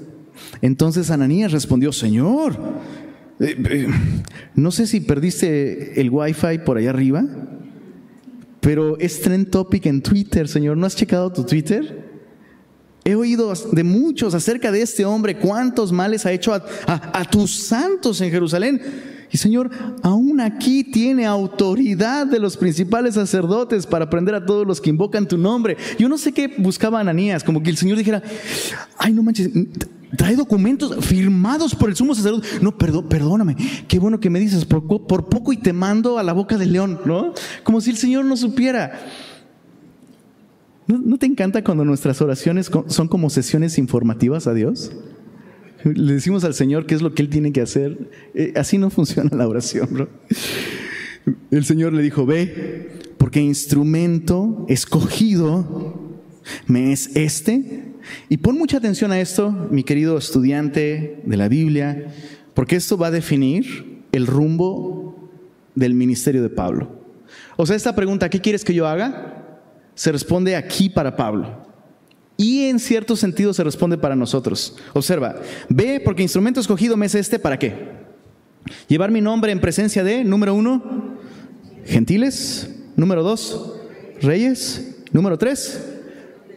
Entonces 0.62 1.12
Ananías 1.12 1.52
respondió, 1.52 1.92
Señor, 1.92 2.58
eh, 3.44 3.58
eh, 3.70 3.88
no 4.56 4.72
sé 4.72 4.88
si 4.88 5.02
perdiste 5.02 6.00
el 6.00 6.10
wifi 6.10 6.60
por 6.66 6.78
allá 6.78 6.92
arriba, 6.92 7.26
pero 8.60 8.98
es 9.00 9.22
trend 9.22 9.50
topic 9.50 9.86
en 9.86 10.02
Twitter, 10.02 10.48
Señor. 10.48 10.78
¿No 10.78 10.86
has 10.86 10.96
checado 10.96 11.32
tu 11.32 11.44
Twitter? 11.44 12.12
He 13.04 13.16
oído 13.16 13.54
de 13.72 13.84
muchos 13.84 14.34
acerca 14.34 14.72
de 14.72 14.82
este 14.82 15.04
hombre, 15.04 15.38
cuántos 15.38 15.92
males 15.92 16.26
ha 16.26 16.32
hecho 16.32 16.54
a 16.54 17.26
tus 17.30 17.52
santos 17.52 18.22
en 18.22 18.32
Jerusalén. 18.32 18.82
Y 19.34 19.38
Señor, 19.38 19.72
aún 20.04 20.40
aquí 20.40 20.84
tiene 20.84 21.26
autoridad 21.26 22.28
de 22.28 22.38
los 22.38 22.56
principales 22.56 23.16
sacerdotes 23.16 23.88
para 23.88 24.08
prender 24.08 24.36
a 24.36 24.46
todos 24.46 24.66
los 24.66 24.80
que 24.80 24.92
invocan 24.92 25.28
tu 25.28 25.40
nombre. 25.40 25.76
Yo 25.98 26.08
no 26.08 26.20
sé 26.20 26.32
qué 26.32 26.54
buscaba 26.60 27.00
Ananías, 27.00 27.44
como 27.44 27.64
que 27.64 27.72
el 27.72 27.78
Señor 27.78 27.98
dijera, 27.98 28.22
ay, 28.96 29.12
no 29.12 29.24
manches, 29.24 29.50
trae 30.18 30.36
documentos 30.36 31.04
firmados 31.06 31.76
por 31.76 31.90
el 31.90 31.96
sumo 31.96 32.16
sacerdote. 32.16 32.48
No, 32.62 32.78
perdón, 32.78 33.08
perdóname, 33.08 33.56
qué 33.88 34.00
bueno 34.00 34.20
que 34.20 34.30
me 34.30 34.40
dices, 34.40 34.66
por, 34.66 34.86
por 34.86 35.26
poco 35.30 35.54
y 35.54 35.58
te 35.58 35.74
mando 35.74 36.18
a 36.18 36.24
la 36.24 36.34
boca 36.34 36.58
del 36.58 36.74
león, 36.74 37.00
¿no? 37.06 37.34
Como 37.64 37.82
si 37.82 37.90
el 37.90 37.98
Señor 37.98 38.26
no 38.26 38.38
supiera. 38.38 39.00
¿No, 40.88 41.18
te 41.18 41.26
encanta 41.26 41.64
cuando 41.64 41.86
nuestras 41.86 42.22
oraciones 42.22 42.70
son 42.88 43.08
como 43.08 43.30
sesiones 43.30 43.78
informativas 43.78 44.48
a 44.48 44.54
Dios? 44.54 44.92
Le 45.84 46.14
decimos 46.14 46.44
al 46.44 46.54
Señor 46.54 46.86
qué 46.86 46.96
es 46.96 47.02
lo 47.02 47.14
que 47.14 47.22
Él 47.22 47.30
tiene 47.30 47.52
que 47.52 47.62
hacer. 47.62 48.10
Eh, 48.34 48.54
así 48.56 48.78
no 48.78 48.90
funciona 48.90 49.30
la 49.36 49.48
oración, 49.48 49.88
bro. 49.92 50.10
El 51.52 51.64
Señor 51.64 51.94
le 51.94 52.02
dijo, 52.02 52.26
ve, 52.26 53.00
porque 53.18 53.40
instrumento 53.40 54.66
escogido 54.68 56.22
me 56.68 56.92
es 56.92 57.16
este. 57.16 57.83
Y 58.30 58.38
pon 58.38 58.58
mucha 58.58 58.78
atención 58.78 59.12
a 59.12 59.20
esto, 59.20 59.52
mi 59.72 59.84
querido 59.84 60.18
estudiante 60.18 61.22
de 61.26 61.38
la 61.38 61.48
Biblia, 61.48 62.08
porque 62.54 62.76
esto 62.76 62.98
va 62.98 63.08
a 63.08 63.12
definir 63.12 64.04
el 64.12 64.28
rumbo 64.28 65.32
del 65.76 65.94
ministerio 65.94 66.42
de 66.42 66.50
Pablo. 66.50 67.04
O 67.56 67.66
sea, 67.66 67.76
esta 67.76 67.96
pregunta, 67.96 68.30
¿qué 68.30 68.40
quieres 68.40 68.64
que 68.64 68.74
yo 68.74 68.88
haga? 68.88 69.60
Se 69.96 70.12
responde 70.12 70.56
aquí 70.56 70.90
para 70.90 71.16
Pablo. 71.16 71.64
Y 72.36 72.64
en 72.66 72.80
cierto 72.80 73.16
sentido 73.16 73.54
se 73.54 73.64
responde 73.64 73.98
para 73.98 74.16
nosotros. 74.16 74.76
Observa, 74.94 75.36
ve 75.70 76.02
porque 76.04 76.24
instrumento 76.24 76.60
escogido 76.60 76.98
me 76.98 77.06
es 77.06 77.16
este, 77.16 77.40
¿para 77.40 77.60
qué? 77.60 78.04
Llevar 78.88 79.12
mi 79.12 79.22
nombre 79.22 79.52
en 79.52 79.60
presencia 79.60 80.04
de, 80.04 80.24
número 80.24 80.54
uno, 80.56 81.18
gentiles, 81.86 82.76
número 82.96 83.24
dos, 83.24 83.76
reyes, 84.22 84.98
número 85.12 85.38
tres, 85.38 85.86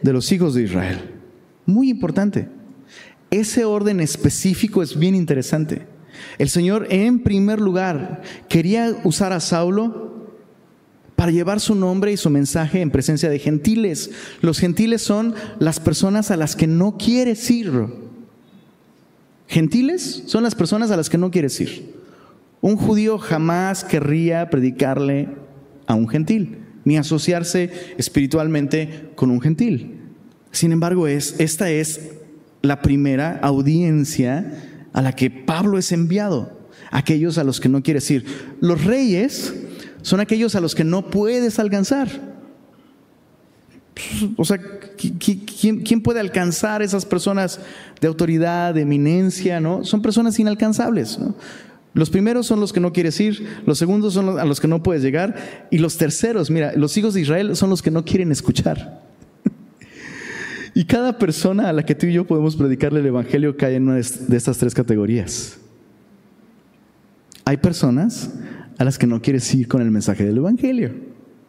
de 0.01 0.13
los 0.13 0.31
hijos 0.31 0.53
de 0.53 0.63
Israel. 0.63 1.16
Muy 1.67 1.89
importante. 1.89 2.47
Ese 3.29 3.65
orden 3.65 3.99
específico 3.99 4.81
es 4.81 4.97
bien 4.97 5.13
interesante. 5.13 5.85
El 6.39 6.49
Señor 6.49 6.87
en 6.89 7.19
primer 7.19 7.59
lugar 7.59 8.23
quería 8.47 8.95
usar 9.03 9.33
a 9.33 9.39
Saulo 9.39 10.07
para 11.17 11.31
llevar 11.31 11.59
su 11.59 11.75
nombre 11.75 12.11
y 12.11 12.17
su 12.17 12.29
mensaje 12.29 12.79
en 12.79 12.89
presencia 12.89 13.29
de 13.29 13.37
gentiles. 13.37 14.11
Los 14.41 14.59
gentiles 14.59 15.01
son 15.01 15.35
las 15.59 15.79
personas 15.79 16.31
a 16.31 16.37
las 16.37 16.55
que 16.55 16.67
no 16.67 16.97
quieres 16.97 17.51
ir. 17.51 17.71
Gentiles 19.47 20.23
son 20.25 20.43
las 20.43 20.55
personas 20.55 20.89
a 20.89 20.97
las 20.97 21.09
que 21.09 21.17
no 21.17 21.31
quieres 21.31 21.59
ir. 21.59 21.95
Un 22.61 22.77
judío 22.77 23.17
jamás 23.17 23.83
querría 23.83 24.49
predicarle 24.49 25.29
a 25.85 25.95
un 25.95 26.07
gentil, 26.07 26.59
ni 26.85 26.97
asociarse 26.97 27.71
espiritualmente 27.97 29.09
con 29.15 29.31
un 29.31 29.41
gentil. 29.41 29.96
Sin 30.51 30.71
embargo, 30.71 31.07
es, 31.07 31.35
esta 31.39 31.69
es 31.69 32.01
la 32.61 32.81
primera 32.81 33.39
audiencia 33.41 34.63
a 34.93 35.01
la 35.01 35.13
que 35.13 35.29
Pablo 35.29 35.77
es 35.77 35.91
enviado, 35.91 36.57
aquellos 36.91 37.37
a 37.37 37.43
los 37.43 37.59
que 37.59 37.69
no 37.69 37.83
quieres 37.83 38.09
ir. 38.09 38.25
Los 38.59 38.83
reyes 38.83 39.53
son 40.01 40.19
aquellos 40.19 40.55
a 40.55 40.61
los 40.61 40.73
que 40.73 40.83
no 40.83 41.09
puedes 41.09 41.59
alcanzar. 41.59 42.09
O 44.35 44.45
sea, 44.45 44.59
¿quién, 44.97 46.01
puede 46.01 46.19
alcanzar 46.19 46.81
esas 46.81 47.05
personas 47.05 47.59
de 47.99 48.07
autoridad, 48.07 48.73
de 48.73 48.81
eminencia? 48.81 49.59
¿no? 49.59 49.83
Son 49.83 50.01
personas 50.01 50.39
inalcanzables. 50.39 51.19
Los 51.93 52.09
primeros 52.09 52.45
son 52.45 52.59
los 52.59 52.73
que 52.73 52.79
no 52.79 52.93
quieres 52.93 53.19
ir, 53.19 53.47
los 53.65 53.79
segundos 53.79 54.13
son 54.13 54.39
a 54.39 54.45
los 54.45 54.59
que 54.59 54.67
no 54.67 54.83
puedes 54.83 55.01
llegar, 55.01 55.67
y 55.71 55.79
los 55.79 55.97
terceros, 55.97 56.51
mira, 56.51 56.73
los 56.75 56.95
hijos 56.95 57.15
de 57.15 57.21
Israel 57.21 57.55
son 57.55 57.71
los 57.71 57.81
que 57.81 57.89
no 57.89 58.05
quieren 58.05 58.31
escuchar. 58.31 59.01
Y 60.77 60.85
cada 60.85 61.17
persona 61.17 61.69
a 61.69 61.73
la 61.73 61.83
que 61.83 61.95
tú 61.95 62.05
y 62.05 62.13
yo 62.13 62.27
podemos 62.27 62.55
predicarle 62.55 62.99
el 62.99 63.07
Evangelio 63.07 63.57
cae 63.57 63.77
en 63.77 63.89
una 63.89 63.95
de 63.95 64.37
estas 64.37 64.59
tres 64.59 64.75
categorías. 64.75 65.57
Hay 67.45 67.57
personas 67.57 68.35
a 68.77 68.83
las 68.83 68.99
que 68.99 69.07
no 69.07 69.19
quieres 69.19 69.51
ir 69.55 69.67
con 69.67 69.81
el 69.81 69.89
mensaje 69.89 70.23
del 70.23 70.37
Evangelio, 70.37 70.91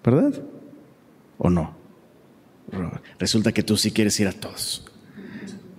¿verdad? 0.03 0.33
¿O 1.37 1.51
no? 1.51 1.76
Resulta 3.18 3.53
que 3.53 3.62
tú 3.62 3.76
sí 3.76 3.91
quieres 3.91 4.18
ir 4.18 4.29
a 4.29 4.33
todos. 4.33 4.87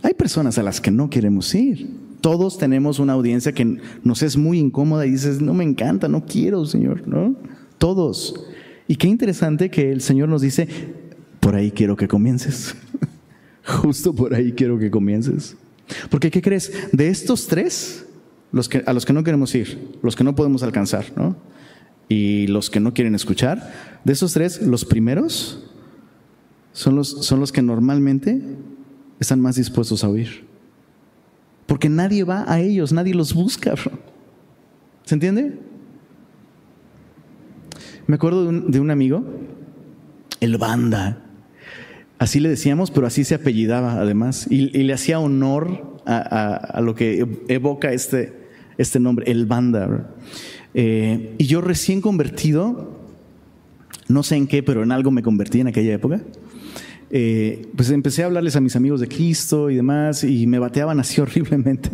Hay 0.04 0.14
personas 0.14 0.60
a 0.60 0.62
las 0.62 0.80
que 0.80 0.92
no 0.92 1.10
queremos 1.10 1.56
ir. 1.56 1.90
Todos 2.22 2.60
tenemos 2.60 3.00
una 3.00 3.14
audiencia 3.14 3.52
que 3.52 3.80
nos 4.04 4.22
es 4.22 4.38
muy 4.38 4.60
incómoda 4.60 5.08
y 5.08 5.10
dices, 5.10 5.42
no 5.42 5.56
me 5.56 5.64
encanta, 5.64 6.08
no 6.08 6.24
quiero, 6.24 6.68
Señor, 6.68 7.08
¿no? 7.08 7.36
Todos. 7.80 8.46
Y 8.88 8.98
qué 8.98 9.08
interesante 9.08 9.72
que 9.72 9.92
el 9.92 10.02
Señor 10.02 10.30
nos 10.30 10.44
dice, 10.44 10.68
por 11.40 11.56
ahí 11.56 11.72
quiero 11.72 11.96
que 11.96 12.08
comiences. 12.08 12.76
Justo 13.70 14.14
por 14.14 14.34
ahí 14.34 14.52
quiero 14.52 14.78
que 14.80 14.90
comiences. 14.92 15.56
Porque, 16.10 16.30
¿qué 16.32 16.42
crees? 16.42 16.72
De 16.92 17.08
estos 17.08 17.48
tres, 17.48 18.06
los 18.52 18.70
que, 18.70 18.84
a 18.86 18.94
los 18.94 19.06
que 19.06 19.14
no 19.14 19.24
queremos 19.24 19.54
ir, 19.56 19.98
los 20.02 20.16
que 20.16 20.24
no 20.24 20.36
podemos 20.36 20.64
alcanzar, 20.64 21.06
¿no? 21.16 21.36
Y 22.08 22.48
los 22.48 22.70
que 22.70 22.80
no 22.80 22.94
quieren 22.94 23.16
escuchar, 23.16 24.00
de 24.04 24.14
esos 24.14 24.34
tres, 24.34 24.62
los 24.62 24.86
primeros 24.86 25.64
son 26.74 26.96
los, 26.96 27.26
son 27.26 27.40
los 27.40 27.52
que 27.52 27.62
normalmente 27.62 28.42
están 29.20 29.40
más 29.40 29.56
dispuestos 29.56 30.04
a 30.04 30.10
oír. 30.10 30.46
Porque 31.66 31.90
nadie 31.90 32.24
va 32.24 32.52
a 32.52 32.60
ellos, 32.60 32.92
nadie 32.92 33.14
los 33.14 33.34
busca. 33.34 33.76
¿Se 35.04 35.14
entiende? 35.14 35.60
Me 38.08 38.16
acuerdo 38.16 38.52
de 38.52 38.80
un, 38.80 38.90
amigo, 38.90 39.24
el 40.40 40.58
banda. 40.58 41.29
Así 42.20 42.42
le 42.42 42.50
decíamos, 42.50 42.92
pero 42.92 43.08
así 43.08 43.24
se 43.24 43.36
apellidaba 43.36 43.94
además. 43.94 44.46
Y, 44.50 44.68
le 44.84 44.94
hacía 44.94 45.20
honor 45.20 46.02
a, 46.06 46.82
lo 46.84 46.94
que 46.94 47.26
evoca 47.48 47.94
este, 47.94 48.34
este 48.78 49.00
nombre, 49.00 49.32
el 49.32 49.46
banda. 49.46 50.12
Eh, 50.74 51.36
y 51.38 51.46
yo 51.46 51.62
recién 51.62 52.02
convertido, 52.02 53.00
no 54.10 54.22
sé 54.22 54.36
en 54.36 54.48
qué, 54.48 54.64
pero 54.64 54.84
en 54.84 54.92
algo 54.92 55.12
me 55.12 55.24
convertí 55.24 55.62
en 55.62 55.68
aquella 55.68 55.94
época. 55.94 56.22
Eh, 57.10 57.68
pues 57.76 57.90
empecé 57.90 58.24
a 58.24 58.26
hablarles 58.26 58.56
a 58.58 58.62
mis 58.62 58.76
amigos 58.76 59.00
de 59.00 59.08
Cristo 59.08 59.70
y 59.70 59.76
demás, 59.76 60.24
y 60.26 60.46
me 60.46 60.60
bateaban 60.60 61.00
así 61.00 61.22
horriblemente. 61.22 61.90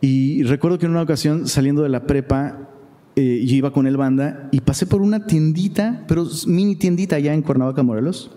Y 0.00 0.42
recuerdo 0.42 0.78
que 0.78 0.86
en 0.86 0.92
una 0.92 1.02
ocasión, 1.02 1.46
saliendo 1.46 1.82
de 1.82 1.88
la 1.88 2.04
prepa, 2.04 2.68
eh, 3.16 3.44
yo 3.46 3.54
iba 3.54 3.72
con 3.72 3.86
el 3.86 3.96
banda 3.96 4.48
y 4.50 4.60
pasé 4.60 4.86
por 4.86 5.02
una 5.02 5.26
tiendita, 5.26 6.04
pero 6.08 6.26
mini 6.46 6.74
tiendita 6.74 7.16
allá 7.16 7.32
en 7.32 7.42
Cuernavaca, 7.42 7.82
Morelos. 7.82 8.36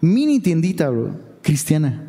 Mini 0.00 0.40
tiendita, 0.40 0.90
bro, 0.90 1.18
cristiana. 1.42 2.02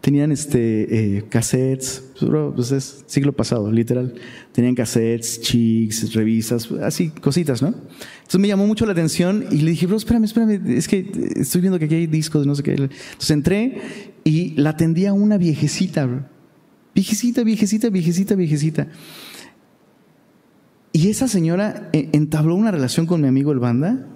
Tenían 0.00 0.30
este, 0.30 1.16
eh, 1.16 1.24
cassettes, 1.28 2.12
bro, 2.20 2.54
pues 2.54 2.70
es 2.70 3.04
siglo 3.06 3.32
pasado, 3.32 3.72
literal. 3.72 4.14
Tenían 4.52 4.74
cassettes, 4.74 5.40
chicks, 5.40 6.12
revistas, 6.14 6.70
así, 6.82 7.08
cositas, 7.10 7.60
¿no? 7.60 7.68
Entonces 7.68 8.40
me 8.40 8.46
llamó 8.46 8.66
mucho 8.66 8.86
la 8.86 8.92
atención 8.92 9.46
y 9.50 9.62
le 9.62 9.70
dije, 9.72 9.86
bro, 9.86 9.96
espérame, 9.96 10.24
espérame, 10.24 10.60
es 10.76 10.86
que 10.86 11.10
estoy 11.36 11.60
viendo 11.60 11.78
que 11.78 11.86
aquí 11.86 11.94
hay 11.96 12.06
discos, 12.06 12.46
no 12.46 12.54
sé 12.54 12.62
qué. 12.62 12.72
Entonces 12.72 13.30
entré 13.30 13.80
y 14.22 14.50
la 14.50 14.70
atendía 14.70 15.12
una 15.12 15.38
viejecita, 15.38 16.06
bro. 16.06 16.24
Viejecita, 16.94 17.42
viejecita, 17.42 17.90
viejecita, 17.90 18.34
viejecita. 18.36 18.88
Y 20.92 21.10
esa 21.10 21.28
señora 21.28 21.90
eh, 21.92 22.08
entabló 22.12 22.54
una 22.54 22.70
relación 22.70 23.06
con 23.06 23.20
mi 23.20 23.28
amigo 23.28 23.52
el 23.52 23.58
banda 23.58 24.06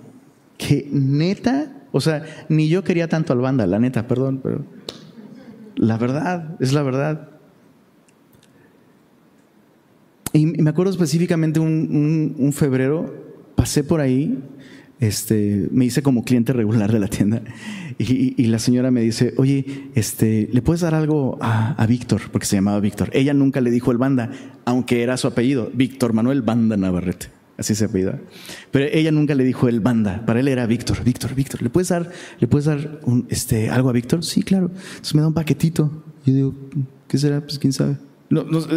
que 0.57 0.89
neta, 0.91 1.80
o 1.93 2.01
sea, 2.01 2.25
ni 2.49 2.69
yo 2.69 2.85
quería 2.85 3.09
tanto 3.09 3.33
al 3.33 3.41
banda, 3.41 3.67
la 3.67 3.79
neta, 3.79 4.07
perdón, 4.07 4.41
pero 4.43 4.65
la 5.77 5.97
verdad, 5.97 6.57
es 6.61 6.73
la 6.73 6.83
verdad. 6.83 7.29
Y 10.33 10.47
me 10.47 10.71
acuerdo 10.71 10.93
específicamente 10.93 11.59
un, 11.59 12.53
febrero, 12.55 13.13
pasé 13.57 13.83
por 13.83 14.01
ahí 14.01 14.39
este, 15.01 15.69
me 15.73 15.87
hice 15.87 16.03
como 16.03 16.25
cliente 16.25 16.53
regular 16.53 16.93
de 16.93 16.99
la 16.99 17.09
tienda 17.09 17.43
y, 17.97 18.45
la 18.47 18.59
señora 18.59 18.91
me 18.91 19.01
dice, 19.01 19.35
oye, 19.39 19.91
este, 19.95 20.49
¿le 20.53 20.63
puedes 20.63 20.83
dar 20.83 20.95
algo 20.95 21.39
a, 21.41 21.87
Víctor? 21.87 22.23
Porque 22.31 22.47
se 22.47 22.57
llamaba 22.57 22.81
Víctor. 22.81 23.11
Ella 23.13 23.35
nunca 23.35 23.61
le 23.61 23.71
dijo 23.71 23.93
el 23.93 23.99
banda, 23.99 24.31
aunque 24.65 25.03
era 25.03 25.17
su 25.17 25.27
apellido, 25.27 25.71
Víctor 25.73 26.13
Manuel 26.13 26.43
Banda 26.43 26.77
Navarrete. 26.77 27.40
Así 27.61 27.75
se 27.75 27.85
apellida. 27.85 28.19
Pero 28.71 28.87
ella 28.91 29.13
nunca 29.13 29.35
le 29.35 29.45
dijo 29.45 29.69
el 29.69 29.81
banda. 29.81 30.25
Para 30.25 30.41
él 30.41 30.49
era 30.49 30.65
Víctor, 30.65 31.05
Víctor, 31.05 31.35
Víctor. 31.35 31.61
¿Le 31.61 31.69
puedes 31.69 31.89
dar, 31.89 32.11
¿le 32.39 32.49
puedes 32.49 32.65
dar 32.65 33.01
un, 33.05 33.27
este, 33.29 33.69
algo 33.69 33.91
a 33.91 33.93
Víctor? 33.93 34.25
Sí, 34.25 34.43
claro. 34.43 34.71
Entonces 34.73 35.15
me 35.15 35.21
da 35.21 35.29
un 35.29 35.35
paquetito. 35.35 36.03
Yo 36.25 36.33
digo, 36.33 36.55
¿qué 37.07 37.19
será? 37.19 37.43
Pues 37.43 37.59
quién 37.59 37.75
sabe. 37.75 37.99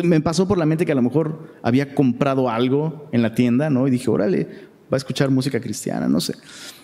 me 0.04 0.20
pasó 0.20 0.50
por 0.50 0.58
la 0.58 0.66
mente 0.66 0.86
que 0.86 0.92
a 0.92 0.96
lo 0.96 1.02
mejor 1.02 1.56
había 1.62 1.96
comprado 1.96 2.50
algo 2.50 3.08
en 3.14 3.22
la 3.22 3.34
tienda, 3.34 3.70
¿no? 3.70 3.88
Y 3.88 3.92
dije, 3.92 4.10
órale, 4.10 4.50
va 4.92 4.96
a 4.96 4.98
escuchar 4.98 5.32
música 5.32 5.62
cristiana, 5.62 6.10
no 6.10 6.20
sé. 6.20 6.34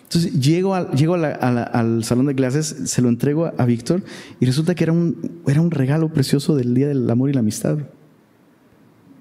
Entonces 0.03 0.39
llego, 0.39 0.75
al 0.75 2.03
salón 2.05 2.27
de 2.27 2.33
clases, 2.33 2.77
se 2.85 3.01
lo 3.01 3.09
entrego 3.09 3.51
a, 3.57 3.65
Víctor 3.65 4.03
y 4.39 4.45
resulta 4.45 4.73
que 4.73 4.85
era 4.85 4.93
un 4.93 5.69
regalo 5.69 6.13
precioso 6.13 6.55
del 6.55 6.73
Día 6.73 6.87
del 6.87 7.09
Amor 7.09 7.29
y 7.29 7.33
la 7.33 7.41
Amistad. 7.41 7.77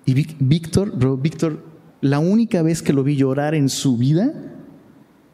Y 0.08 0.14
Víctor, 0.14 0.96
bro, 0.96 1.18
Víctor, 1.18 1.67
la 2.01 2.18
única 2.18 2.62
vez 2.62 2.82
que 2.82 2.92
lo 2.92 3.03
vi 3.03 3.16
llorar 3.16 3.55
en 3.55 3.68
su 3.68 3.96
vida 3.96 4.32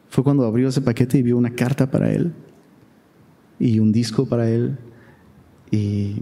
fue 0.09 0.23
cuando 0.23 0.45
abrió 0.45 0.69
ese 0.69 0.81
paquete 0.81 1.17
y 1.17 1.23
vio 1.23 1.37
una 1.37 1.51
carta 1.51 1.91
para 1.91 2.11
él 2.11 2.33
y 3.59 3.79
un 3.79 3.91
disco 3.91 4.27
para 4.27 4.49
él. 4.49 4.77
Y 5.71 6.15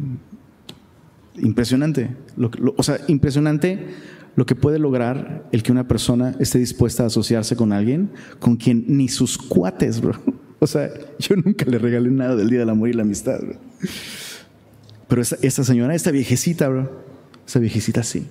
impresionante. 1.35 2.15
o 2.75 2.83
sea, 2.83 2.99
impresionante 3.07 3.87
lo 4.35 4.45
que 4.45 4.55
puede 4.55 4.79
lograr 4.79 5.47
el 5.51 5.61
que 5.63 5.71
una 5.71 5.87
persona 5.87 6.35
esté 6.39 6.57
dispuesta 6.57 7.03
a 7.03 7.07
asociarse 7.07 7.55
con 7.55 7.71
alguien 7.71 8.09
con 8.39 8.55
quien 8.55 8.85
ni 8.87 9.07
sus 9.07 9.37
cuates, 9.37 10.01
bro. 10.01 10.13
O 10.59 10.67
sea, 10.67 10.89
yo 11.19 11.35
nunca 11.35 11.65
le 11.65 11.77
regalé 11.77 12.09
nada 12.09 12.37
del 12.37 12.49
Día 12.49 12.59
del 12.59 12.69
Amor 12.69 12.87
y 12.87 12.93
la 12.93 13.01
Amistad, 13.01 13.39
bro. 13.41 13.57
Pero 15.09 15.21
esta, 15.21 15.63
señora, 15.63 15.93
esta 15.93 16.09
viejecita, 16.09 16.69
bro, 16.69 16.89
esa 17.45 17.59
viejecita 17.59 18.01
sí. 18.01 18.27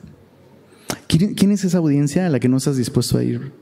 ¿Quién, 1.08 1.34
¿Quién, 1.34 1.50
es 1.50 1.64
esa 1.64 1.78
audiencia 1.78 2.26
a 2.26 2.28
la 2.28 2.40
que 2.40 2.48
no 2.48 2.56
estás 2.56 2.76
dispuesto 2.76 3.18
a 3.18 3.24
ir? 3.24 3.52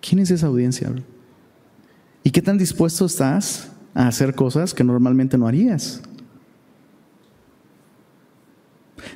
¿Quién 0.00 0.20
es 0.20 0.30
esa 0.30 0.46
audiencia? 0.46 0.92
¿Y 2.22 2.30
qué 2.30 2.42
tan 2.42 2.58
dispuesto 2.58 3.06
estás 3.06 3.70
a 3.94 4.08
hacer 4.08 4.34
cosas 4.34 4.74
que 4.74 4.84
normalmente 4.84 5.38
no 5.38 5.46
harías? 5.46 6.02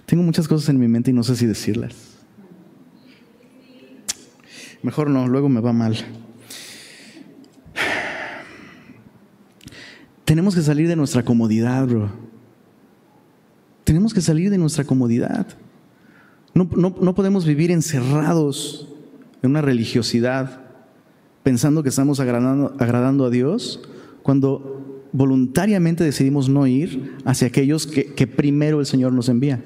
Tengo 0.07 0.23
muchas 0.23 0.49
cosas 0.49 0.69
en 0.69 0.79
mi 0.79 0.89
mente 0.89 1.11
y 1.11 1.15
no 1.15 1.23
sé 1.23 1.37
si 1.37 1.47
decirlas. 1.47 1.95
Mejor 4.83 5.11
no, 5.11 5.29
luego 5.29 5.49
me 5.49 5.61
va 5.61 5.73
mal. 5.73 5.97
Tenemos 10.25 10.55
que 10.55 10.63
salir 10.63 10.89
de 10.89 10.97
nuestra 10.97 11.25
comodidad, 11.25 11.87
bro. 11.87 12.11
Tenemos 13.85 14.15
que 14.15 14.21
salir 14.21 14.51
de 14.51 14.59
nuestra 14.59 14.85
comodidad. 14.85 15.47
No, 16.55 16.69
no 16.75 17.15
podemos 17.15 17.45
vivir 17.45 17.71
encerrados 17.71 18.89
en 19.43 19.51
una 19.51 19.63
religiosidad 19.63 20.61
pensando 21.43 21.83
que 21.83 21.89
estamos 21.89 22.21
agradando, 22.21 22.75
agradando 22.79 23.25
a 23.25 23.31
Dios 23.31 23.81
cuando 24.23 25.07
voluntariamente 25.13 26.05
decidimos 26.05 26.49
no 26.49 26.67
ir 26.67 27.17
hacia 27.25 27.49
aquellos 27.49 27.87
que, 27.87 28.27
primero 28.27 28.81
el 28.81 28.87
Señor 28.87 29.13
nos 29.13 29.29
envía 29.29 29.63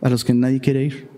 a 0.00 0.08
los 0.08 0.24
que 0.24 0.34
nadie 0.34 0.60
quiere 0.60 0.84
ir. 0.84 1.08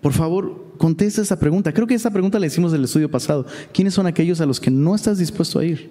Por 0.00 0.12
favor, 0.12 0.74
contesta 0.78 1.22
esa 1.22 1.40
pregunta. 1.40 1.72
Creo 1.72 1.86
que 1.86 1.94
esa 1.94 2.12
pregunta 2.12 2.38
la 2.38 2.46
hicimos 2.46 2.70
del 2.70 2.84
estudio 2.84 3.10
pasado. 3.10 3.46
¿Quiénes 3.72 3.94
son 3.94 4.06
aquellos 4.06 4.40
a 4.40 4.46
los 4.46 4.60
que 4.60 4.70
no 4.70 4.94
estás 4.94 5.18
dispuesto 5.18 5.58
a 5.58 5.64
ir? 5.64 5.90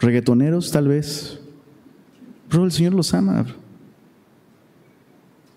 Reggaetoneros, 0.00 0.70
tal 0.72 0.88
vez. 0.88 1.38
Bro, 2.50 2.64
el 2.64 2.72
Señor 2.72 2.94
los 2.94 3.12
ama. 3.12 3.44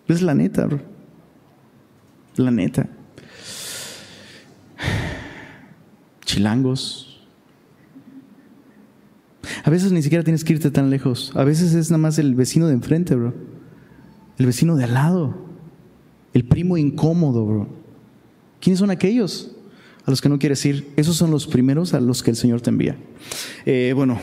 Es 0.08 0.22
la 0.22 0.34
neta, 0.34 0.66
bro. 0.66 0.80
La 2.38 2.52
neta. 2.52 2.88
Chilangos, 6.26 7.06
a 9.66 9.70
veces 9.70 9.92
ni 9.92 10.04
siquiera 10.04 10.24
tienes 10.24 10.44
que 10.44 10.54
irte 10.54 10.70
tan 10.70 10.92
lejos. 10.92 11.32
A 11.34 11.44
veces 11.44 11.74
es 11.74 11.90
nada 11.90 11.98
más 11.98 12.20
el 12.20 12.36
vecino 12.36 12.68
de 12.68 12.74
enfrente, 12.74 13.16
bro. 13.16 13.34
El 14.38 14.46
vecino 14.46 14.76
de 14.76 14.84
al 14.84 14.94
lado. 14.94 15.36
El 16.34 16.46
primo 16.46 16.78
incómodo, 16.78 17.46
bro. 17.46 17.68
¿Quiénes 18.62 18.80
son 18.80 18.92
aquellos 18.92 19.56
a 20.06 20.12
los 20.12 20.22
que 20.22 20.30
no 20.30 20.38
quieres 20.38 20.64
ir? 20.68 20.92
Esos 20.98 21.16
son 21.16 21.32
los 21.32 21.48
primeros 21.48 21.96
a 21.96 22.00
los 22.00 22.22
que 22.22 22.30
el 22.30 22.36
Señor 22.36 22.62
te 22.62 22.70
envía. 22.70 22.96
Eh, 23.66 23.94
bueno, 23.96 24.20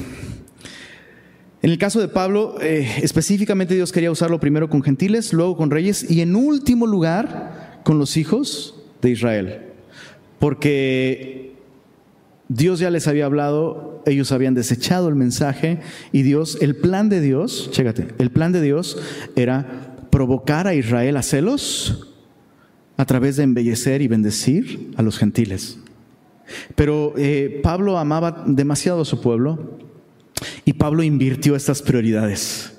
en 1.63 1.71
el 1.71 1.79
caso 1.79 2.01
de 2.01 2.09
Pablo, 2.09 2.57
eh, 2.61 2.89
específicamente 3.03 3.75
Dios 3.75 3.93
quería 3.93 4.11
usarlo 4.11 4.41
primero 4.41 4.69
con 4.69 4.83
gentiles, 4.83 5.33
luego 5.33 5.57
con 5.57 5.71
reyes 5.71 6.11
y 6.11 6.21
en 6.21 6.35
último 6.35 6.89
lugar 6.89 7.81
con 7.85 8.01
los 8.01 8.17
hijos 8.17 8.83
de 9.01 9.11
Israel. 9.11 9.61
Porque 10.41 11.55
Dios 12.49 12.81
ya 12.81 12.91
les 12.91 13.07
había 13.07 13.27
hablado, 13.27 14.03
ellos 14.07 14.33
habían 14.33 14.55
desechado 14.55 15.09
el 15.09 15.15
mensaje 15.15 15.79
y 16.11 16.23
Dios, 16.23 16.59
el 16.61 16.75
plan 16.75 17.09
de 17.09 17.21
Dios, 17.21 17.71
chécate, 17.71 18.09
el 18.19 18.33
plan 18.33 18.51
de 18.51 18.61
Dios 18.61 18.99
era 19.37 20.09
provocar 20.11 20.67
a 20.67 20.75
Israel 20.75 21.17
a 21.17 21.23
celos 21.23 22.13
a 22.97 23.05
través 23.05 23.37
de 23.37 23.45
embellecer 23.45 24.03
y 24.03 24.09
bendecir 24.09 24.91
a 24.97 25.03
los 25.03 25.17
gentiles. 25.17 25.79
Pero 26.75 27.15
eh, 27.17 27.61
Pablo 27.63 27.99
amaba 27.99 28.43
demasiado 28.49 29.03
a 29.03 29.05
su 29.05 29.21
pueblo 29.21 29.79
y 30.65 30.73
Pablo 30.75 31.03
invirtió 31.03 31.57
estas 31.57 31.83
prioridades. 31.83 32.73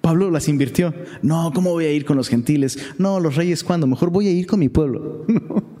Pablo 0.00 0.30
las 0.30 0.48
invirtió. 0.48 0.94
No, 1.22 1.50
¿cómo 1.52 1.70
voy 1.70 1.86
a 1.86 1.92
ir 1.92 2.04
con 2.04 2.16
los 2.16 2.28
gentiles? 2.28 2.78
No, 2.96 3.18
los 3.18 3.34
reyes, 3.34 3.64
¿cuándo? 3.64 3.86
Mejor 3.86 4.10
voy 4.10 4.28
a 4.28 4.30
ir 4.30 4.46
con 4.46 4.60
mi 4.60 4.68
pueblo. 4.68 5.26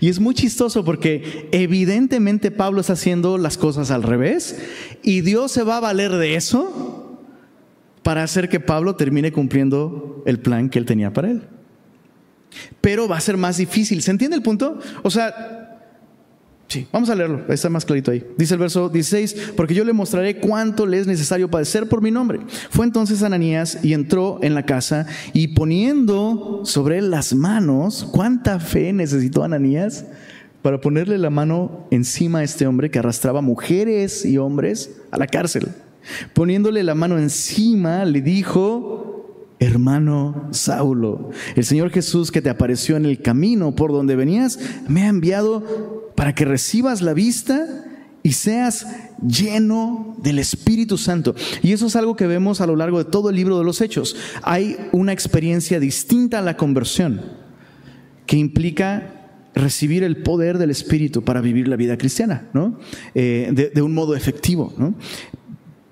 Y 0.00 0.08
es 0.08 0.18
muy 0.18 0.34
chistoso 0.34 0.84
porque 0.84 1.48
evidentemente 1.52 2.50
Pablo 2.50 2.80
está 2.80 2.94
haciendo 2.94 3.38
las 3.38 3.56
cosas 3.56 3.92
al 3.92 4.02
revés 4.02 4.58
y 5.02 5.20
Dios 5.20 5.52
se 5.52 5.62
va 5.62 5.76
a 5.76 5.80
valer 5.80 6.12
de 6.12 6.34
eso 6.34 7.18
para 8.02 8.22
hacer 8.22 8.48
que 8.48 8.60
Pablo 8.60 8.96
termine 8.96 9.32
cumpliendo 9.32 10.22
el 10.26 10.40
plan 10.40 10.70
que 10.70 10.78
él 10.78 10.86
tenía 10.86 11.12
para 11.12 11.30
él. 11.30 11.42
Pero 12.80 13.06
va 13.06 13.18
a 13.18 13.20
ser 13.20 13.36
más 13.36 13.58
difícil. 13.58 14.02
¿Se 14.02 14.10
entiende 14.10 14.36
el 14.36 14.42
punto? 14.42 14.78
O 15.02 15.10
sea, 15.10 15.59
Sí, 16.70 16.86
vamos 16.92 17.10
a 17.10 17.16
leerlo, 17.16 17.42
está 17.48 17.68
más 17.68 17.84
clarito 17.84 18.12
ahí. 18.12 18.24
Dice 18.38 18.54
el 18.54 18.60
verso 18.60 18.88
16, 18.88 19.54
porque 19.56 19.74
yo 19.74 19.82
le 19.82 19.92
mostraré 19.92 20.36
cuánto 20.36 20.86
le 20.86 21.00
es 21.00 21.08
necesario 21.08 21.50
padecer 21.50 21.88
por 21.88 22.00
mi 22.00 22.12
nombre. 22.12 22.38
Fue 22.70 22.86
entonces 22.86 23.24
Ananías 23.24 23.78
y 23.82 23.92
entró 23.92 24.38
en 24.40 24.54
la 24.54 24.64
casa 24.64 25.04
y 25.32 25.48
poniendo 25.48 26.60
sobre 26.64 26.98
él 26.98 27.10
las 27.10 27.34
manos, 27.34 28.08
¿cuánta 28.12 28.60
fe 28.60 28.92
necesitó 28.92 29.42
Ananías 29.42 30.04
para 30.62 30.80
ponerle 30.80 31.18
la 31.18 31.28
mano 31.28 31.88
encima 31.90 32.38
a 32.38 32.44
este 32.44 32.68
hombre 32.68 32.88
que 32.88 33.00
arrastraba 33.00 33.40
mujeres 33.40 34.24
y 34.24 34.38
hombres 34.38 34.92
a 35.10 35.18
la 35.18 35.26
cárcel? 35.26 35.70
Poniéndole 36.34 36.84
la 36.84 36.94
mano 36.94 37.18
encima, 37.18 38.04
le 38.04 38.22
dijo, 38.22 39.56
hermano 39.58 40.46
Saulo, 40.52 41.30
el 41.56 41.64
Señor 41.64 41.90
Jesús 41.90 42.30
que 42.30 42.40
te 42.42 42.48
apareció 42.48 42.96
en 42.96 43.06
el 43.06 43.20
camino 43.20 43.74
por 43.74 43.90
donde 43.90 44.14
venías, 44.14 44.60
me 44.86 45.02
ha 45.02 45.08
enviado 45.08 45.99
para 46.20 46.34
que 46.34 46.44
recibas 46.44 47.00
la 47.00 47.14
vista 47.14 47.66
y 48.22 48.32
seas 48.32 48.86
lleno 49.26 50.18
del 50.22 50.38
Espíritu 50.38 50.98
Santo. 50.98 51.34
Y 51.62 51.72
eso 51.72 51.86
es 51.86 51.96
algo 51.96 52.14
que 52.14 52.26
vemos 52.26 52.60
a 52.60 52.66
lo 52.66 52.76
largo 52.76 52.98
de 52.98 53.10
todo 53.10 53.30
el 53.30 53.36
libro 53.36 53.56
de 53.58 53.64
los 53.64 53.80
Hechos. 53.80 54.14
Hay 54.42 54.76
una 54.92 55.14
experiencia 55.14 55.80
distinta 55.80 56.40
a 56.40 56.42
la 56.42 56.58
conversión 56.58 57.22
que 58.26 58.36
implica 58.36 59.30
recibir 59.54 60.04
el 60.04 60.18
poder 60.18 60.58
del 60.58 60.68
Espíritu 60.68 61.24
para 61.24 61.40
vivir 61.40 61.68
la 61.68 61.76
vida 61.76 61.96
cristiana, 61.96 62.50
¿no? 62.52 62.78
Eh, 63.14 63.70
de, 63.74 63.80
un 63.80 63.94
modo 63.94 64.14
efectivo. 64.14 64.74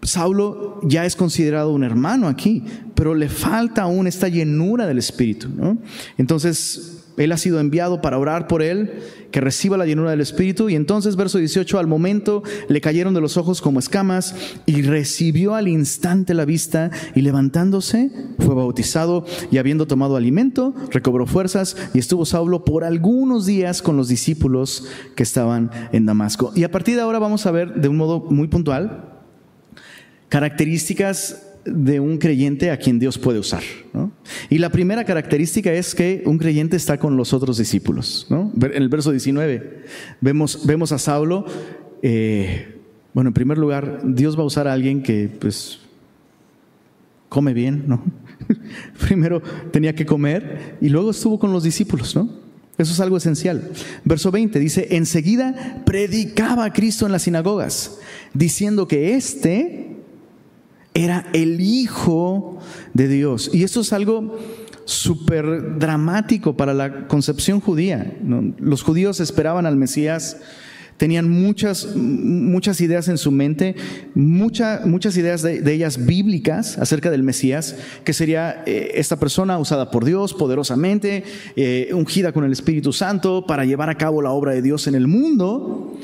Saulo 0.02 0.78
ya 0.82 1.06
es 1.06 1.16
considerado 1.16 1.72
un 1.72 1.84
hermano 1.84 2.28
aquí, 2.28 2.64
pero 2.94 3.14
le 3.14 3.30
falta 3.30 3.80
aún 3.80 4.06
esta 4.06 4.28
llenura 4.28 4.86
del 4.86 4.98
Espíritu. 4.98 5.48
¿no? 5.48 5.78
Entonces, 6.18 6.97
él 7.18 7.32
ha 7.32 7.36
sido 7.36 7.60
enviado 7.60 8.00
para 8.00 8.18
orar 8.18 8.46
por 8.46 8.62
él, 8.62 8.92
que 9.30 9.40
reciba 9.40 9.76
la 9.76 9.86
llenura 9.86 10.10
del 10.10 10.20
Espíritu. 10.20 10.68
Y 10.68 10.74
entonces, 10.74 11.16
verso 11.16 11.38
18, 11.38 11.78
al 11.78 11.86
momento 11.86 12.42
le 12.68 12.80
cayeron 12.80 13.14
de 13.14 13.20
los 13.20 13.36
ojos 13.36 13.60
como 13.60 13.78
escamas 13.78 14.34
y 14.66 14.82
recibió 14.82 15.54
al 15.54 15.68
instante 15.68 16.34
la 16.34 16.44
vista 16.44 16.90
y 17.14 17.20
levantándose 17.20 18.10
fue 18.38 18.54
bautizado 18.54 19.26
y 19.50 19.58
habiendo 19.58 19.86
tomado 19.86 20.16
alimento, 20.16 20.74
recobró 20.90 21.26
fuerzas 21.26 21.76
y 21.92 21.98
estuvo 21.98 22.24
Saulo 22.24 22.64
por 22.64 22.84
algunos 22.84 23.46
días 23.46 23.82
con 23.82 23.96
los 23.96 24.08
discípulos 24.08 24.86
que 25.14 25.22
estaban 25.22 25.70
en 25.92 26.06
Damasco. 26.06 26.52
Y 26.54 26.64
a 26.64 26.70
partir 26.70 26.96
de 26.96 27.02
ahora 27.02 27.18
vamos 27.18 27.44
a 27.46 27.50
ver 27.50 27.74
de 27.74 27.88
un 27.88 27.96
modo 27.96 28.20
muy 28.30 28.48
puntual 28.48 29.04
características 30.28 31.47
de 31.70 32.00
un 32.00 32.18
creyente 32.18 32.70
a 32.70 32.78
quien 32.78 32.98
Dios 32.98 33.18
puede 33.18 33.38
usar. 33.38 33.62
Y 34.50 34.58
la 34.58 34.70
primera 34.70 35.04
característica 35.04 35.72
es 35.72 35.94
que 35.94 36.22
un 36.26 36.38
creyente 36.38 36.76
está 36.76 36.98
con 36.98 37.16
los 37.16 37.32
otros 37.32 37.58
discípulos. 37.58 38.26
En 38.30 38.82
el 38.82 38.88
verso 38.88 39.10
19 39.10 39.84
vemos, 40.20 40.66
vemos 40.66 40.92
a 40.92 40.98
Saulo, 40.98 41.46
eh, 42.02 42.76
bueno, 43.14 43.28
en 43.28 43.34
primer 43.34 43.58
lugar, 43.58 44.00
Dios 44.04 44.38
va 44.38 44.42
a 44.42 44.46
usar 44.46 44.68
a 44.68 44.72
alguien 44.72 45.02
que 45.02 45.28
pues 45.40 45.80
come 47.28 47.52
bien, 47.52 47.84
¿no? 47.86 48.04
Primero 49.08 49.42
tenía 49.72 49.94
que 49.94 50.06
comer 50.06 50.76
y 50.80 50.88
luego 50.88 51.10
estuvo 51.10 51.38
con 51.38 51.52
los 51.52 51.62
discípulos, 51.62 52.14
¿no? 52.14 52.30
Eso 52.78 52.92
es 52.92 53.00
algo 53.00 53.16
esencial. 53.16 53.72
Verso 54.04 54.30
20 54.30 54.58
dice, 54.60 54.86
enseguida 54.92 55.82
predicaba 55.84 56.64
a 56.64 56.72
Cristo 56.72 57.06
en 57.06 57.12
las 57.12 57.22
sinagogas, 57.22 57.98
diciendo 58.34 58.86
que 58.86 59.16
éste 59.16 59.77
era 61.04 61.26
el 61.32 61.60
Hijo 61.60 62.58
de 62.92 63.08
Dios. 63.08 63.50
Y 63.52 63.62
esto 63.62 63.80
es 63.80 63.92
algo 63.92 64.38
súper 64.84 65.78
dramático 65.78 66.56
para 66.56 66.74
la 66.74 67.06
concepción 67.06 67.60
judía. 67.60 68.16
Los 68.58 68.82
judíos 68.82 69.20
esperaban 69.20 69.66
al 69.66 69.76
Mesías, 69.76 70.38
tenían 70.96 71.30
muchas, 71.30 71.94
muchas 71.94 72.80
ideas 72.80 73.06
en 73.06 73.18
su 73.18 73.30
mente, 73.30 73.76
muchas 74.14 75.16
ideas 75.16 75.42
de, 75.42 75.72
ellas 75.72 76.04
bíblicas 76.04 76.78
acerca 76.78 77.10
del 77.10 77.22
Mesías, 77.22 77.76
que 78.02 78.12
sería 78.12 78.64
eh, 78.66 78.92
esta 78.94 79.20
persona 79.20 79.58
usada 79.58 79.92
por 79.92 80.04
Dios 80.04 80.34
poderosamente, 80.34 81.22
eh, 81.54 81.90
ungida 81.92 82.32
con 82.32 82.44
el 82.44 82.52
Espíritu 82.52 82.92
Santo 82.92 83.46
para 83.46 83.64
llevar 83.64 83.90
a 83.90 83.96
cabo 83.96 84.20
la 84.20 84.32
obra 84.32 84.52
de 84.52 84.62
Dios 84.62 84.88
en 84.88 84.96
el 84.96 85.06
mundo. 85.06 85.96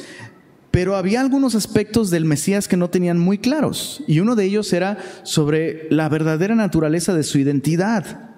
Pero 0.75 0.97
había 0.97 1.20
algunos 1.20 1.55
aspectos 1.55 2.11
del 2.11 2.25
Mesías 2.25 2.66
que 2.66 2.77
no 2.77 2.91
tenían 2.91 3.16
muy 3.16 3.39
claros. 3.39 4.03
Y 4.09 4.18
uno 4.18 4.35
de 4.35 4.45
ellos 4.45 4.72
era 4.72 4.99
sobre 5.22 5.87
la 5.89 6.09
verdadera 6.09 6.57
naturaleza 6.57 7.14
de 7.14 7.22
su 7.22 7.39
identidad. 7.39 8.33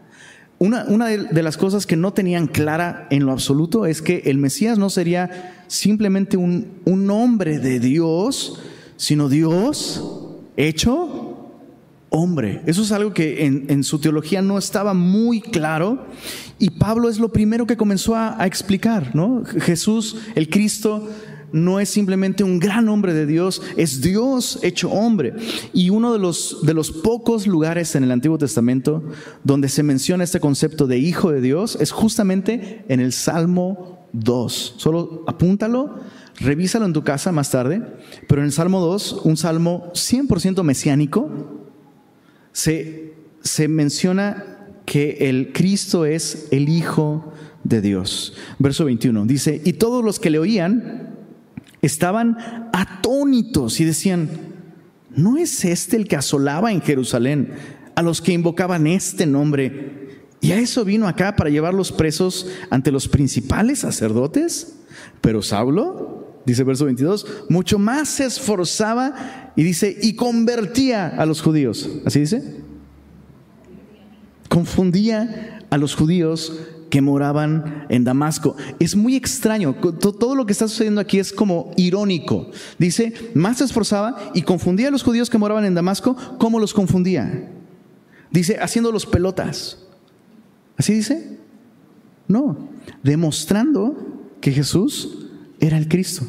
Una, 0.59 0.85
de, 0.85 1.43
las 1.43 1.57
cosas 1.57 1.87
que 1.87 1.97
no 1.97 2.13
tenían 2.13 2.47
clara 2.47 3.07
en 3.09 3.25
lo 3.25 3.33
absoluto 3.33 3.87
es 3.87 4.03
que 4.03 4.21
el 4.27 4.37
Mesías 4.37 4.77
no 4.77 4.91
sería 4.91 5.65
simplemente 5.67 6.37
un, 6.37 6.83
un 6.85 7.11
hombre 7.11 7.59
de 7.59 7.81
Dios, 7.81 8.61
sino 8.99 9.31
Dios 9.31 10.05
hecho 10.59 11.55
hombre. 12.11 12.61
Eso 12.67 12.83
es 12.83 12.93
algo 12.93 13.15
que 13.15 13.47
en, 13.47 13.83
su 13.83 13.99
teología 13.99 14.43
no 14.43 14.59
estaba 14.59 14.93
muy 14.93 15.41
claro 15.41 16.05
y 16.59 16.69
Pablo 16.69 17.09
es 17.09 17.19
lo 17.19 17.33
primero 17.33 17.67
que 17.67 17.79
comenzó 17.79 18.15
a, 18.15 18.39
a 18.39 18.47
explicar, 18.47 19.15
¿no? 19.15 19.43
Jesús, 19.47 20.19
el 20.35 20.51
Cristo, 20.51 21.09
no 21.53 21.81
es 21.81 21.89
simplemente 21.89 22.45
un 22.45 22.59
gran 22.59 22.89
hombre 22.89 23.15
de 23.15 23.27
Dios, 23.27 23.63
es 23.77 24.01
Dios 24.01 24.59
hecho 24.63 24.91
hombre. 24.91 25.35
Y 25.73 25.91
uno 25.91 26.13
de 26.13 26.19
los, 26.19 26.59
de 26.63 26.75
los 26.75 26.91
pocos 26.91 27.47
lugares 27.47 27.95
en 27.95 28.05
el 28.05 28.11
Antiguo 28.11 28.39
Testamento 28.39 29.03
donde 29.45 29.69
se 29.69 29.83
menciona 29.83 30.25
este 30.25 30.41
concepto 30.41 30.87
de 30.87 30.99
hijo 30.99 31.31
de 31.31 31.41
Dios 31.41 31.77
es 31.81 31.93
justamente 31.93 32.85
en 32.89 33.01
el 33.01 33.13
Salmo 33.13 34.09
2. 34.13 34.75
Solo 34.77 35.25
apúntalo, 35.27 36.01
revísalo 36.41 36.87
en 36.87 36.93
tu 36.93 37.05
casa 37.05 37.33
más 37.33 37.51
tarde, 37.51 37.83
pero 38.29 38.41
en 38.41 38.47
el 38.47 38.53
Salmo 38.53 38.81
2, 38.81 39.21
un 39.25 39.37
salmo 39.37 39.91
100% 39.95 40.63
mesiánico, 40.63 41.31
se, 42.53 43.15
se 43.43 43.69
menciona 43.69 44.57
que 44.87 45.29
el 45.29 45.53
Cristo 45.53 46.07
es 46.07 46.49
el 46.51 46.69
Hijo 46.69 47.33
de 47.65 47.81
Dios. 47.81 48.35
Verso 48.59 48.85
21 48.85 49.27
dice, 49.27 49.61
y 49.65 49.75
todos 49.75 50.05
los 50.05 50.19
que 50.19 50.31
le 50.31 50.39
oían 50.39 51.16
estaban 51.87 52.37
atónitos 52.73 53.81
y 53.81 53.85
decían, 53.85 54.29
¿no 55.15 55.37
es 55.37 55.65
este 55.65 55.97
el 55.97 56.09
que 56.09 56.17
asolaba 56.17 56.73
en 56.73 56.83
Jerusalén 56.83 57.53
a 57.95 58.03
los 58.03 58.21
que 58.21 58.33
invocaban 58.33 58.87
este 58.87 59.27
nombre? 59.27 60.27
¿Y 60.41 60.53
a 60.53 60.59
eso 60.59 60.85
vino 60.85 61.09
acá 61.09 61.35
para 61.35 61.51
llevarlos 61.51 61.93
presos 61.93 62.49
ante 62.71 62.93
los 62.93 63.09
principales 63.09 63.81
sacerdotes? 63.81 64.77
Pero 65.21 65.43
Saulo, 65.43 66.41
dice 66.45 66.63
verso 66.63 66.85
22, 66.85 67.45
mucho 67.49 67.79
más 67.79 68.09
se 68.09 68.27
esforzaba 68.27 69.53
y 69.57 69.63
dice, 69.63 69.97
y 70.01 70.15
convertía 70.15 71.09
a 71.09 71.27
los 71.27 71.41
judíos. 71.43 71.89
¿Así 72.05 72.21
dice? 72.21 72.61
Confundía 74.49 75.61
a 75.71 75.79
los 75.79 75.95
judíos 75.95 76.53
que 76.91 77.01
moraban 77.01 77.87
en 77.89 78.05
Damasco. 78.05 78.57
Es 78.79 78.95
muy 78.97 79.17
extraño, 79.17 79.75
todo 79.75 80.35
lo 80.35 80.47
que 80.47 80.53
está 80.53 80.69
sucediendo 80.69 81.01
aquí 81.01 81.19
es 81.19 81.33
como 81.33 81.73
irónico. 81.77 82.51
Dice, 82.79 83.13
más 83.35 83.59
se 83.59 83.65
esforzaba 83.65 84.31
y 84.35 84.43
confundía 84.43 84.89
a 84.89 84.91
los 84.91 85.03
judíos 85.03 85.31
que 85.31 85.39
moraban 85.39 85.65
en 85.65 85.75
Damasco, 85.75 86.17
¿cómo 86.39 86.61
los 86.61 86.75
confundía? 86.75 87.51
Dice, 88.31 88.59
haciéndolos 88.61 89.07
pelotas. 89.07 89.79
¿Así 90.77 90.93
dice? 90.93 91.39
No, 92.29 92.69
demostrando 93.03 93.97
que 94.41 94.53
Jesús 94.53 95.29
era 95.61 95.79
el 95.79 95.89
Cristo. 95.89 96.27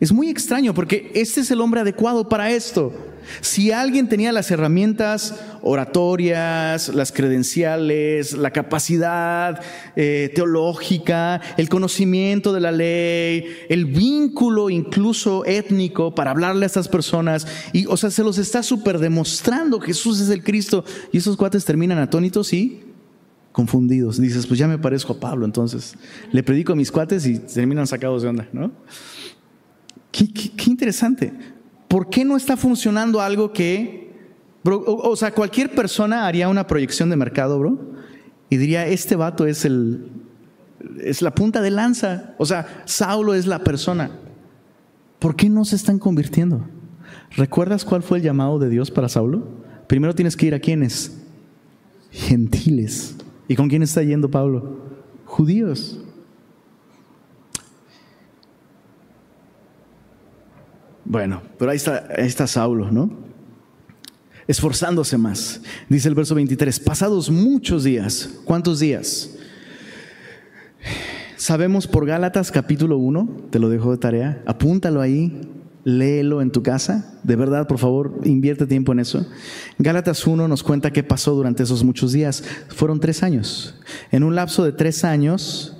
Es 0.00 0.12
muy 0.12 0.28
extraño 0.28 0.74
porque 0.74 1.10
este 1.14 1.40
es 1.40 1.50
el 1.50 1.60
hombre 1.60 1.80
adecuado 1.80 2.28
para 2.28 2.50
esto. 2.50 2.92
Si 3.40 3.72
alguien 3.72 4.08
tenía 4.08 4.32
las 4.32 4.50
herramientas 4.50 5.34
oratorias, 5.62 6.94
las 6.94 7.12
credenciales, 7.12 8.32
la 8.32 8.50
capacidad 8.50 9.60
eh, 9.96 10.30
teológica, 10.34 11.40
el 11.56 11.68
conocimiento 11.68 12.52
de 12.52 12.60
la 12.60 12.72
ley, 12.72 13.44
el 13.68 13.86
vínculo 13.86 14.70
incluso 14.70 15.44
étnico 15.44 16.14
para 16.14 16.30
hablarle 16.30 16.64
a 16.64 16.66
estas 16.66 16.88
personas, 16.88 17.46
y 17.72 17.86
o 17.86 17.96
sea, 17.96 18.10
se 18.10 18.22
los 18.22 18.38
está 18.38 18.62
súper 18.62 18.98
demostrando, 18.98 19.80
Jesús 19.80 20.20
es 20.20 20.28
el 20.30 20.42
Cristo, 20.42 20.84
y 21.12 21.18
esos 21.18 21.36
cuates 21.36 21.64
terminan 21.64 21.98
atónitos 21.98 22.52
y 22.52 22.82
confundidos. 23.56 24.20
Dices, 24.20 24.46
pues 24.46 24.58
ya 24.58 24.68
me 24.68 24.78
parezco 24.78 25.14
a 25.14 25.20
Pablo, 25.20 25.46
entonces 25.46 25.94
le 26.30 26.42
predico 26.42 26.74
a 26.74 26.76
mis 26.76 26.92
cuates 26.92 27.26
y 27.26 27.38
terminan 27.38 27.86
sacados 27.86 28.22
de 28.22 28.28
onda, 28.28 28.48
¿no? 28.52 28.70
Qué, 30.12 30.28
interesante. 30.66 31.32
¿Por 31.88 32.08
qué 32.08 32.24
no 32.24 32.36
está 32.36 32.56
funcionando 32.56 33.20
algo 33.20 33.52
que, 33.52 34.12
o, 34.64 35.16
sea, 35.16 35.32
cualquier 35.32 35.74
persona 35.74 36.26
haría 36.26 36.48
una 36.48 36.66
proyección 36.66 37.10
de 37.10 37.16
mercado, 37.16 37.58
bro, 37.58 37.78
y 38.50 38.56
diría, 38.56 38.86
este 38.86 39.16
vato 39.16 39.46
es 39.46 39.64
el, 39.64 40.10
es 41.00 41.22
la 41.22 41.34
punta 41.34 41.60
de 41.60 41.70
lanza. 41.70 42.34
O 42.38 42.46
sea, 42.46 42.82
Saulo 42.84 43.34
es 43.34 43.46
la 43.46 43.60
persona. 43.60 44.10
¿Por 45.18 45.36
qué 45.36 45.48
no 45.48 45.64
se 45.64 45.76
están 45.76 45.98
convirtiendo? 45.98 46.66
¿Recuerdas 47.36 47.84
cuál 47.84 48.02
fue 48.02 48.18
el 48.18 48.24
llamado 48.24 48.58
de 48.58 48.68
Dios 48.68 48.90
para 48.90 49.08
Saulo? 49.08 49.46
Primero 49.86 50.14
tienes 50.14 50.36
que 50.36 50.46
ir 50.46 50.54
a 50.54 50.60
quiénes? 50.60 51.22
Gentiles. 52.10 53.16
¿Y 53.48 53.56
con 53.56 53.68
quién 53.68 53.82
está 53.82 54.02
yendo 54.02 54.30
Pablo? 54.30 54.80
Judíos. 55.24 56.00
Bueno, 61.08 61.40
pero 61.56 61.70
ahí 61.70 61.78
está, 62.18 62.46
Saulo, 62.48 62.90
¿no? 62.90 63.10
Esforzándose 64.48 65.16
más. 65.16 65.60
Dice 65.88 66.08
el 66.08 66.16
verso 66.16 66.34
23, 66.34 66.80
pasados 66.80 67.30
muchos 67.30 67.84
días. 67.84 68.28
¿Cuántos 68.44 68.80
días? 68.80 69.30
Sabemos 71.36 71.86
por 71.86 72.06
Gálatas 72.06 72.50
capítulo 72.50 72.98
1, 72.98 73.48
te 73.50 73.60
lo 73.60 73.68
dejo 73.68 73.92
de 73.92 73.98
tarea, 73.98 74.42
apúntalo 74.46 75.00
ahí, 75.00 75.48
léelo 75.84 76.42
en 76.42 76.50
tu 76.50 76.64
casa, 76.64 77.20
de 77.22 77.36
verdad, 77.36 77.68
por 77.68 77.78
favor, 77.78 78.20
invierte 78.24 78.66
tiempo 78.66 78.90
en 78.90 78.98
eso. 78.98 79.26
Gálatas 79.78 80.26
1 80.26 80.48
nos 80.48 80.64
cuenta 80.64 80.92
qué 80.92 81.04
pasó 81.04 81.34
durante 81.34 81.62
esos 81.62 81.84
muchos 81.84 82.12
días. 82.12 82.42
Fueron 82.68 82.98
tres 82.98 83.22
años. 83.22 83.78
En 84.10 84.24
un 84.24 84.34
lapso 84.34 84.64
de 84.64 84.72
tres 84.72 85.04
años, 85.04 85.76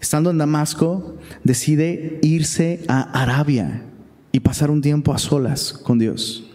estando 0.00 0.30
en 0.30 0.38
Damasco, 0.38 1.16
decide 1.42 2.20
irse 2.22 2.84
a 2.88 3.02
Arabia 3.22 3.90
y 4.34 4.40
pasar 4.40 4.68
un 4.68 4.82
tiempo 4.82 5.14
a 5.14 5.18
solas 5.18 5.72
con 5.72 5.96
Dios. 5.96 6.50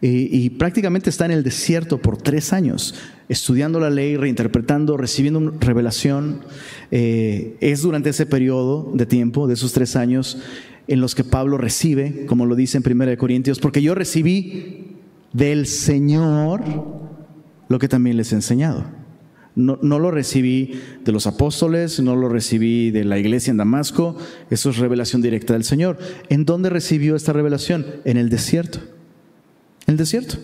Y, 0.00 0.50
prácticamente 0.50 1.10
está 1.10 1.24
en 1.24 1.32
el 1.32 1.42
desierto 1.42 1.98
por 1.98 2.16
tres 2.16 2.52
años, 2.52 2.94
estudiando 3.28 3.80
la 3.80 3.90
ley, 3.90 4.16
reinterpretando, 4.16 4.96
recibiendo 4.96 5.52
revelación. 5.58 6.42
Eh, 6.92 7.56
es 7.60 7.82
durante 7.82 8.10
ese 8.10 8.24
periodo 8.24 8.92
de 8.94 9.04
tiempo, 9.04 9.48
de 9.48 9.54
esos 9.54 9.72
tres 9.72 9.96
años, 9.96 10.38
en 10.86 11.00
los 11.00 11.16
que 11.16 11.24
Pablo 11.24 11.58
recibe, 11.58 12.24
como 12.26 12.46
lo 12.46 12.54
dice 12.54 12.78
en 12.78 12.84
1 13.00 13.16
Corintios, 13.18 13.58
porque 13.58 13.82
yo 13.82 13.96
recibí 13.96 14.94
del 15.32 15.66
Señor 15.66 16.62
lo 17.68 17.78
que 17.80 17.88
también 17.88 18.16
les 18.16 18.30
he 18.30 18.36
enseñado. 18.36 19.01
No, 19.54 19.76
lo 19.82 20.10
recibí 20.10 20.80
de 21.04 21.12
los 21.12 21.26
apóstoles, 21.26 22.00
no 22.00 22.16
lo 22.16 22.28
recibí 22.28 22.90
de 22.90 23.04
la 23.04 23.18
iglesia 23.18 23.50
en 23.50 23.58
Damasco, 23.58 24.16
eso 24.50 24.70
es 24.70 24.78
revelación 24.78 25.20
directa 25.20 25.52
del 25.52 25.64
Señor. 25.64 25.98
¿En 26.30 26.44
dónde 26.44 26.70
recibió 26.70 27.16
esta 27.16 27.32
revelación? 27.32 27.84
En 28.04 28.16
el 28.16 28.30
desierto 28.30 28.80
el 29.86 29.96
desierto. 29.96 30.36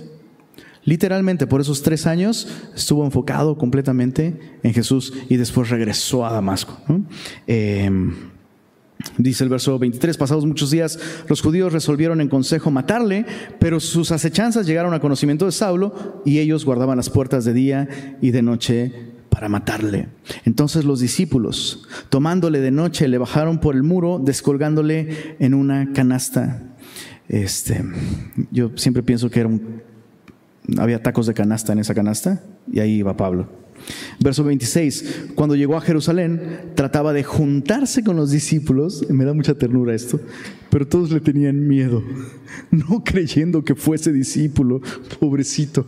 Literalmente 0.85 1.47
por 1.47 1.61
esos 1.61 1.83
tres 1.83 2.07
años 2.07 2.49
estuvo 2.75 3.05
enfocado 3.05 3.59
completamente 3.59 4.39
en 4.63 4.73
Jesús 4.73 5.13
y 5.29 5.37
después 5.37 5.69
regresó 5.69 6.25
a 6.25 6.33
Damasco. 6.33 6.81
Em, 7.47 8.15
dice 9.17 9.45
el 9.45 9.51
verso 9.51 9.79
23, 9.79 10.17
pasados 10.17 10.47
muchos 10.47 10.71
días, 10.71 10.99
los 11.29 11.41
judíos 11.41 11.73
resolvieron 11.73 12.21
en 12.21 12.29
consejo 12.29 12.71
matarle, 12.71 13.27
pero 13.59 13.81
sus 13.81 14.13
acechanzas 14.13 14.67
llegaron 14.67 14.95
a 14.95 15.01
conocimiento 15.01 15.47
de 15.47 15.53
Saulo 15.53 16.23
y 16.25 16.39
ellos 16.39 16.65
guardaban 16.65 16.97
las 16.97 17.11
puertas 17.11 17.45
de 17.45 17.53
día 17.53 17.89
y 18.21 18.31
de 18.31 18.43
noche 18.43 18.93
para 19.29 19.49
matarle. 19.49 20.09
Entonces 20.45 20.85
los 20.85 21.01
discípulos, 21.01 21.87
tomándole 22.09 22.61
de 22.61 22.71
noche, 22.71 23.09
le 23.09 23.19
bajaron 23.19 23.59
por 23.59 23.75
el 23.75 23.83
muro, 23.83 24.21
descolgándole 24.23 25.37
en 25.39 25.55
una 25.55 25.93
canasta. 25.93 26.63
Este, 27.29 27.85
yo 28.51 28.73
siempre 28.77 29.03
pienso 29.03 29.31
que 29.31 29.41
era 29.41 29.49
un, 29.49 29.83
había 30.79 31.03
tacos 31.03 31.27
de 31.27 31.35
canasta 31.35 31.73
en 31.73 31.79
esa 31.79 31.95
canasta 31.95 32.43
y 32.71 32.81
ahí 32.81 32.95
iba 32.97 33.17
Pablo. 33.17 33.49
Verso 34.21 34.45
26, 34.45 35.31
cuando 35.35 35.55
llegó 35.55 35.77
a 35.77 35.81
Jerusalén, 35.81 36.73
trataba 36.75 37.13
de 37.13 37.25
juntarse 37.25 38.03
con 38.03 38.17
los 38.17 38.31
discípulos, 38.31 39.09
me 39.09 39.25
da 39.25 39.33
mucha 39.33 39.55
ternura 39.55 39.95
esto, 39.95 40.21
pero 40.71 40.87
todos 40.87 41.11
le 41.11 41.21
tenían 41.21 41.67
miedo, 41.67 42.03
no 42.71 43.05
creyendo 43.05 43.65
que 43.65 43.75
fuese 43.75 44.13
discípulo, 44.13 44.81
pobrecito. 45.21 45.87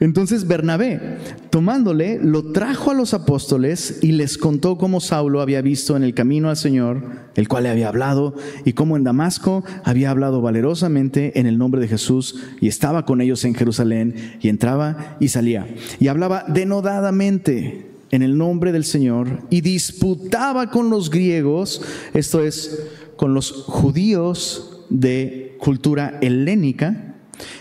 Entonces 0.00 0.46
Bernabé, 0.46 1.18
tomándole, 1.50 2.20
lo 2.22 2.52
trajo 2.52 2.92
a 2.92 2.94
los 2.94 3.14
apóstoles 3.14 3.98
y 4.00 4.12
les 4.12 4.38
contó 4.38 4.78
cómo 4.78 5.00
Saulo 5.00 5.40
había 5.40 5.60
visto 5.60 5.96
en 5.96 6.04
el 6.04 6.14
camino 6.14 6.50
al 6.50 6.56
Señor, 6.56 7.02
el 7.34 7.48
cual 7.48 7.64
le 7.64 7.70
había 7.70 7.88
hablado, 7.88 8.34
y 8.64 8.74
cómo 8.74 8.96
en 8.96 9.04
Damasco 9.04 9.64
había 9.84 10.10
hablado 10.10 10.40
valerosamente 10.40 11.40
en 11.40 11.46
el 11.46 11.58
nombre 11.58 11.80
de 11.80 11.88
Jesús 11.88 12.36
y 12.60 12.68
estaba 12.68 13.04
con 13.04 13.20
ellos 13.20 13.44
en 13.44 13.54
Jerusalén 13.54 14.38
y 14.40 14.48
entraba 14.48 15.16
y 15.18 15.28
salía. 15.28 15.66
Y 15.98 16.08
hablaba 16.08 16.44
denodadamente 16.46 17.86
en 18.10 18.22
el 18.22 18.38
nombre 18.38 18.72
del 18.72 18.84
Señor 18.84 19.42
y 19.50 19.60
disputaba 19.62 20.70
con 20.70 20.90
los 20.90 21.10
griegos, 21.10 21.82
esto 22.14 22.42
es, 22.42 22.88
con 23.16 23.34
los 23.34 23.50
judíos 23.50 24.84
de 24.90 25.56
cultura 25.58 26.18
helénica, 26.22 27.16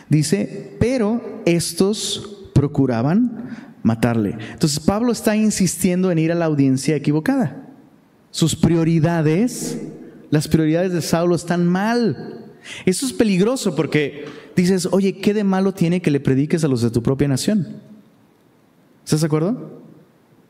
Dice, 0.09 0.75
pero 0.79 1.41
estos 1.45 2.49
procuraban 2.53 3.75
matarle. 3.83 4.37
Entonces 4.53 4.79
Pablo 4.79 5.11
está 5.11 5.35
insistiendo 5.35 6.11
en 6.11 6.19
ir 6.19 6.31
a 6.31 6.35
la 6.35 6.45
audiencia 6.45 6.95
equivocada. 6.95 7.67
Sus 8.31 8.55
prioridades, 8.55 9.81
las 10.29 10.47
prioridades 10.47 10.93
de 10.93 11.01
Saulo 11.01 11.35
están 11.35 11.65
mal. 11.65 12.45
Eso 12.85 13.05
es 13.05 13.13
peligroso 13.13 13.75
porque 13.75 14.25
dices, 14.55 14.87
oye, 14.91 15.19
¿qué 15.19 15.33
de 15.33 15.43
malo 15.43 15.73
tiene 15.73 16.01
que 16.01 16.11
le 16.11 16.19
prediques 16.19 16.63
a 16.63 16.67
los 16.67 16.81
de 16.81 16.91
tu 16.91 17.01
propia 17.01 17.27
nación? 17.27 17.81
¿Estás 19.05 19.21
de 19.21 19.27
acuerdo? 19.27 19.81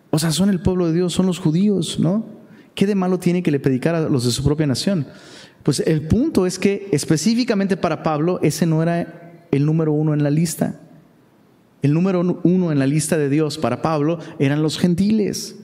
O 0.10 0.20
sea, 0.20 0.32
son 0.32 0.50
el 0.50 0.62
pueblo 0.62 0.88
de 0.88 0.94
Dios, 0.94 1.14
son 1.14 1.28
los 1.28 1.40
judíos, 1.40 2.00
¿no? 2.00 2.37
¿Qué 2.78 2.86
de 2.86 2.94
malo 2.94 3.18
tiene 3.18 3.42
que 3.42 3.50
le 3.50 3.60
predicar 3.60 3.96
a 3.96 4.08
los 4.08 4.24
de 4.24 4.30
su 4.30 4.44
propia 4.44 4.68
nación? 4.68 5.08
Pues 5.64 5.80
el 5.80 6.08
punto 6.08 6.46
es 6.46 6.60
que 6.60 6.88
específicamente 6.92 7.76
para 7.76 8.04
Pablo 8.04 8.40
ese 8.44 8.68
no 8.68 8.84
era 8.84 9.48
el 9.50 9.66
número 9.66 9.94
uno 9.94 10.14
en 10.14 10.22
la 10.22 10.30
lista. 10.30 10.80
El 11.82 11.96
número 11.96 12.40
uno 12.44 12.72
en 12.72 12.78
la 12.78 12.86
lista 12.86 13.18
de 13.18 13.30
Dios 13.30 13.58
para 13.58 13.82
Pablo 13.82 14.20
eran 14.38 14.62
los 14.62 14.78
gentiles. 14.78 15.56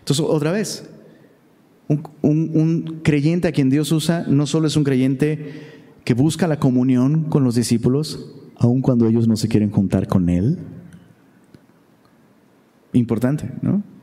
Entonces, 0.00 0.22
otra 0.28 0.52
vez, 0.52 0.86
un, 2.20 3.00
creyente 3.02 3.48
a 3.48 3.52
quien 3.52 3.70
Dios 3.70 3.90
usa 3.90 4.26
no 4.28 4.46
solo 4.46 4.66
es 4.66 4.76
un 4.76 4.84
creyente 4.84 5.50
que 6.04 6.12
busca 6.12 6.46
la 6.46 6.58
comunión 6.58 7.24
con 7.30 7.42
los 7.42 7.54
discípulos, 7.54 8.34
aun 8.58 8.82
cuando 8.82 9.08
ellos 9.08 9.26
no 9.26 9.36
se 9.36 9.48
quieren 9.48 9.70
juntar 9.70 10.08
con 10.08 10.28
Él. 10.28 10.58
Importante, 12.92 13.50
¿no? 13.62 13.93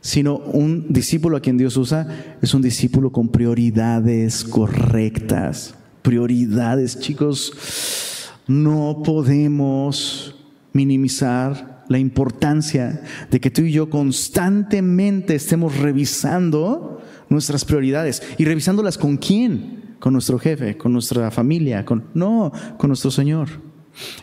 Sino 0.00 0.36
un 0.36 0.92
discípulo 0.92 1.36
a 1.36 1.40
quien 1.40 1.58
Dios 1.58 1.76
usa 1.76 2.36
es 2.40 2.54
un 2.54 2.62
discípulo 2.62 3.10
con 3.10 3.28
prioridades 3.28 4.44
correctas. 4.44 5.74
Prioridades, 6.02 6.98
chicos. 6.98 8.32
No 8.46 9.02
podemos 9.04 10.34
minimizar 10.72 11.84
la 11.88 11.98
importancia 11.98 13.02
de 13.30 13.40
que 13.40 13.50
tú 13.50 13.62
y 13.62 13.72
yo 13.72 13.90
constantemente 13.90 15.34
estemos 15.34 15.76
revisando 15.78 17.02
nuestras 17.28 17.64
prioridades 17.64 18.22
y 18.38 18.44
revisándolas 18.44 18.96
con 18.96 19.16
quién, 19.16 19.96
con 19.98 20.12
nuestro 20.12 20.38
jefe, 20.38 20.76
con 20.76 20.92
nuestra 20.92 21.30
familia, 21.30 21.84
con 21.84 22.04
no, 22.14 22.52
con 22.78 22.88
nuestro 22.88 23.10
Señor. 23.10 23.48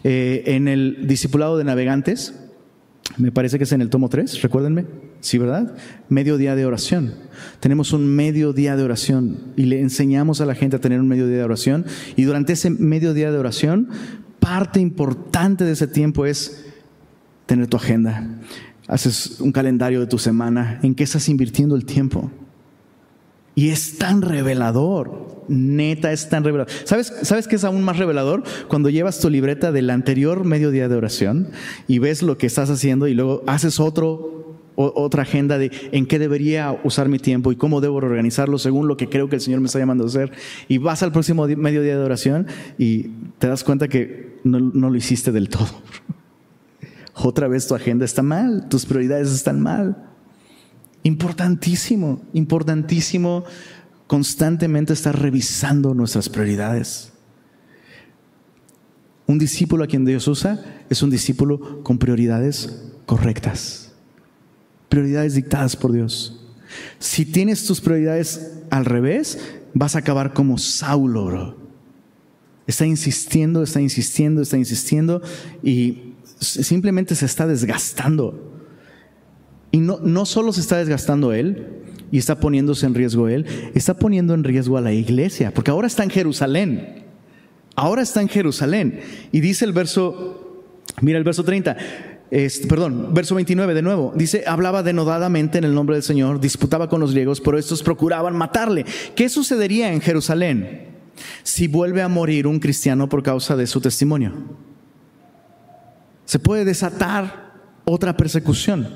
Eh, 0.03 0.43
en 0.47 0.67
el 0.67 1.07
discipulado 1.07 1.57
de 1.57 1.65
navegantes, 1.65 2.39
me 3.17 3.31
parece 3.31 3.57
que 3.57 3.65
es 3.65 3.71
en 3.71 3.81
el 3.81 3.89
tomo 3.89 4.09
3, 4.09 4.41
recuérdenme. 4.41 4.85
Sí, 5.19 5.37
¿verdad? 5.37 5.75
Medio 6.09 6.37
día 6.37 6.55
de 6.55 6.65
oración. 6.65 7.13
Tenemos 7.59 7.93
un 7.93 8.07
medio 8.07 8.53
día 8.53 8.75
de 8.75 8.83
oración 8.83 9.37
y 9.55 9.63
le 9.63 9.81
enseñamos 9.81 10.41
a 10.41 10.45
la 10.45 10.55
gente 10.55 10.75
a 10.75 10.79
tener 10.79 10.99
un 10.99 11.07
medio 11.07 11.27
día 11.27 11.37
de 11.37 11.43
oración. 11.43 11.85
Y 12.15 12.23
durante 12.23 12.53
ese 12.53 12.69
medio 12.69 13.13
día 13.13 13.31
de 13.31 13.37
oración, 13.37 13.89
parte 14.39 14.79
importante 14.79 15.65
de 15.65 15.73
ese 15.73 15.87
tiempo 15.87 16.25
es 16.25 16.65
tener 17.45 17.67
tu 17.67 17.77
agenda. 17.77 18.27
Haces 18.87 19.41
un 19.41 19.51
calendario 19.51 19.99
de 19.99 20.07
tu 20.07 20.17
semana. 20.17 20.79
¿En 20.83 20.95
qué 20.95 21.03
estás 21.03 21.27
invirtiendo 21.29 21.75
el 21.75 21.85
tiempo? 21.85 22.31
Y 23.55 23.69
es 23.69 23.97
tan 23.97 24.21
revelador, 24.21 25.43
neta 25.47 26.11
es 26.11 26.29
tan 26.29 26.43
revelador. 26.43 26.71
¿Sabes, 26.83 27.11
¿Sabes 27.23 27.47
qué 27.47 27.55
es 27.55 27.63
aún 27.63 27.81
más 27.81 27.97
revelador? 27.97 28.43
Cuando 28.67 28.89
llevas 28.89 29.19
tu 29.19 29.31
libreta 29.31 29.71
del 29.71 29.89
anterior 29.89 30.45
mediodía 30.45 30.87
de 30.87 30.95
oración 30.95 31.49
y 31.87 31.97
ves 31.97 32.21
lo 32.21 32.37
que 32.37 32.45
estás 32.45 32.69
haciendo 32.69 33.07
y 33.07 33.15
luego 33.15 33.43
haces 33.47 33.79
otro, 33.79 34.46
otra 34.77 35.23
agenda 35.23 35.57
de 35.57 35.71
en 35.91 36.05
qué 36.05 36.19
debería 36.19 36.79
usar 36.83 37.09
mi 37.09 37.17
tiempo 37.17 37.51
y 37.51 37.55
cómo 37.55 37.81
debo 37.81 37.95
organizarlo 37.95 38.59
según 38.59 38.87
lo 38.87 38.95
que 38.95 39.09
creo 39.09 39.27
que 39.27 39.35
el 39.35 39.41
Señor 39.41 39.59
me 39.59 39.65
está 39.65 39.79
llamando 39.79 40.03
a 40.03 40.07
hacer. 40.07 40.31
Y 40.67 40.77
vas 40.77 41.03
al 41.03 41.11
próximo 41.11 41.47
mediodía 41.47 41.97
de 41.97 42.03
oración 42.03 42.47
y 42.77 43.09
te 43.39 43.47
das 43.47 43.63
cuenta 43.63 43.87
que 43.87 44.37
no, 44.43 44.59
no 44.59 44.89
lo 44.89 44.95
hiciste 44.95 45.31
del 45.31 45.49
todo. 45.49 45.67
otra 47.13 47.47
vez 47.47 47.67
tu 47.67 47.75
agenda 47.75 48.05
está 48.05 48.21
mal, 48.21 48.67
tus 48.69 48.85
prioridades 48.85 49.31
están 49.31 49.61
mal. 49.61 49.97
Importantísimo, 51.03 52.21
importantísimo 52.33 53.43
constantemente 54.07 54.93
estar 54.93 55.19
revisando 55.19 55.93
nuestras 55.93 56.29
prioridades. 56.29 57.13
Un 59.25 59.37
discípulo 59.37 59.83
a 59.83 59.87
quien 59.87 60.05
Dios 60.05 60.27
usa 60.27 60.63
es 60.89 61.01
un 61.01 61.09
discípulo 61.09 61.83
con 61.83 61.97
prioridades 61.97 62.93
correctas, 63.05 63.86
prioridades 64.89 65.35
dictadas 65.35 65.75
por 65.75 65.91
Dios. 65.91 66.39
Si 66.99 67.25
tienes 67.25 67.65
tus 67.65 67.81
prioridades 67.81 68.59
al 68.69 68.85
revés, 68.85 69.39
vas 69.73 69.95
a 69.95 69.99
acabar 69.99 70.33
como 70.33 70.57
Saulo. 70.57 71.57
Está 72.65 72.85
insistiendo, 72.85 73.63
está 73.63 73.79
insistiendo, 73.79 74.41
está 74.41 74.57
insistiendo 74.57 75.21
y 75.63 76.13
simplemente 76.39 77.15
se 77.15 77.25
está 77.25 77.47
desgastando. 77.47 78.53
Y 79.71 79.79
no, 79.79 79.99
no 79.99 80.25
solo 80.25 80.51
se 80.53 80.61
está 80.61 80.77
desgastando 80.77 81.33
él 81.33 81.67
y 82.11 82.17
está 82.17 82.39
poniéndose 82.39 82.85
en 82.85 82.93
riesgo 82.93 83.27
él, 83.27 83.45
está 83.73 83.97
poniendo 83.97 84.33
en 84.33 84.43
riesgo 84.43 84.77
a 84.77 84.81
la 84.81 84.93
iglesia, 84.93 85.53
porque 85.53 85.71
ahora 85.71 85.87
está 85.87 86.03
en 86.03 86.09
Jerusalén. 86.09 87.05
Ahora 87.75 88.01
está 88.01 88.21
en 88.21 88.27
Jerusalén. 88.27 89.01
Y 89.31 89.39
dice 89.39 89.63
el 89.63 89.71
verso, 89.71 90.65
mira 90.99 91.19
el 91.19 91.23
verso 91.23 91.43
30, 91.43 91.77
perdón, 92.67 93.13
verso 93.13 93.35
29 93.35 93.73
de 93.73 93.81
nuevo, 93.81 94.13
dice, 94.15 94.43
hablaba 94.47 94.83
denodadamente 94.83 95.57
en 95.57 95.63
el 95.63 95.73
nombre 95.73 95.95
del 95.95 96.03
Señor, 96.03 96.39
disputaba 96.39 96.89
con 96.89 96.99
los 96.99 97.11
griegos, 97.11 97.39
pero 97.41 97.57
estos 97.57 97.83
procuraban 97.83 98.35
matarle. 98.35 98.85
¿Qué 99.15 99.29
sucedería 99.29 99.93
en 99.93 100.01
Jerusalén 100.01 100.87
si 101.43 101.67
vuelve 101.67 102.01
a 102.01 102.07
morir 102.07 102.47
un 102.47 102.59
cristiano 102.59 103.07
por 103.07 103.23
causa 103.23 103.55
de 103.55 103.67
su 103.67 103.79
testimonio? 103.79 104.33
Se 106.25 106.39
puede 106.39 106.65
desatar 106.65 107.53
otra 107.85 108.17
persecución 108.17 108.89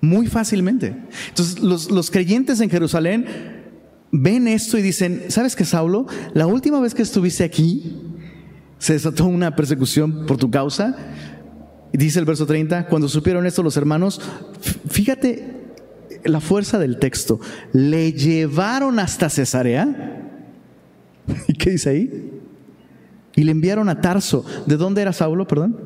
muy 0.00 0.26
fácilmente. 0.26 0.96
Entonces 1.28 1.60
los, 1.60 1.90
los 1.90 2.10
creyentes 2.10 2.60
en 2.60 2.70
Jerusalén 2.70 3.26
ven 4.10 4.48
esto 4.48 4.76
y 4.76 4.82
dicen, 4.82 5.26
¿sabes 5.28 5.54
qué, 5.54 5.64
Saulo? 5.64 6.06
La 6.34 6.46
última 6.48 6.80
vez 6.80 6.94
que 6.94 7.02
estuviste 7.02 7.44
aquí, 7.44 8.10
se 8.80 8.94
desató 8.94 9.26
una 9.26 9.54
persecución 9.54 10.24
por 10.26 10.38
tu 10.38 10.50
causa. 10.50 10.96
Dice 11.92 12.18
el 12.18 12.24
verso 12.24 12.46
30, 12.46 12.86
cuando 12.86 13.08
supieron 13.08 13.46
esto 13.46 13.62
los 13.62 13.76
hermanos, 13.76 14.20
fíjate 14.88 15.60
la 16.24 16.40
fuerza 16.40 16.78
del 16.78 16.98
texto, 16.98 17.40
le 17.72 18.12
llevaron 18.12 18.98
hasta 18.98 19.30
Cesarea. 19.30 20.28
¿Y 21.48 21.54
qué 21.54 21.70
dice 21.70 21.90
ahí? 21.90 22.30
Y 23.34 23.44
le 23.44 23.52
enviaron 23.52 23.88
a 23.88 24.00
Tarso. 24.00 24.44
¿De 24.66 24.76
dónde 24.76 25.02
era 25.02 25.12
Saulo, 25.12 25.46
perdón? 25.46 25.78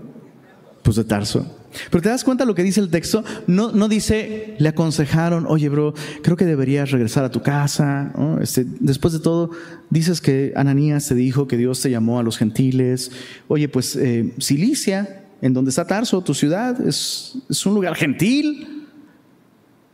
Pues 0.82 0.96
de 0.96 1.04
Tarso. 1.04 1.46
Pero 1.90 2.02
te 2.02 2.08
das 2.08 2.24
cuenta 2.24 2.44
lo 2.44 2.54
que 2.54 2.62
dice 2.62 2.80
el 2.80 2.88
texto, 2.88 3.24
no, 3.46 3.72
no 3.72 3.88
dice, 3.88 4.54
le 4.58 4.68
aconsejaron, 4.68 5.44
oye 5.48 5.68
bro, 5.68 5.94
creo 6.22 6.36
que 6.36 6.44
deberías 6.44 6.92
regresar 6.92 7.24
a 7.24 7.30
tu 7.30 7.42
casa. 7.42 8.12
Este, 8.40 8.64
después 8.80 9.12
de 9.12 9.20
todo, 9.20 9.50
dices 9.90 10.20
que 10.20 10.52
Ananías 10.56 11.08
te 11.08 11.14
dijo 11.14 11.48
que 11.48 11.56
Dios 11.56 11.80
te 11.80 11.90
llamó 11.90 12.20
a 12.20 12.22
los 12.22 12.38
gentiles. 12.38 13.10
Oye, 13.48 13.68
pues 13.68 13.96
eh, 13.96 14.32
Cilicia, 14.40 15.23
en 15.40 15.52
donde 15.52 15.70
está 15.70 15.86
Tarso, 15.86 16.22
tu 16.22 16.34
ciudad, 16.34 16.80
es, 16.86 17.38
es 17.48 17.66
un 17.66 17.74
lugar 17.74 17.94
gentil. 17.94 18.86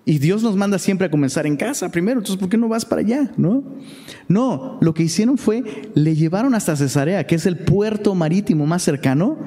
Y 0.05 0.19
Dios 0.19 0.43
nos 0.43 0.57
manda 0.57 0.79
siempre 0.79 1.07
a 1.07 1.11
comenzar 1.11 1.47
en 1.47 1.57
casa 1.57 1.91
primero, 1.91 2.19
entonces 2.19 2.41
¿por 2.41 2.49
qué 2.49 2.57
no 2.57 2.69
vas 2.69 2.85
para 2.85 3.03
allá? 3.03 3.31
No, 3.37 3.63
no, 4.29 4.79
lo 4.81 4.95
que 4.95 5.03
hicieron 5.03 5.39
fue, 5.39 5.93
le 5.95 6.17
llevaron 6.17 6.55
hasta 6.55 6.75
Cesarea, 6.75 7.27
que 7.27 7.35
es 7.35 7.47
el 7.47 7.59
puerto 7.59 8.15
marítimo 8.15 8.67
más 8.67 8.83
cercano, 8.83 9.39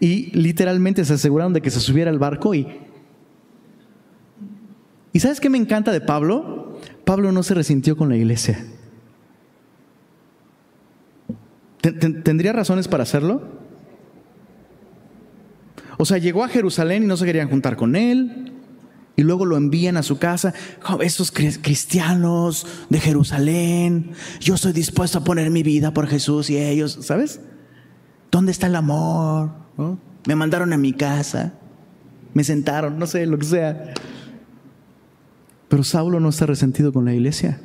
y 0.00 0.36
literalmente 0.36 1.04
se 1.04 1.14
aseguraron 1.14 1.52
de 1.52 1.60
que 1.60 1.70
se 1.70 1.80
subiera 1.80 2.10
al 2.10 2.18
barco 2.18 2.54
y... 2.54 2.66
¿Y 5.12 5.20
sabes 5.20 5.40
qué 5.40 5.50
me 5.50 5.58
encanta 5.58 5.90
de 5.90 6.00
Pablo? 6.00 6.78
Pablo 7.04 7.32
no 7.32 7.42
se 7.42 7.54
resintió 7.54 7.96
con 7.96 8.08
la 8.08 8.16
iglesia. 8.16 8.64
¿Tendría 11.80 12.52
razones 12.52 12.88
para 12.88 13.04
hacerlo? 13.04 13.57
O 15.98 16.04
sea, 16.04 16.18
llegó 16.18 16.44
a 16.44 16.48
Jerusalén 16.48 17.02
y 17.02 17.06
no 17.06 17.16
se 17.16 17.26
querían 17.26 17.50
juntar 17.50 17.76
con 17.76 17.96
él 17.96 18.52
y 19.16 19.22
luego 19.22 19.44
lo 19.44 19.56
envían 19.56 19.96
a 19.96 20.04
su 20.04 20.18
casa. 20.18 20.54
Esos 21.00 21.32
cristianos 21.32 22.66
de 22.88 23.00
Jerusalén, 23.00 24.12
yo 24.40 24.54
estoy 24.54 24.72
dispuesto 24.72 25.18
a 25.18 25.24
poner 25.24 25.50
mi 25.50 25.64
vida 25.64 25.92
por 25.92 26.06
Jesús 26.06 26.50
y 26.50 26.56
ellos, 26.56 26.98
¿sabes? 27.02 27.40
¿Dónde 28.30 28.52
está 28.52 28.68
el 28.68 28.76
amor? 28.76 29.50
Me 30.24 30.36
mandaron 30.36 30.72
a 30.72 30.78
mi 30.78 30.92
casa, 30.92 31.54
me 32.32 32.44
sentaron, 32.44 32.96
no 32.96 33.08
sé, 33.08 33.26
lo 33.26 33.36
que 33.38 33.46
sea. 33.46 33.92
Pero 35.68 35.82
Saulo 35.82 36.20
no 36.20 36.28
está 36.28 36.46
resentido 36.46 36.92
con 36.92 37.04
la 37.04 37.12
iglesia. 37.12 37.60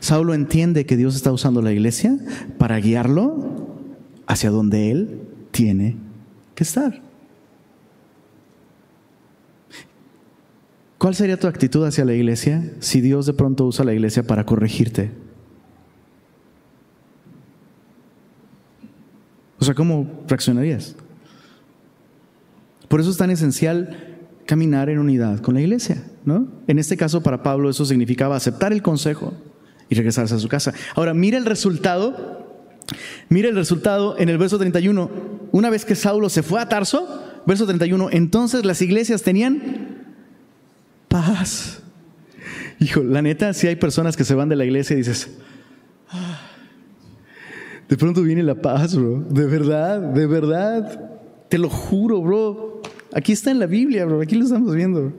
Saulo 0.00 0.34
entiende 0.34 0.84
que 0.84 0.98
Dios 0.98 1.16
está 1.16 1.32
usando 1.32 1.62
la 1.62 1.72
iglesia 1.72 2.18
para 2.58 2.78
guiarlo 2.78 3.78
hacia 4.26 4.50
donde 4.50 4.90
él 4.90 5.22
tiene 5.50 5.96
que 6.54 6.64
estar. 6.64 7.07
¿Cuál 10.98 11.14
sería 11.14 11.38
tu 11.38 11.46
actitud 11.46 11.86
hacia 11.86 12.04
la 12.04 12.12
iglesia 12.12 12.72
si 12.80 13.00
Dios 13.00 13.24
de 13.24 13.32
pronto 13.32 13.64
usa 13.64 13.84
la 13.84 13.94
iglesia 13.94 14.24
para 14.24 14.44
corregirte? 14.44 15.12
O 19.60 19.64
sea, 19.64 19.74
¿cómo 19.74 20.24
reaccionarías? 20.26 20.96
Por 22.88 23.00
eso 23.00 23.10
es 23.10 23.16
tan 23.16 23.30
esencial 23.30 24.18
caminar 24.44 24.88
en 24.88 24.98
unidad 24.98 25.40
con 25.40 25.54
la 25.54 25.60
iglesia, 25.60 26.02
¿no? 26.24 26.48
En 26.66 26.78
este 26.78 26.96
caso 26.96 27.22
para 27.22 27.42
Pablo 27.42 27.70
eso 27.70 27.84
significaba 27.84 28.34
aceptar 28.34 28.72
el 28.72 28.82
consejo 28.82 29.34
y 29.88 29.94
regresarse 29.94 30.34
a 30.34 30.38
su 30.38 30.48
casa. 30.48 30.74
Ahora, 30.94 31.14
mira 31.14 31.38
el 31.38 31.44
resultado. 31.44 32.38
Mira 33.28 33.50
el 33.50 33.54
resultado 33.54 34.18
en 34.18 34.30
el 34.30 34.38
verso 34.38 34.58
31. 34.58 35.10
Una 35.52 35.70
vez 35.70 35.84
que 35.84 35.94
Saulo 35.94 36.28
se 36.28 36.42
fue 36.42 36.60
a 36.60 36.68
Tarso, 36.68 37.42
verso 37.46 37.66
31, 37.66 38.08
entonces 38.10 38.64
las 38.64 38.80
iglesias 38.80 39.22
tenían 39.22 39.97
paz. 41.08 41.82
Hijo, 42.80 43.02
la 43.02 43.22
neta, 43.22 43.52
si 43.52 43.66
hay 43.66 43.76
personas 43.76 44.16
que 44.16 44.24
se 44.24 44.34
van 44.34 44.48
de 44.48 44.56
la 44.56 44.64
iglesia 44.64 44.94
y 44.94 44.98
dices, 44.98 45.30
ah, 46.10 46.40
de 47.88 47.96
pronto 47.96 48.22
viene 48.22 48.42
la 48.42 48.54
paz, 48.54 48.94
bro. 48.94 49.20
De 49.28 49.46
verdad, 49.46 50.00
de 50.00 50.26
verdad. 50.26 51.10
Te 51.48 51.58
lo 51.58 51.70
juro, 51.70 52.20
bro. 52.20 52.82
Aquí 53.14 53.32
está 53.32 53.50
en 53.50 53.58
la 53.58 53.66
Biblia, 53.66 54.04
bro. 54.04 54.20
Aquí 54.20 54.36
lo 54.36 54.44
estamos 54.44 54.74
viendo. 54.74 55.12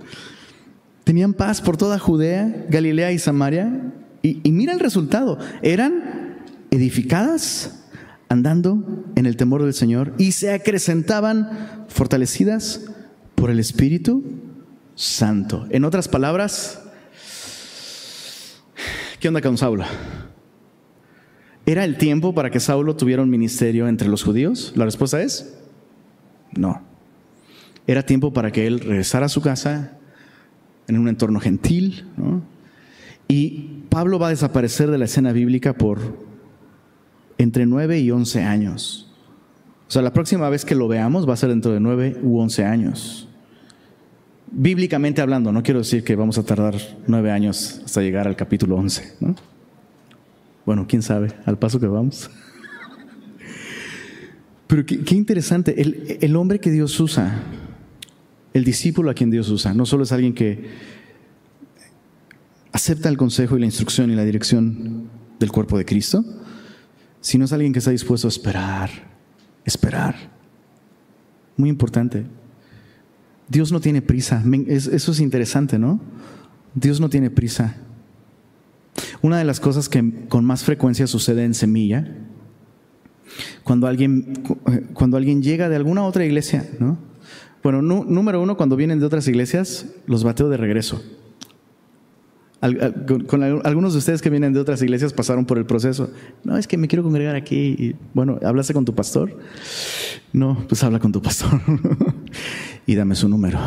Tenían 1.04 1.34
paz 1.34 1.62
por 1.62 1.76
toda 1.76 1.98
Judea, 1.98 2.66
Galilea 2.70 3.12
y 3.12 3.20
Samaria. 3.20 3.92
Y, 4.22 4.40
y 4.44 4.52
mira 4.52 4.74
el 4.74 4.80
resultado. 4.80 5.40
Eran 5.64 6.38
edificadas, 6.72 7.84
andando 8.30 9.04
en 9.16 9.26
el 9.26 9.36
temor 9.36 9.64
del 9.64 9.74
Señor 9.74 10.14
y 10.20 10.34
se 10.34 10.54
acrecentaban 10.54 11.86
fortalecidas 11.88 12.86
por 13.34 13.50
el 13.50 13.60
Espíritu 13.60 14.24
Santo. 15.00 15.66
En 15.70 15.86
otras 15.86 16.10
palabras, 16.10 16.82
¿qué 19.22 19.30
onda 19.30 19.42
con 19.42 19.58
Saulo? 19.58 19.86
¿Era 21.66 21.86
el 21.86 21.98
tiempo 21.98 22.36
para 22.36 22.52
que 22.52 22.60
Saulo 22.60 22.98
tuviera 22.98 23.22
un 23.22 23.30
ministerio 23.30 23.88
entre 23.88 24.10
los 24.10 24.24
judíos? 24.24 24.74
La 24.76 24.84
respuesta 24.84 25.22
es 25.22 25.58
no. 26.52 26.82
Era 27.88 28.06
tiempo 28.06 28.34
para 28.34 28.52
que 28.52 28.68
él 28.68 28.82
regresara 28.82 29.28
a 29.28 29.30
su 29.30 29.40
casa 29.40 29.94
en 30.90 30.98
un 30.98 31.08
entorno 31.08 31.40
gentil. 31.40 32.06
Y 33.30 33.84
Pablo 33.88 34.20
va 34.20 34.28
a 34.28 34.32
desaparecer 34.32 34.92
de 34.92 34.98
la 34.98 35.06
escena 35.06 35.32
bíblica 35.32 35.78
por 35.78 36.00
entre 37.38 37.66
9 37.66 38.02
y 38.02 38.12
11 38.12 38.44
años. 38.44 39.10
O 39.88 39.92
sea, 39.92 40.02
la 40.02 40.12
próxima 40.12 40.50
vez 40.50 40.66
que 40.66 40.76
lo 40.76 40.90
veamos 40.90 41.28
va 41.28 41.36
a 41.36 41.38
ser 41.38 41.52
dentro 41.52 41.72
de 41.72 41.80
9 41.80 42.20
u 42.22 42.38
11 42.40 42.66
años. 42.66 43.29
Bíblicamente 44.52 45.22
hablando, 45.22 45.52
no 45.52 45.62
quiero 45.62 45.80
decir 45.80 46.04
que 46.04 46.16
vamos 46.16 46.38
a 46.40 46.44
tardar 46.44 46.76
nueve 47.06 47.32
años 47.32 47.82
hasta 47.86 48.02
llegar 48.02 48.28
al 48.28 48.36
capítulo 48.36 48.78
11, 48.78 49.18
¿no? 49.20 49.36
Bueno, 50.66 50.86
quién 50.88 51.04
sabe, 51.04 51.32
al 51.46 51.60
paso 51.60 51.80
que 51.80 51.86
vamos. 51.86 52.32
Pero 54.68 54.86
qué, 54.86 55.16
interesante, 55.16 55.80
el, 55.82 56.18
el, 56.22 56.36
hombre 56.36 56.60
que 56.60 56.72
Dios 56.72 57.00
usa, 57.00 57.44
el 58.54 58.64
discípulo 58.64 59.12
a 59.12 59.14
quien 59.14 59.30
Dios 59.30 59.50
usa, 59.50 59.74
no 59.74 59.86
solo 59.86 60.04
es 60.04 60.12
alguien 60.12 60.34
que 60.34 60.70
acepta 62.72 63.10
el 63.10 63.18
consejo 63.18 63.56
y 63.56 63.60
la 63.60 63.66
instrucción 63.66 64.10
y 64.12 64.16
la 64.16 64.26
dirección 64.26 65.10
del 65.40 65.52
cuerpo 65.52 65.78
de 65.78 65.86
Cristo, 65.86 66.24
sino 67.22 67.46
es 67.46 67.54
alguien 67.54 67.74
que 67.74 67.80
está 67.80 67.92
dispuesto 67.92 68.28
a 68.28 68.30
esperar, 68.30 68.90
esperar. 69.66 70.16
Muy 71.56 71.70
importante. 71.70 72.26
Dios 73.50 73.72
no 73.72 73.80
tiene 73.80 74.02
prisa. 74.02 74.44
Eso 74.68 75.12
es 75.12 75.20
interesante, 75.20 75.80
¿no? 75.80 76.00
Dios 76.76 77.00
no 77.00 77.10
tiene 77.10 77.30
prisa. 77.30 77.76
Una 79.22 79.38
de 79.38 79.44
las 79.44 79.60
cosas 79.60 79.90
que 79.90 80.28
con 80.30 80.46
más 80.46 80.64
frecuencia 80.64 81.08
sucede 81.08 81.44
en 81.44 81.54
Semilla, 81.54 82.16
cuando 83.64 83.88
alguien, 83.88 84.44
cuando 84.94 85.18
alguien 85.18 85.42
llega 85.42 85.70
de 85.70 85.76
alguna 85.76 86.04
otra 86.04 86.26
iglesia, 86.26 86.68
¿no? 86.80 86.98
Bueno, 87.62 87.82
número 87.82 88.42
uno, 88.42 88.56
cuando 88.56 88.76
vienen 88.76 89.00
de 89.00 89.06
otras 89.06 89.28
iglesias, 89.28 89.86
los 90.06 90.24
bateo 90.24 90.48
de 90.50 90.58
regreso. 90.58 91.04
con, 93.28 93.44
algunos 93.44 93.94
de 93.94 94.00
ustedes 94.00 94.22
que 94.22 94.30
vienen 94.30 94.54
de 94.54 94.60
otras 94.60 94.82
iglesias 94.82 95.12
pasaron 95.12 95.46
por 95.46 95.58
el 95.58 95.66
proceso. 95.66 96.10
No, 96.44 96.58
es 96.58 96.68
que 96.68 96.78
me 96.78 96.88
quiero 96.88 97.04
congregar 97.04 97.36
aquí. 97.36 97.96
bueno, 98.14 98.40
¿hablaste 98.44 98.74
con 98.74 98.86
tu 98.86 98.96
pastor? 98.96 99.38
No, 100.32 100.66
pues 100.70 100.84
habla 100.84 101.00
con 101.00 101.12
tu 101.12 101.22
pastor 101.22 101.60
y 102.90 102.96
dame 102.96 103.14
su 103.14 103.30
número. 103.30 103.60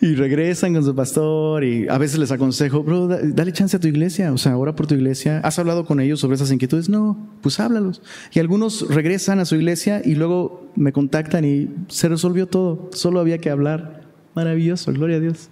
y 0.00 0.14
regresan 0.14 0.72
con 0.72 0.82
su 0.82 0.94
pastor 0.94 1.64
y 1.64 1.86
a 1.86 1.98
veces 1.98 2.18
les 2.18 2.32
aconsejo, 2.32 2.82
bro, 2.82 3.06
dale 3.06 3.52
chance 3.52 3.76
a 3.76 3.80
tu 3.80 3.88
iglesia, 3.88 4.32
o 4.32 4.38
sea, 4.38 4.56
ora 4.56 4.74
por 4.74 4.86
tu 4.86 4.94
iglesia. 4.94 5.40
¿Has 5.44 5.58
hablado 5.58 5.84
con 5.84 6.00
ellos 6.00 6.20
sobre 6.20 6.36
esas 6.36 6.50
inquietudes? 6.50 6.88
No, 6.88 7.28
pues 7.42 7.60
háblalos. 7.60 8.00
Y 8.32 8.38
algunos 8.38 8.88
regresan 8.88 9.38
a 9.38 9.44
su 9.44 9.56
iglesia 9.56 10.00
y 10.02 10.14
luego 10.14 10.66
me 10.76 10.92
contactan 10.92 11.44
y 11.44 11.68
se 11.88 12.08
resolvió 12.08 12.48
todo, 12.48 12.88
solo 12.94 13.20
había 13.20 13.36
que 13.36 13.50
hablar. 13.50 14.00
Maravilloso, 14.34 14.94
gloria 14.94 15.18
a 15.18 15.20
Dios. 15.20 15.50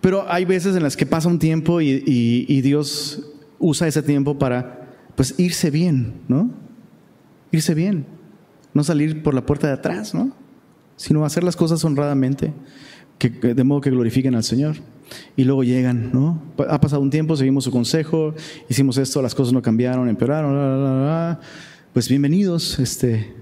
Pero 0.00 0.24
hay 0.26 0.46
veces 0.46 0.74
en 0.74 0.82
las 0.82 0.96
que 0.96 1.04
pasa 1.04 1.28
un 1.28 1.38
tiempo 1.38 1.82
y, 1.82 2.02
y 2.06 2.60
Dios 2.62 3.30
usa 3.58 3.88
ese 3.88 4.02
tiempo 4.02 4.38
para, 4.38 4.88
pues, 5.16 5.34
irse 5.36 5.70
bien, 5.70 6.14
¿no? 6.28 6.50
Irse 7.50 7.74
bien, 7.74 8.06
no 8.74 8.84
salir 8.84 9.22
por 9.22 9.34
la 9.34 9.46
puerta 9.46 9.68
de 9.68 9.72
atrás, 9.72 10.14
¿no? 10.14 10.32
Sino 10.96 11.24
hacer 11.24 11.42
las 11.42 11.56
cosas 11.56 11.84
honradamente 11.84 12.52
de 13.28 13.64
modo 13.64 13.80
que 13.80 13.90
glorifiquen 13.90 14.34
al 14.34 14.44
Señor. 14.44 14.76
Y 15.36 15.44
luego 15.44 15.64
llegan, 15.64 16.10
¿no? 16.12 16.42
Ha 16.68 16.80
pasado 16.80 17.02
un 17.02 17.10
tiempo, 17.10 17.36
seguimos 17.36 17.64
su 17.64 17.70
consejo, 17.70 18.34
hicimos 18.68 18.96
esto, 18.98 19.22
las 19.22 19.34
cosas 19.34 19.52
no 19.52 19.62
cambiaron, 19.62 20.08
empeoraron, 20.08 21.38
pues 21.92 22.08
bienvenidos. 22.08 22.78
Este, 22.78 23.32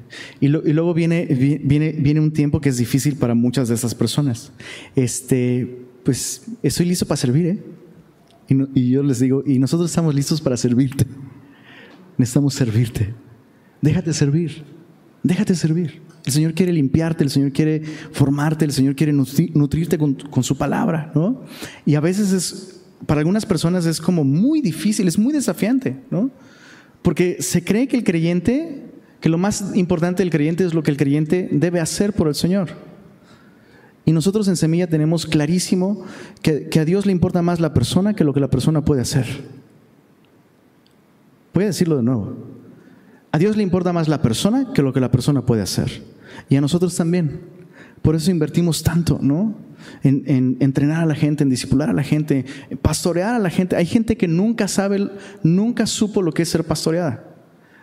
y, 0.40 0.48
luego 0.48 0.92
viene, 0.92 1.24
viene, 1.62 1.92
viene 1.92 2.20
un 2.20 2.32
tiempo 2.32 2.60
que 2.60 2.68
es 2.68 2.76
difícil 2.76 3.16
para 3.16 3.34
muchas 3.34 3.68
de 3.68 3.74
esas 3.74 3.94
personas. 3.94 4.52
Este, 4.94 5.86
pues 6.04 6.46
estoy 6.62 6.86
listo 6.86 7.06
para 7.06 7.16
servir, 7.16 7.46
¿eh? 7.46 7.62
Y, 8.48 8.80
y 8.80 8.90
yo 8.90 9.02
les 9.02 9.20
digo, 9.20 9.42
y 9.46 9.58
nosotros 9.58 9.88
estamos 9.88 10.14
listos 10.14 10.40
para 10.40 10.56
servirte. 10.56 11.06
Necesitamos 12.18 12.54
servirte. 12.54 13.14
Déjate 13.80 14.12
servir. 14.12 14.64
Déjate 15.22 15.54
servir. 15.54 16.02
El 16.24 16.32
Señor 16.32 16.54
quiere 16.54 16.72
limpiarte, 16.72 17.24
el 17.24 17.30
Señor 17.30 17.52
quiere 17.52 17.82
formarte, 18.12 18.64
el 18.64 18.72
Señor 18.72 18.94
quiere 18.94 19.12
nutrirte 19.12 19.98
con, 19.98 20.44
su 20.44 20.56
palabra, 20.56 21.10
¿no? 21.14 21.42
Y 21.84 21.96
a 21.96 22.00
veces 22.00 22.32
es, 22.32 22.80
para 23.06 23.20
algunas 23.20 23.44
personas 23.44 23.86
es 23.86 24.00
como 24.00 24.22
muy 24.22 24.60
difícil, 24.60 25.08
es 25.08 25.18
muy 25.18 25.32
desafiante, 25.32 25.96
¿no? 26.10 26.30
Porque 27.02 27.38
se 27.40 27.64
cree 27.64 27.88
que 27.88 27.96
el 27.96 28.04
creyente, 28.04 28.86
que 29.20 29.28
lo 29.28 29.38
más 29.38 29.74
importante 29.74 30.22
del 30.22 30.30
creyente 30.30 30.64
es 30.64 30.74
lo 30.74 30.84
que 30.84 30.92
el 30.92 30.96
creyente 30.96 31.48
debe 31.50 31.80
hacer 31.80 32.12
por 32.12 32.28
el 32.28 32.36
Señor. 32.36 32.70
Y 34.04 34.12
nosotros 34.12 34.46
en 34.46 34.56
Semilla 34.56 34.88
tenemos 34.88 35.26
clarísimo 35.26 36.04
que, 36.40 36.68
que 36.68 36.80
a 36.80 36.84
Dios 36.84 37.06
le 37.06 37.12
importa 37.12 37.42
más 37.42 37.58
la 37.58 37.74
persona 37.74 38.14
que 38.14 38.24
lo 38.24 38.32
que 38.32 38.40
la 38.40 38.50
persona 38.50 38.84
puede 38.84 39.00
hacer. 39.02 39.26
Voy 41.52 41.64
a 41.64 41.68
decirlo 41.68 41.96
de 41.96 42.02
nuevo. 42.02 42.51
A 43.32 43.38
Dios 43.38 43.56
le 43.56 43.62
importa 43.62 43.92
más 43.92 44.08
la 44.08 44.20
persona 44.20 44.72
que 44.74 44.82
lo 44.82 44.92
que 44.92 45.00
la 45.00 45.10
persona 45.10 45.44
puede 45.44 45.62
hacer. 45.62 46.02
Y 46.48 46.56
a 46.56 46.60
nosotros 46.60 46.94
también. 46.94 47.40
Por 48.02 48.14
eso 48.14 48.30
invertimos 48.30 48.82
tanto, 48.82 49.18
¿no? 49.22 49.56
En, 50.02 50.58
entrenar 50.60 51.02
a 51.02 51.06
la 51.06 51.14
gente, 51.14 51.42
en 51.42 51.50
discipular 51.50 51.88
a 51.88 51.92
la 51.92 52.02
gente, 52.02 52.44
en 52.68 52.78
pastorear 52.78 53.34
a 53.34 53.38
la 53.38 53.48
gente. 53.48 53.74
Hay 53.74 53.86
gente 53.86 54.16
que 54.16 54.28
nunca 54.28 54.68
sabe, 54.68 55.10
nunca 55.42 55.86
supo 55.86 56.20
lo 56.20 56.32
que 56.32 56.42
es 56.42 56.48
ser 56.48 56.64
pastoreada, 56.64 57.24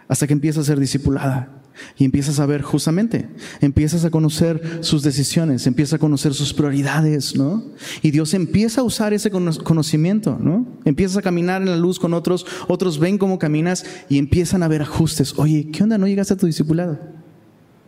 hasta 0.08 0.28
que 0.28 0.34
empieza 0.34 0.62
a 0.62 0.64
ser 0.64 0.80
discipulada. 0.80 1.59
Y 1.98 2.06
empiezas 2.06 2.40
a 2.40 2.46
ver 2.46 2.62
justamente, 2.62 3.30
empiezas 3.62 4.06
a 4.06 4.10
conocer 4.10 4.80
sus 4.82 5.04
decisiones, 5.04 5.68
empiezas 5.68 5.96
a 5.96 6.00
conocer 6.00 6.34
sus 6.34 6.54
prioridades, 6.54 7.36
¿no? 7.36 7.64
Y 8.02 8.12
Dios 8.12 8.34
empieza 8.34 8.82
a 8.82 8.84
usar 8.84 9.14
ese 9.14 9.32
conocimiento, 9.32 10.38
¿no? 10.40 10.66
Empiezas 10.86 11.18
a 11.18 11.22
caminar 11.22 11.62
en 11.62 11.70
la 11.70 11.78
luz 11.78 12.00
con 12.00 12.14
otros, 12.14 12.46
otros 12.68 13.00
ven 13.00 13.18
cómo 13.18 13.40
caminas 13.40 13.86
y 14.10 14.18
empiezan 14.18 14.64
a 14.64 14.68
ver 14.68 14.82
ajustes. 14.82 15.38
Oye, 15.38 15.70
¿qué 15.72 15.84
onda? 15.84 15.98
¿No 15.98 16.08
llegaste 16.08 16.34
a 16.34 16.38
tu 16.38 16.46
discipulado? 16.46 17.00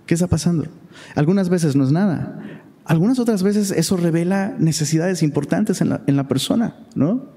¿Qué 0.06 0.14
está 0.14 0.28
pasando? 0.28 0.66
Algunas 1.16 1.50
veces 1.50 1.76
no 1.76 1.84
es 1.84 1.92
nada. 1.92 2.42
Algunas 2.86 3.20
otras 3.20 3.44
veces 3.44 3.72
eso 3.72 3.96
revela 3.96 4.56
necesidades 4.58 5.24
importantes 5.24 5.82
en 5.82 5.90
la, 5.90 6.28
persona, 6.28 6.76
¿no? 6.96 7.30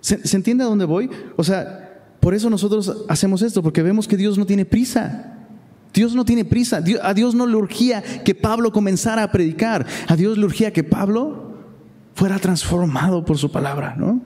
¿Se, 0.00 0.36
entiende 0.36 0.64
a 0.64 0.66
dónde 0.66 0.86
voy? 0.86 1.10
O 1.36 1.44
sea, 1.44 1.87
por 2.28 2.34
eso 2.34 2.50
nosotros 2.50 3.06
hacemos 3.08 3.40
esto, 3.40 3.62
porque 3.62 3.82
vemos 3.82 4.06
que 4.06 4.18
Dios 4.18 4.36
no 4.36 4.44
tiene 4.44 4.66
prisa. 4.66 5.46
Dios 5.94 6.14
no 6.14 6.26
tiene 6.26 6.44
prisa. 6.44 6.84
a 7.02 7.14
Dios 7.14 7.34
no 7.34 7.46
le 7.46 7.56
urgía 7.56 8.02
que 8.22 8.34
Pablo 8.34 8.70
comenzara 8.70 9.22
a 9.22 9.32
predicar. 9.32 9.86
A 10.06 10.14
Dios 10.14 10.36
le 10.36 10.44
urgía 10.44 10.70
que 10.70 10.84
Pablo 10.84 11.54
fuera 12.12 12.38
transformado 12.38 13.24
por 13.24 13.38
su 13.38 13.50
palabra, 13.50 13.96
¿no? 13.96 14.20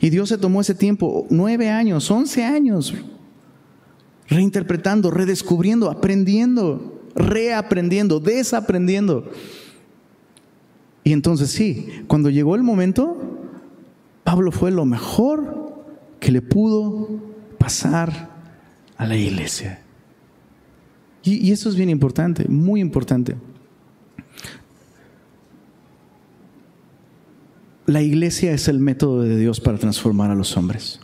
Y 0.00 0.10
Dios 0.10 0.30
se 0.30 0.36
tomó 0.36 0.62
ese 0.62 0.74
tiempo, 0.74 1.28
nueve 1.30 1.70
años, 1.70 2.10
once 2.10 2.42
años, 2.42 2.92
reinterpretando, 4.26 5.12
redescubriendo, 5.12 5.92
aprendiendo, 5.92 7.04
reaprendiendo, 7.14 8.18
desaprendiendo. 8.18 9.30
Y 11.04 11.12
entonces 11.12 11.52
sí, 11.52 12.02
cuando 12.08 12.30
llegó 12.30 12.56
el 12.56 12.64
momento, 12.64 13.16
Pablo 14.24 14.50
fue 14.50 14.72
lo 14.72 14.84
mejor 14.84 15.84
que 16.18 16.32
le 16.32 16.42
pudo 16.42 17.32
pasar 17.64 18.28
a 18.98 19.06
la 19.06 19.16
iglesia. 19.16 19.80
Y, 21.22 21.50
eso 21.50 21.70
es 21.70 21.76
bien 21.76 21.88
importante, 21.88 22.46
muy 22.46 22.78
importante. 22.78 23.36
La 27.86 28.02
iglesia 28.02 28.52
es 28.52 28.68
el 28.68 28.80
método 28.80 29.22
de 29.22 29.38
Dios 29.38 29.60
para 29.60 29.78
transformar 29.78 30.30
a 30.30 30.34
los 30.34 30.54
hombres. 30.58 31.00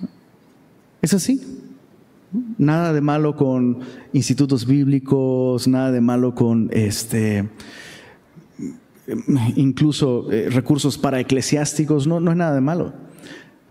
¿Es 1.01 1.15
así? 1.15 1.41
Nada 2.59 2.93
de 2.93 3.01
malo 3.01 3.37
con 3.37 3.79
institutos 4.13 4.67
bíblicos, 4.67 5.67
nada 5.67 5.91
de 5.91 6.03
malo 6.03 6.35
con 6.35 6.69
este 6.75 7.49
incluso 9.57 10.31
eh, 10.31 10.51
recursos 10.51 10.99
para 10.99 11.21
eclesiásticos, 11.21 12.07
no, 12.07 12.21
no 12.21 12.33
es 12.33 12.37
nada 12.37 12.55
de 12.55 12.61
malo. 12.61 12.93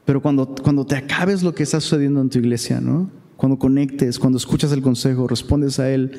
Pero 0.09 0.23
cuando, 0.23 0.55
cuando 0.63 0.87
te 0.87 0.95
acabes 0.95 1.43
lo 1.43 1.53
que 1.53 1.61
está 1.61 1.79
sucediendo 1.79 2.19
en 2.19 2.31
tu 2.31 2.39
iglesia, 2.39 2.81
¿no? 2.81 3.11
cuando 3.37 3.59
conectes, 3.59 4.17
cuando 4.17 4.39
escuchas 4.39 4.71
el 4.71 4.81
consejo, 4.81 5.27
respondes 5.27 5.79
a 5.79 5.87
él, 5.87 6.13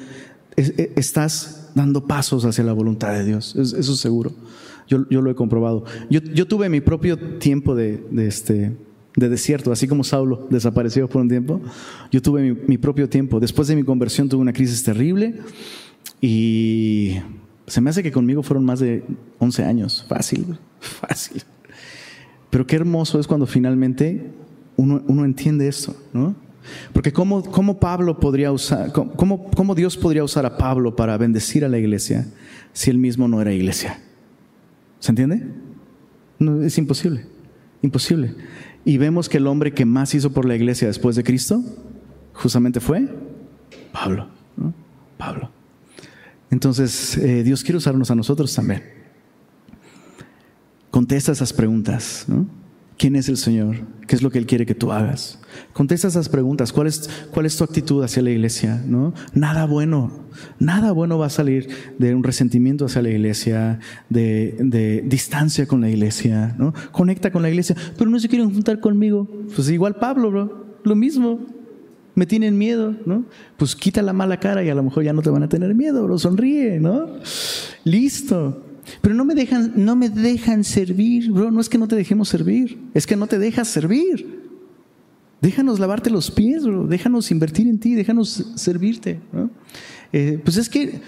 e, 0.56 0.92
estás 0.94 1.72
dando 1.74 2.06
pasos 2.06 2.44
hacia 2.44 2.62
la 2.62 2.72
voluntad 2.72 3.12
de 3.14 3.24
Dios. 3.24 3.56
Eso 3.56 3.76
es 3.92 3.98
seguro. 3.98 4.30
Yo, 4.86 5.08
yo, 5.10 5.20
lo 5.20 5.28
he 5.28 5.34
comprobado. 5.34 5.84
Yo, 6.08 6.20
yo 6.20 6.46
tuve 6.46 6.68
mi 6.68 6.80
propio 6.80 7.18
tiempo 7.40 7.74
de, 7.74 8.00
de 8.12 8.28
este, 8.28 8.76
de 9.16 9.28
desierto, 9.28 9.72
así 9.72 9.88
como 9.88 10.04
Saulo 10.04 10.46
desapareció 10.50 11.08
por 11.08 11.22
un 11.22 11.28
tiempo. 11.28 11.60
Yo 12.12 12.22
tuve 12.22 12.54
mi, 12.54 12.78
propio 12.78 13.08
tiempo. 13.08 13.40
Después 13.40 13.66
de 13.66 13.74
mi 13.74 13.82
conversión 13.82 14.28
tuve 14.28 14.40
una 14.40 14.52
crisis 14.52 14.84
terrible 14.84 15.34
y 16.20 17.16
se 17.66 17.80
me 17.80 17.90
hace 17.90 18.04
que 18.04 18.12
conmigo 18.12 18.44
fueron 18.44 18.64
más 18.64 18.78
de 18.78 19.02
11 19.40 19.64
años. 19.64 20.04
Fácil, 20.08 20.56
fácil. 20.78 21.42
Pero 22.50 22.66
qué 22.66 22.76
hermoso 22.76 23.20
es 23.20 23.26
cuando 23.26 23.46
finalmente 23.46 24.30
uno, 24.76 25.02
uno 25.06 25.24
entiende 25.24 25.68
esto, 25.68 25.94
¿no? 26.12 26.34
Porque 26.92 27.12
¿cómo, 27.12 27.42
cómo 27.42 27.78
Pablo 27.78 28.18
podría 28.18 28.52
usar, 28.52 28.92
cómo, 28.92 29.50
cómo 29.50 29.74
Dios 29.74 29.96
podría 29.96 30.24
usar 30.24 30.44
a 30.44 30.58
Pablo 30.58 30.94
para 30.94 31.16
bendecir 31.16 31.64
a 31.64 31.68
la 31.68 31.78
iglesia 31.78 32.26
si 32.72 32.90
él 32.90 32.98
mismo 32.98 33.28
no 33.28 33.40
era 33.40 33.52
iglesia? 33.52 34.00
¿Se 34.98 35.12
entiende? 35.12 35.42
No, 36.38 36.62
es 36.62 36.76
imposible, 36.78 37.26
imposible. 37.82 38.34
Y 38.84 38.98
vemos 38.98 39.28
que 39.28 39.38
el 39.38 39.46
hombre 39.46 39.72
que 39.72 39.84
más 39.84 40.14
hizo 40.14 40.32
por 40.32 40.44
la 40.44 40.54
iglesia 40.54 40.88
después 40.88 41.16
de 41.16 41.24
Cristo, 41.24 41.62
justamente 42.32 42.80
fue 42.80 43.08
Pablo. 43.92 44.28
Pablo. 45.16 45.50
Entonces, 46.50 47.16
eh, 47.18 47.42
Dios 47.42 47.62
quiere 47.62 47.78
usarnos 47.78 48.10
a 48.10 48.14
nosotros 48.14 48.54
también. 48.54 48.99
Contesta 51.00 51.32
esas 51.32 51.54
preguntas. 51.54 52.26
¿no? 52.28 52.46
¿Quién 52.98 53.16
es 53.16 53.30
el 53.30 53.38
Señor? 53.38 53.76
¿Qué 54.06 54.16
es 54.16 54.20
lo 54.20 54.30
que 54.30 54.36
Él 54.36 54.44
quiere 54.44 54.66
que 54.66 54.74
tú 54.74 54.92
hagas? 54.92 55.38
Contesta 55.72 56.08
esas 56.08 56.28
preguntas. 56.28 56.74
¿Cuál 56.74 56.88
es, 56.88 57.08
cuál 57.30 57.46
es 57.46 57.56
tu 57.56 57.64
actitud 57.64 58.04
hacia 58.04 58.20
la 58.20 58.28
iglesia? 58.28 58.84
¿No? 58.86 59.14
Nada 59.32 59.64
bueno, 59.64 60.12
nada 60.58 60.92
bueno 60.92 61.16
va 61.16 61.24
a 61.24 61.30
salir 61.30 61.70
de 61.96 62.14
un 62.14 62.22
resentimiento 62.22 62.84
hacia 62.84 63.00
la 63.00 63.08
iglesia, 63.08 63.80
de, 64.10 65.02
distancia 65.06 65.66
con 65.66 65.80
la 65.80 65.88
iglesia. 65.88 66.54
¿no? 66.58 66.74
Conecta 66.92 67.32
con 67.32 67.40
la 67.40 67.48
iglesia, 67.48 67.74
pero 67.96 68.10
no 68.10 68.20
se 68.20 68.28
quieren 68.28 68.52
juntar 68.52 68.78
conmigo. 68.78 69.26
Pues 69.56 69.70
igual 69.70 69.94
Pablo, 69.94 70.30
bro, 70.30 70.66
lo 70.84 70.96
mismo. 70.96 71.40
Me 72.14 72.26
tienen 72.26 72.58
miedo, 72.58 72.94
¿no? 73.06 73.24
Pues 73.56 73.74
quita 73.74 74.02
la 74.02 74.12
mala 74.12 74.38
cara 74.38 74.62
y 74.62 74.68
a 74.68 74.74
lo 74.74 74.82
mejor 74.82 75.02
ya 75.04 75.14
no 75.14 75.22
te 75.22 75.30
van 75.30 75.44
a 75.44 75.48
tener 75.48 75.74
miedo, 75.74 76.04
bro. 76.04 76.18
Sonríe, 76.18 76.78
¿no? 76.78 77.06
Listo. 77.84 78.66
Pero 79.00 79.14
no 79.14 79.24
me 79.24 79.34
dejan, 79.34 79.72
no 79.76 79.96
me 79.96 80.08
dejan 80.08 80.64
servir, 80.64 81.30
bro. 81.30 81.50
No 81.50 81.60
es 81.60 81.68
que 81.68 81.78
no 81.78 81.88
te 81.88 81.96
dejemos 81.96 82.28
servir, 82.28 82.78
es 82.94 83.06
que 83.06 83.16
no 83.16 83.26
te 83.26 83.38
dejas 83.38 83.68
servir. 83.68 84.40
Déjanos 85.40 85.78
lavarte 85.78 86.10
los 86.10 86.30
pies, 86.30 86.64
bro. 86.64 86.86
déjanos 86.86 87.30
invertir 87.30 87.66
en 87.66 87.78
ti, 87.78 87.94
déjanos 87.94 88.52
servirte. 88.56 89.20
Eh, 90.12 90.38
pues 90.44 90.58
es 90.58 90.68
que 90.68 91.00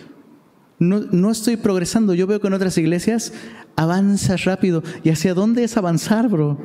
no, 0.79 1.01
no, 1.01 1.31
estoy 1.31 1.57
progresando. 1.57 2.15
Yo 2.15 2.27
veo 2.27 2.41
que 2.41 2.47
en 2.47 2.55
otras 2.55 2.79
iglesias 2.79 3.33
avanzas 3.77 4.45
rápido. 4.45 4.83
¿Y 5.05 5.11
hacia 5.11 5.35
dónde 5.35 5.65
es 5.65 5.77
avanzar, 5.77 6.29
bro? 6.29 6.59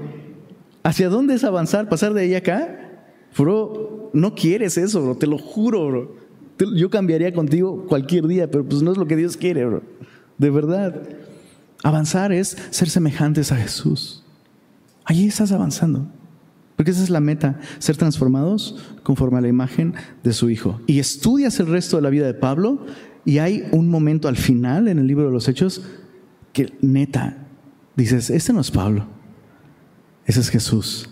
¿Hacia 0.84 1.10
dónde 1.10 1.36
es 1.36 1.44
avanzar? 1.44 1.90
¿Pasar 1.90 2.14
de 2.14 2.22
ahí 2.22 2.36
acá? 2.36 3.04
Bro, 3.38 4.12
no 4.14 4.34
quieres 4.34 4.78
eso, 4.78 5.04
bro. 5.04 5.16
Te 5.16 5.28
lo 5.28 5.38
juro, 5.38 5.88
bro. 5.88 6.16
Yo 6.76 6.90
cambiaría 6.90 7.34
contigo 7.34 7.86
cualquier 7.86 8.26
día, 8.28 8.50
pero 8.50 8.66
pues 8.66 8.82
no 8.82 8.92
es 8.92 8.98
lo 8.98 9.06
que 9.06 9.16
Dios 9.16 9.38
quiere, 9.38 9.66
bro. 9.66 9.84
De 10.38 10.50
verdad. 10.50 11.02
Avanzar 11.84 12.32
es 12.32 12.58
ser 12.72 12.90
semejantes 12.90 13.52
a 13.52 13.56
Jesús. 13.56 14.24
Allí 15.06 15.28
estás 15.28 15.52
avanzando. 15.52 16.08
Porque 16.76 16.92
esa 16.92 17.04
es 17.04 17.10
la 17.10 17.20
meta, 17.20 17.60
ser 17.80 17.98
transformados 17.98 18.76
conforme 19.04 19.40
a 19.40 19.42
la 19.42 19.48
imagen 19.48 19.96
de 20.24 20.34
su 20.34 20.50
Hijo. 20.50 20.80
Y 20.86 21.00
estudias 21.00 21.60
el 21.60 21.68
resto 21.68 21.96
de 21.96 22.04
la 22.04 22.10
vida 22.10 22.28
de 22.28 22.36
Pablo 22.36 22.86
y 23.26 23.40
hay 23.40 23.68
un 23.72 23.90
momento 23.90 24.28
al 24.28 24.38
final 24.38 24.88
en 24.88 25.00
el 25.00 25.08
libro 25.08 25.26
de 25.26 25.32
los 25.32 25.48
Hechos 25.48 25.82
que 26.54 26.74
neta 26.82 27.48
dices, 27.98 28.30
este 28.30 28.54
no 28.54 28.62
es 28.62 28.72
Pablo, 28.72 29.06
ese 30.26 30.40
es 30.40 30.50
Jesús 30.50 31.10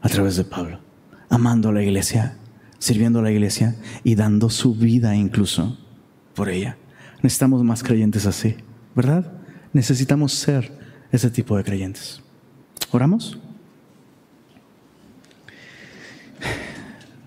a 0.00 0.08
través 0.08 0.36
de 0.36 0.44
Pablo, 0.44 0.78
amando 1.28 1.68
a 1.68 1.72
la 1.72 1.82
iglesia, 1.82 2.36
sirviendo 2.78 3.18
a 3.18 3.22
la 3.22 3.32
iglesia 3.32 3.76
y 4.04 4.14
dando 4.14 4.48
su 4.48 4.74
vida 4.74 5.14
incluso 5.14 5.76
por 6.34 6.48
ella. 6.48 6.78
Necesitamos 7.22 7.62
más 7.62 7.82
creyentes 7.82 8.26
así, 8.26 8.56
¿verdad? 8.94 9.32
Necesitamos 9.72 10.34
ser 10.34 10.70
ese 11.12 11.30
tipo 11.30 11.56
de 11.56 11.64
creyentes. 11.64 12.20
¿Oramos? 12.90 13.38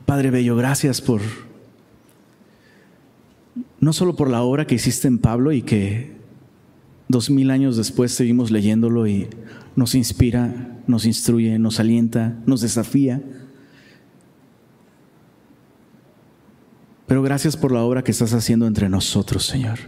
Padre 0.05 0.29
Bello, 0.29 0.55
gracias 0.55 1.01
por, 1.01 1.21
no 3.79 3.93
solo 3.93 4.15
por 4.15 4.29
la 4.29 4.43
obra 4.43 4.67
que 4.67 4.75
hiciste 4.75 5.07
en 5.07 5.17
Pablo 5.17 5.51
y 5.51 5.63
que 5.63 6.15
dos 7.07 7.29
mil 7.29 7.49
años 7.49 7.77
después 7.77 8.11
seguimos 8.11 8.51
leyéndolo 8.51 9.07
y 9.07 9.27
nos 9.75 9.95
inspira, 9.95 10.79
nos 10.87 11.05
instruye, 11.05 11.57
nos 11.57 11.79
alienta, 11.79 12.37
nos 12.45 12.61
desafía. 12.61 13.23
Pero 17.07 17.21
gracias 17.21 17.55
por 17.55 17.71
la 17.71 17.81
obra 17.81 18.03
que 18.03 18.11
estás 18.11 18.33
haciendo 18.33 18.65
entre 18.65 18.89
nosotros, 18.89 19.45
Señor. 19.45 19.79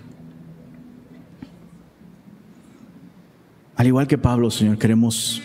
Al 3.76 3.88
igual 3.88 4.08
que 4.08 4.18
Pablo, 4.18 4.50
Señor, 4.50 4.78
queremos 4.78 5.42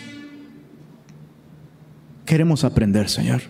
queremos 2.25 2.63
aprender, 2.63 3.09
Señor. 3.09 3.41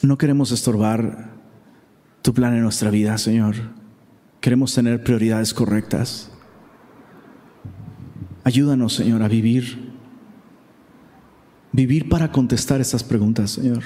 No 0.00 0.18
queremos 0.18 0.50
estorbar 0.50 1.30
tu 2.22 2.34
plan 2.34 2.54
en 2.54 2.62
nuestra 2.62 2.90
vida, 2.90 3.16
Señor. 3.18 3.56
Queremos 4.40 4.74
tener 4.74 5.04
prioridades 5.04 5.54
correctas. 5.54 6.30
Ayúdanos, 8.42 8.94
Señor, 8.94 9.22
a 9.22 9.28
vivir. 9.28 9.91
Vivir 11.72 12.08
para 12.08 12.30
contestar 12.30 12.80
estas 12.80 13.02
preguntas, 13.02 13.52
Señor. 13.52 13.82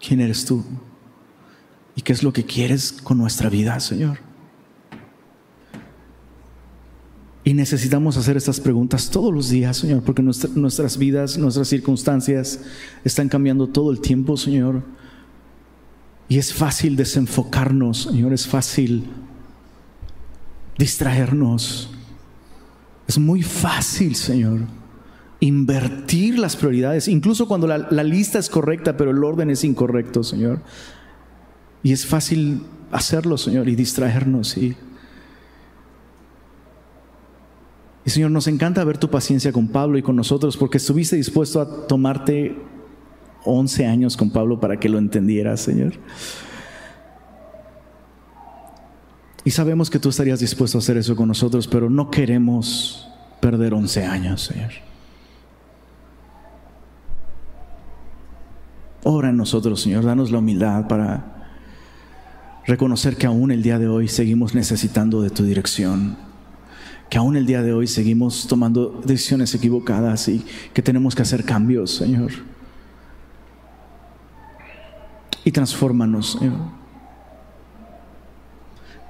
¿Quién 0.00 0.20
eres 0.20 0.44
tú? 0.44 0.64
¿Y 1.94 2.02
qué 2.02 2.12
es 2.12 2.22
lo 2.22 2.32
que 2.32 2.44
quieres 2.44 2.92
con 2.92 3.18
nuestra 3.18 3.48
vida, 3.48 3.78
Señor? 3.80 4.18
Y 7.44 7.54
necesitamos 7.54 8.16
hacer 8.16 8.36
estas 8.36 8.58
preguntas 8.58 9.08
todos 9.08 9.32
los 9.32 9.48
días, 9.48 9.76
Señor, 9.76 10.02
porque 10.02 10.20
nuestras 10.20 10.98
vidas, 10.98 11.38
nuestras 11.38 11.68
circunstancias 11.68 12.60
están 13.04 13.28
cambiando 13.28 13.68
todo 13.68 13.92
el 13.92 14.00
tiempo, 14.00 14.36
Señor. 14.36 14.82
Y 16.28 16.38
es 16.38 16.52
fácil 16.52 16.96
desenfocarnos, 16.96 18.02
Señor, 18.02 18.32
es 18.32 18.48
fácil 18.48 19.04
distraernos. 20.76 21.88
Es 23.06 23.16
muy 23.16 23.42
fácil, 23.42 24.16
Señor, 24.16 24.62
invertir 25.40 26.38
las 26.38 26.56
prioridades, 26.56 27.08
incluso 27.08 27.46
cuando 27.46 27.66
la, 27.66 28.04
lista 28.04 28.38
es 28.38 28.48
correcta, 28.48 28.96
pero 28.96 29.10
el 29.10 29.22
orden 29.22 29.50
es 29.50 29.64
incorrecto, 29.64 30.22
Señor. 30.22 30.60
Y 31.82 31.92
es 31.92 32.06
fácil 32.06 32.62
hacerlo, 32.90 33.36
Señor, 33.36 33.68
y 33.68 33.76
distraernos. 33.76 34.56
Y, 34.56 34.76
Y 38.06 38.10
Señor, 38.10 38.30
nos 38.30 38.46
encanta 38.46 38.84
ver 38.84 38.98
tu 38.98 39.10
paciencia 39.10 39.50
con 39.50 39.66
Pablo 39.66 39.98
y 39.98 40.02
con 40.02 40.14
nosotros 40.14 40.56
porque 40.56 40.76
estuviste 40.76 41.16
dispuesto 41.16 41.60
a 41.60 41.88
tomarte 41.88 42.56
11 43.44 43.84
años 43.84 44.16
con 44.16 44.30
Pablo 44.30 44.60
para 44.60 44.78
que 44.78 44.88
lo 44.88 44.98
entendieras, 44.98 45.60
Señor. 45.60 45.94
Y 49.44 49.50
sabemos 49.50 49.90
que 49.90 49.98
tú 49.98 50.10
estarías 50.10 50.38
dispuesto 50.38 50.78
a 50.78 50.80
hacer 50.80 50.96
eso 50.96 51.16
con 51.16 51.26
nosotros, 51.26 51.66
pero 51.66 51.90
no 51.90 52.08
queremos 52.08 53.08
perder 53.40 53.74
11 53.74 54.04
años, 54.04 54.42
Señor. 54.42 54.70
Ora 59.08 59.28
en 59.28 59.36
nosotros, 59.36 59.82
Señor, 59.82 60.04
danos 60.04 60.32
la 60.32 60.38
humildad 60.38 60.88
para 60.88 61.46
reconocer 62.66 63.16
que 63.16 63.26
aún 63.26 63.52
el 63.52 63.62
día 63.62 63.78
de 63.78 63.86
hoy 63.86 64.08
seguimos 64.08 64.52
necesitando 64.52 65.22
de 65.22 65.30
tu 65.30 65.44
dirección 65.44 66.16
que 67.08 67.18
aún 67.18 67.36
el 67.36 67.46
día 67.46 67.62
de 67.62 67.72
hoy 67.72 67.86
seguimos 67.86 68.48
tomando 68.48 69.00
decisiones 69.04 69.54
equivocadas 69.54 70.26
y 70.28 70.44
que 70.74 70.82
tenemos 70.82 71.14
que 71.14 71.22
hacer 71.22 71.44
cambios, 71.44 71.94
Señor. 71.94 72.32
Y 75.44 75.52
transfórmanos, 75.52 76.32
Señor. 76.32 76.58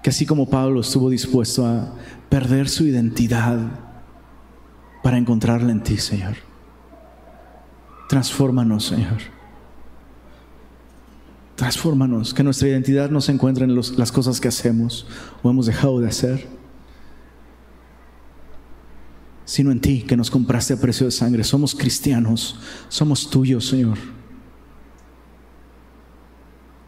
Que 0.02 0.10
así 0.10 0.26
como 0.26 0.50
Pablo 0.50 0.80
estuvo 0.80 1.08
dispuesto 1.08 1.66
a 1.66 1.94
perder 2.28 2.68
su 2.68 2.84
identidad 2.84 3.58
para 5.02 5.16
encontrarla 5.16 5.72
en 5.72 5.82
ti, 5.82 5.96
Señor. 5.96 6.36
Transfórmanos, 8.10 8.84
Señor. 8.84 9.35
Transfórmanos, 11.56 12.32
que 12.32 12.42
nuestra 12.42 12.68
identidad 12.68 13.10
no 13.10 13.20
se 13.20 13.32
encuentre 13.32 13.64
en 13.64 13.74
las 13.74 14.12
cosas 14.12 14.40
que 14.40 14.48
hacemos 14.48 15.06
o 15.42 15.50
hemos 15.50 15.66
dejado 15.66 16.00
de 16.00 16.08
hacer 16.08 16.56
sino 19.46 19.70
en 19.70 19.80
ti 19.80 20.02
que 20.02 20.16
nos 20.16 20.28
compraste 20.28 20.74
a 20.74 20.76
precio 20.76 21.06
de 21.06 21.12
sangre. 21.12 21.44
Somos 21.44 21.74
cristianos, 21.74 22.58
somos 22.88 23.30
tuyos, 23.30 23.66
Señor. 23.66 23.96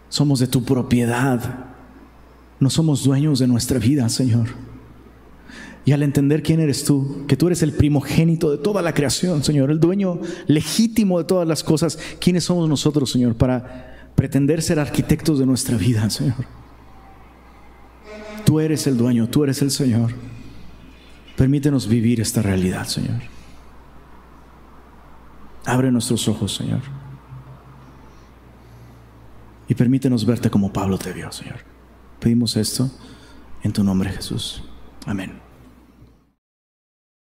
Somos 0.08 0.40
de 0.40 0.48
tu 0.48 0.64
propiedad. 0.64 1.66
No 2.58 2.68
somos 2.68 3.04
dueños 3.04 3.38
de 3.38 3.46
nuestra 3.46 3.78
vida, 3.78 4.08
Señor. 4.08 4.48
Y 5.84 5.92
al 5.92 6.02
entender 6.02 6.42
quién 6.42 6.58
eres 6.58 6.84
tú, 6.84 7.24
que 7.28 7.36
tú 7.36 7.46
eres 7.46 7.62
el 7.62 7.72
primogénito 7.72 8.50
de 8.50 8.58
toda 8.58 8.82
la 8.82 8.92
creación, 8.92 9.44
Señor, 9.44 9.70
el 9.70 9.78
dueño 9.78 10.20
legítimo 10.48 11.18
de 11.18 11.24
todas 11.24 11.46
las 11.46 11.62
cosas, 11.62 11.96
¿quiénes 12.18 12.44
somos 12.44 12.68
nosotros, 12.68 13.10
Señor, 13.10 13.36
para 13.36 13.97
pretender 14.18 14.62
ser 14.62 14.80
arquitectos 14.80 15.38
de 15.38 15.46
nuestra 15.46 15.76
vida, 15.76 16.10
Señor? 16.10 16.44
Tú 18.44 18.58
eres 18.58 18.88
el 18.88 18.98
dueño, 18.98 19.28
tú 19.28 19.44
eres 19.44 19.62
el 19.62 19.70
Señor. 19.70 20.12
Permítenos 21.36 21.86
vivir 21.86 22.20
esta 22.20 22.42
realidad, 22.42 22.84
Señor. 22.88 23.20
Abre 25.64 25.92
nuestros 25.92 26.26
ojos, 26.26 26.52
Señor. 26.52 26.80
Y 29.68 29.76
permítenos 29.76 30.26
verte 30.26 30.50
como 30.50 30.72
Pablo 30.72 30.98
te 30.98 31.12
vio, 31.12 31.30
Señor. 31.30 31.58
Pedimos 32.18 32.56
esto 32.56 32.90
en 33.62 33.72
tu 33.72 33.84
nombre, 33.84 34.10
Jesús. 34.10 34.64
Amén. 35.06 35.47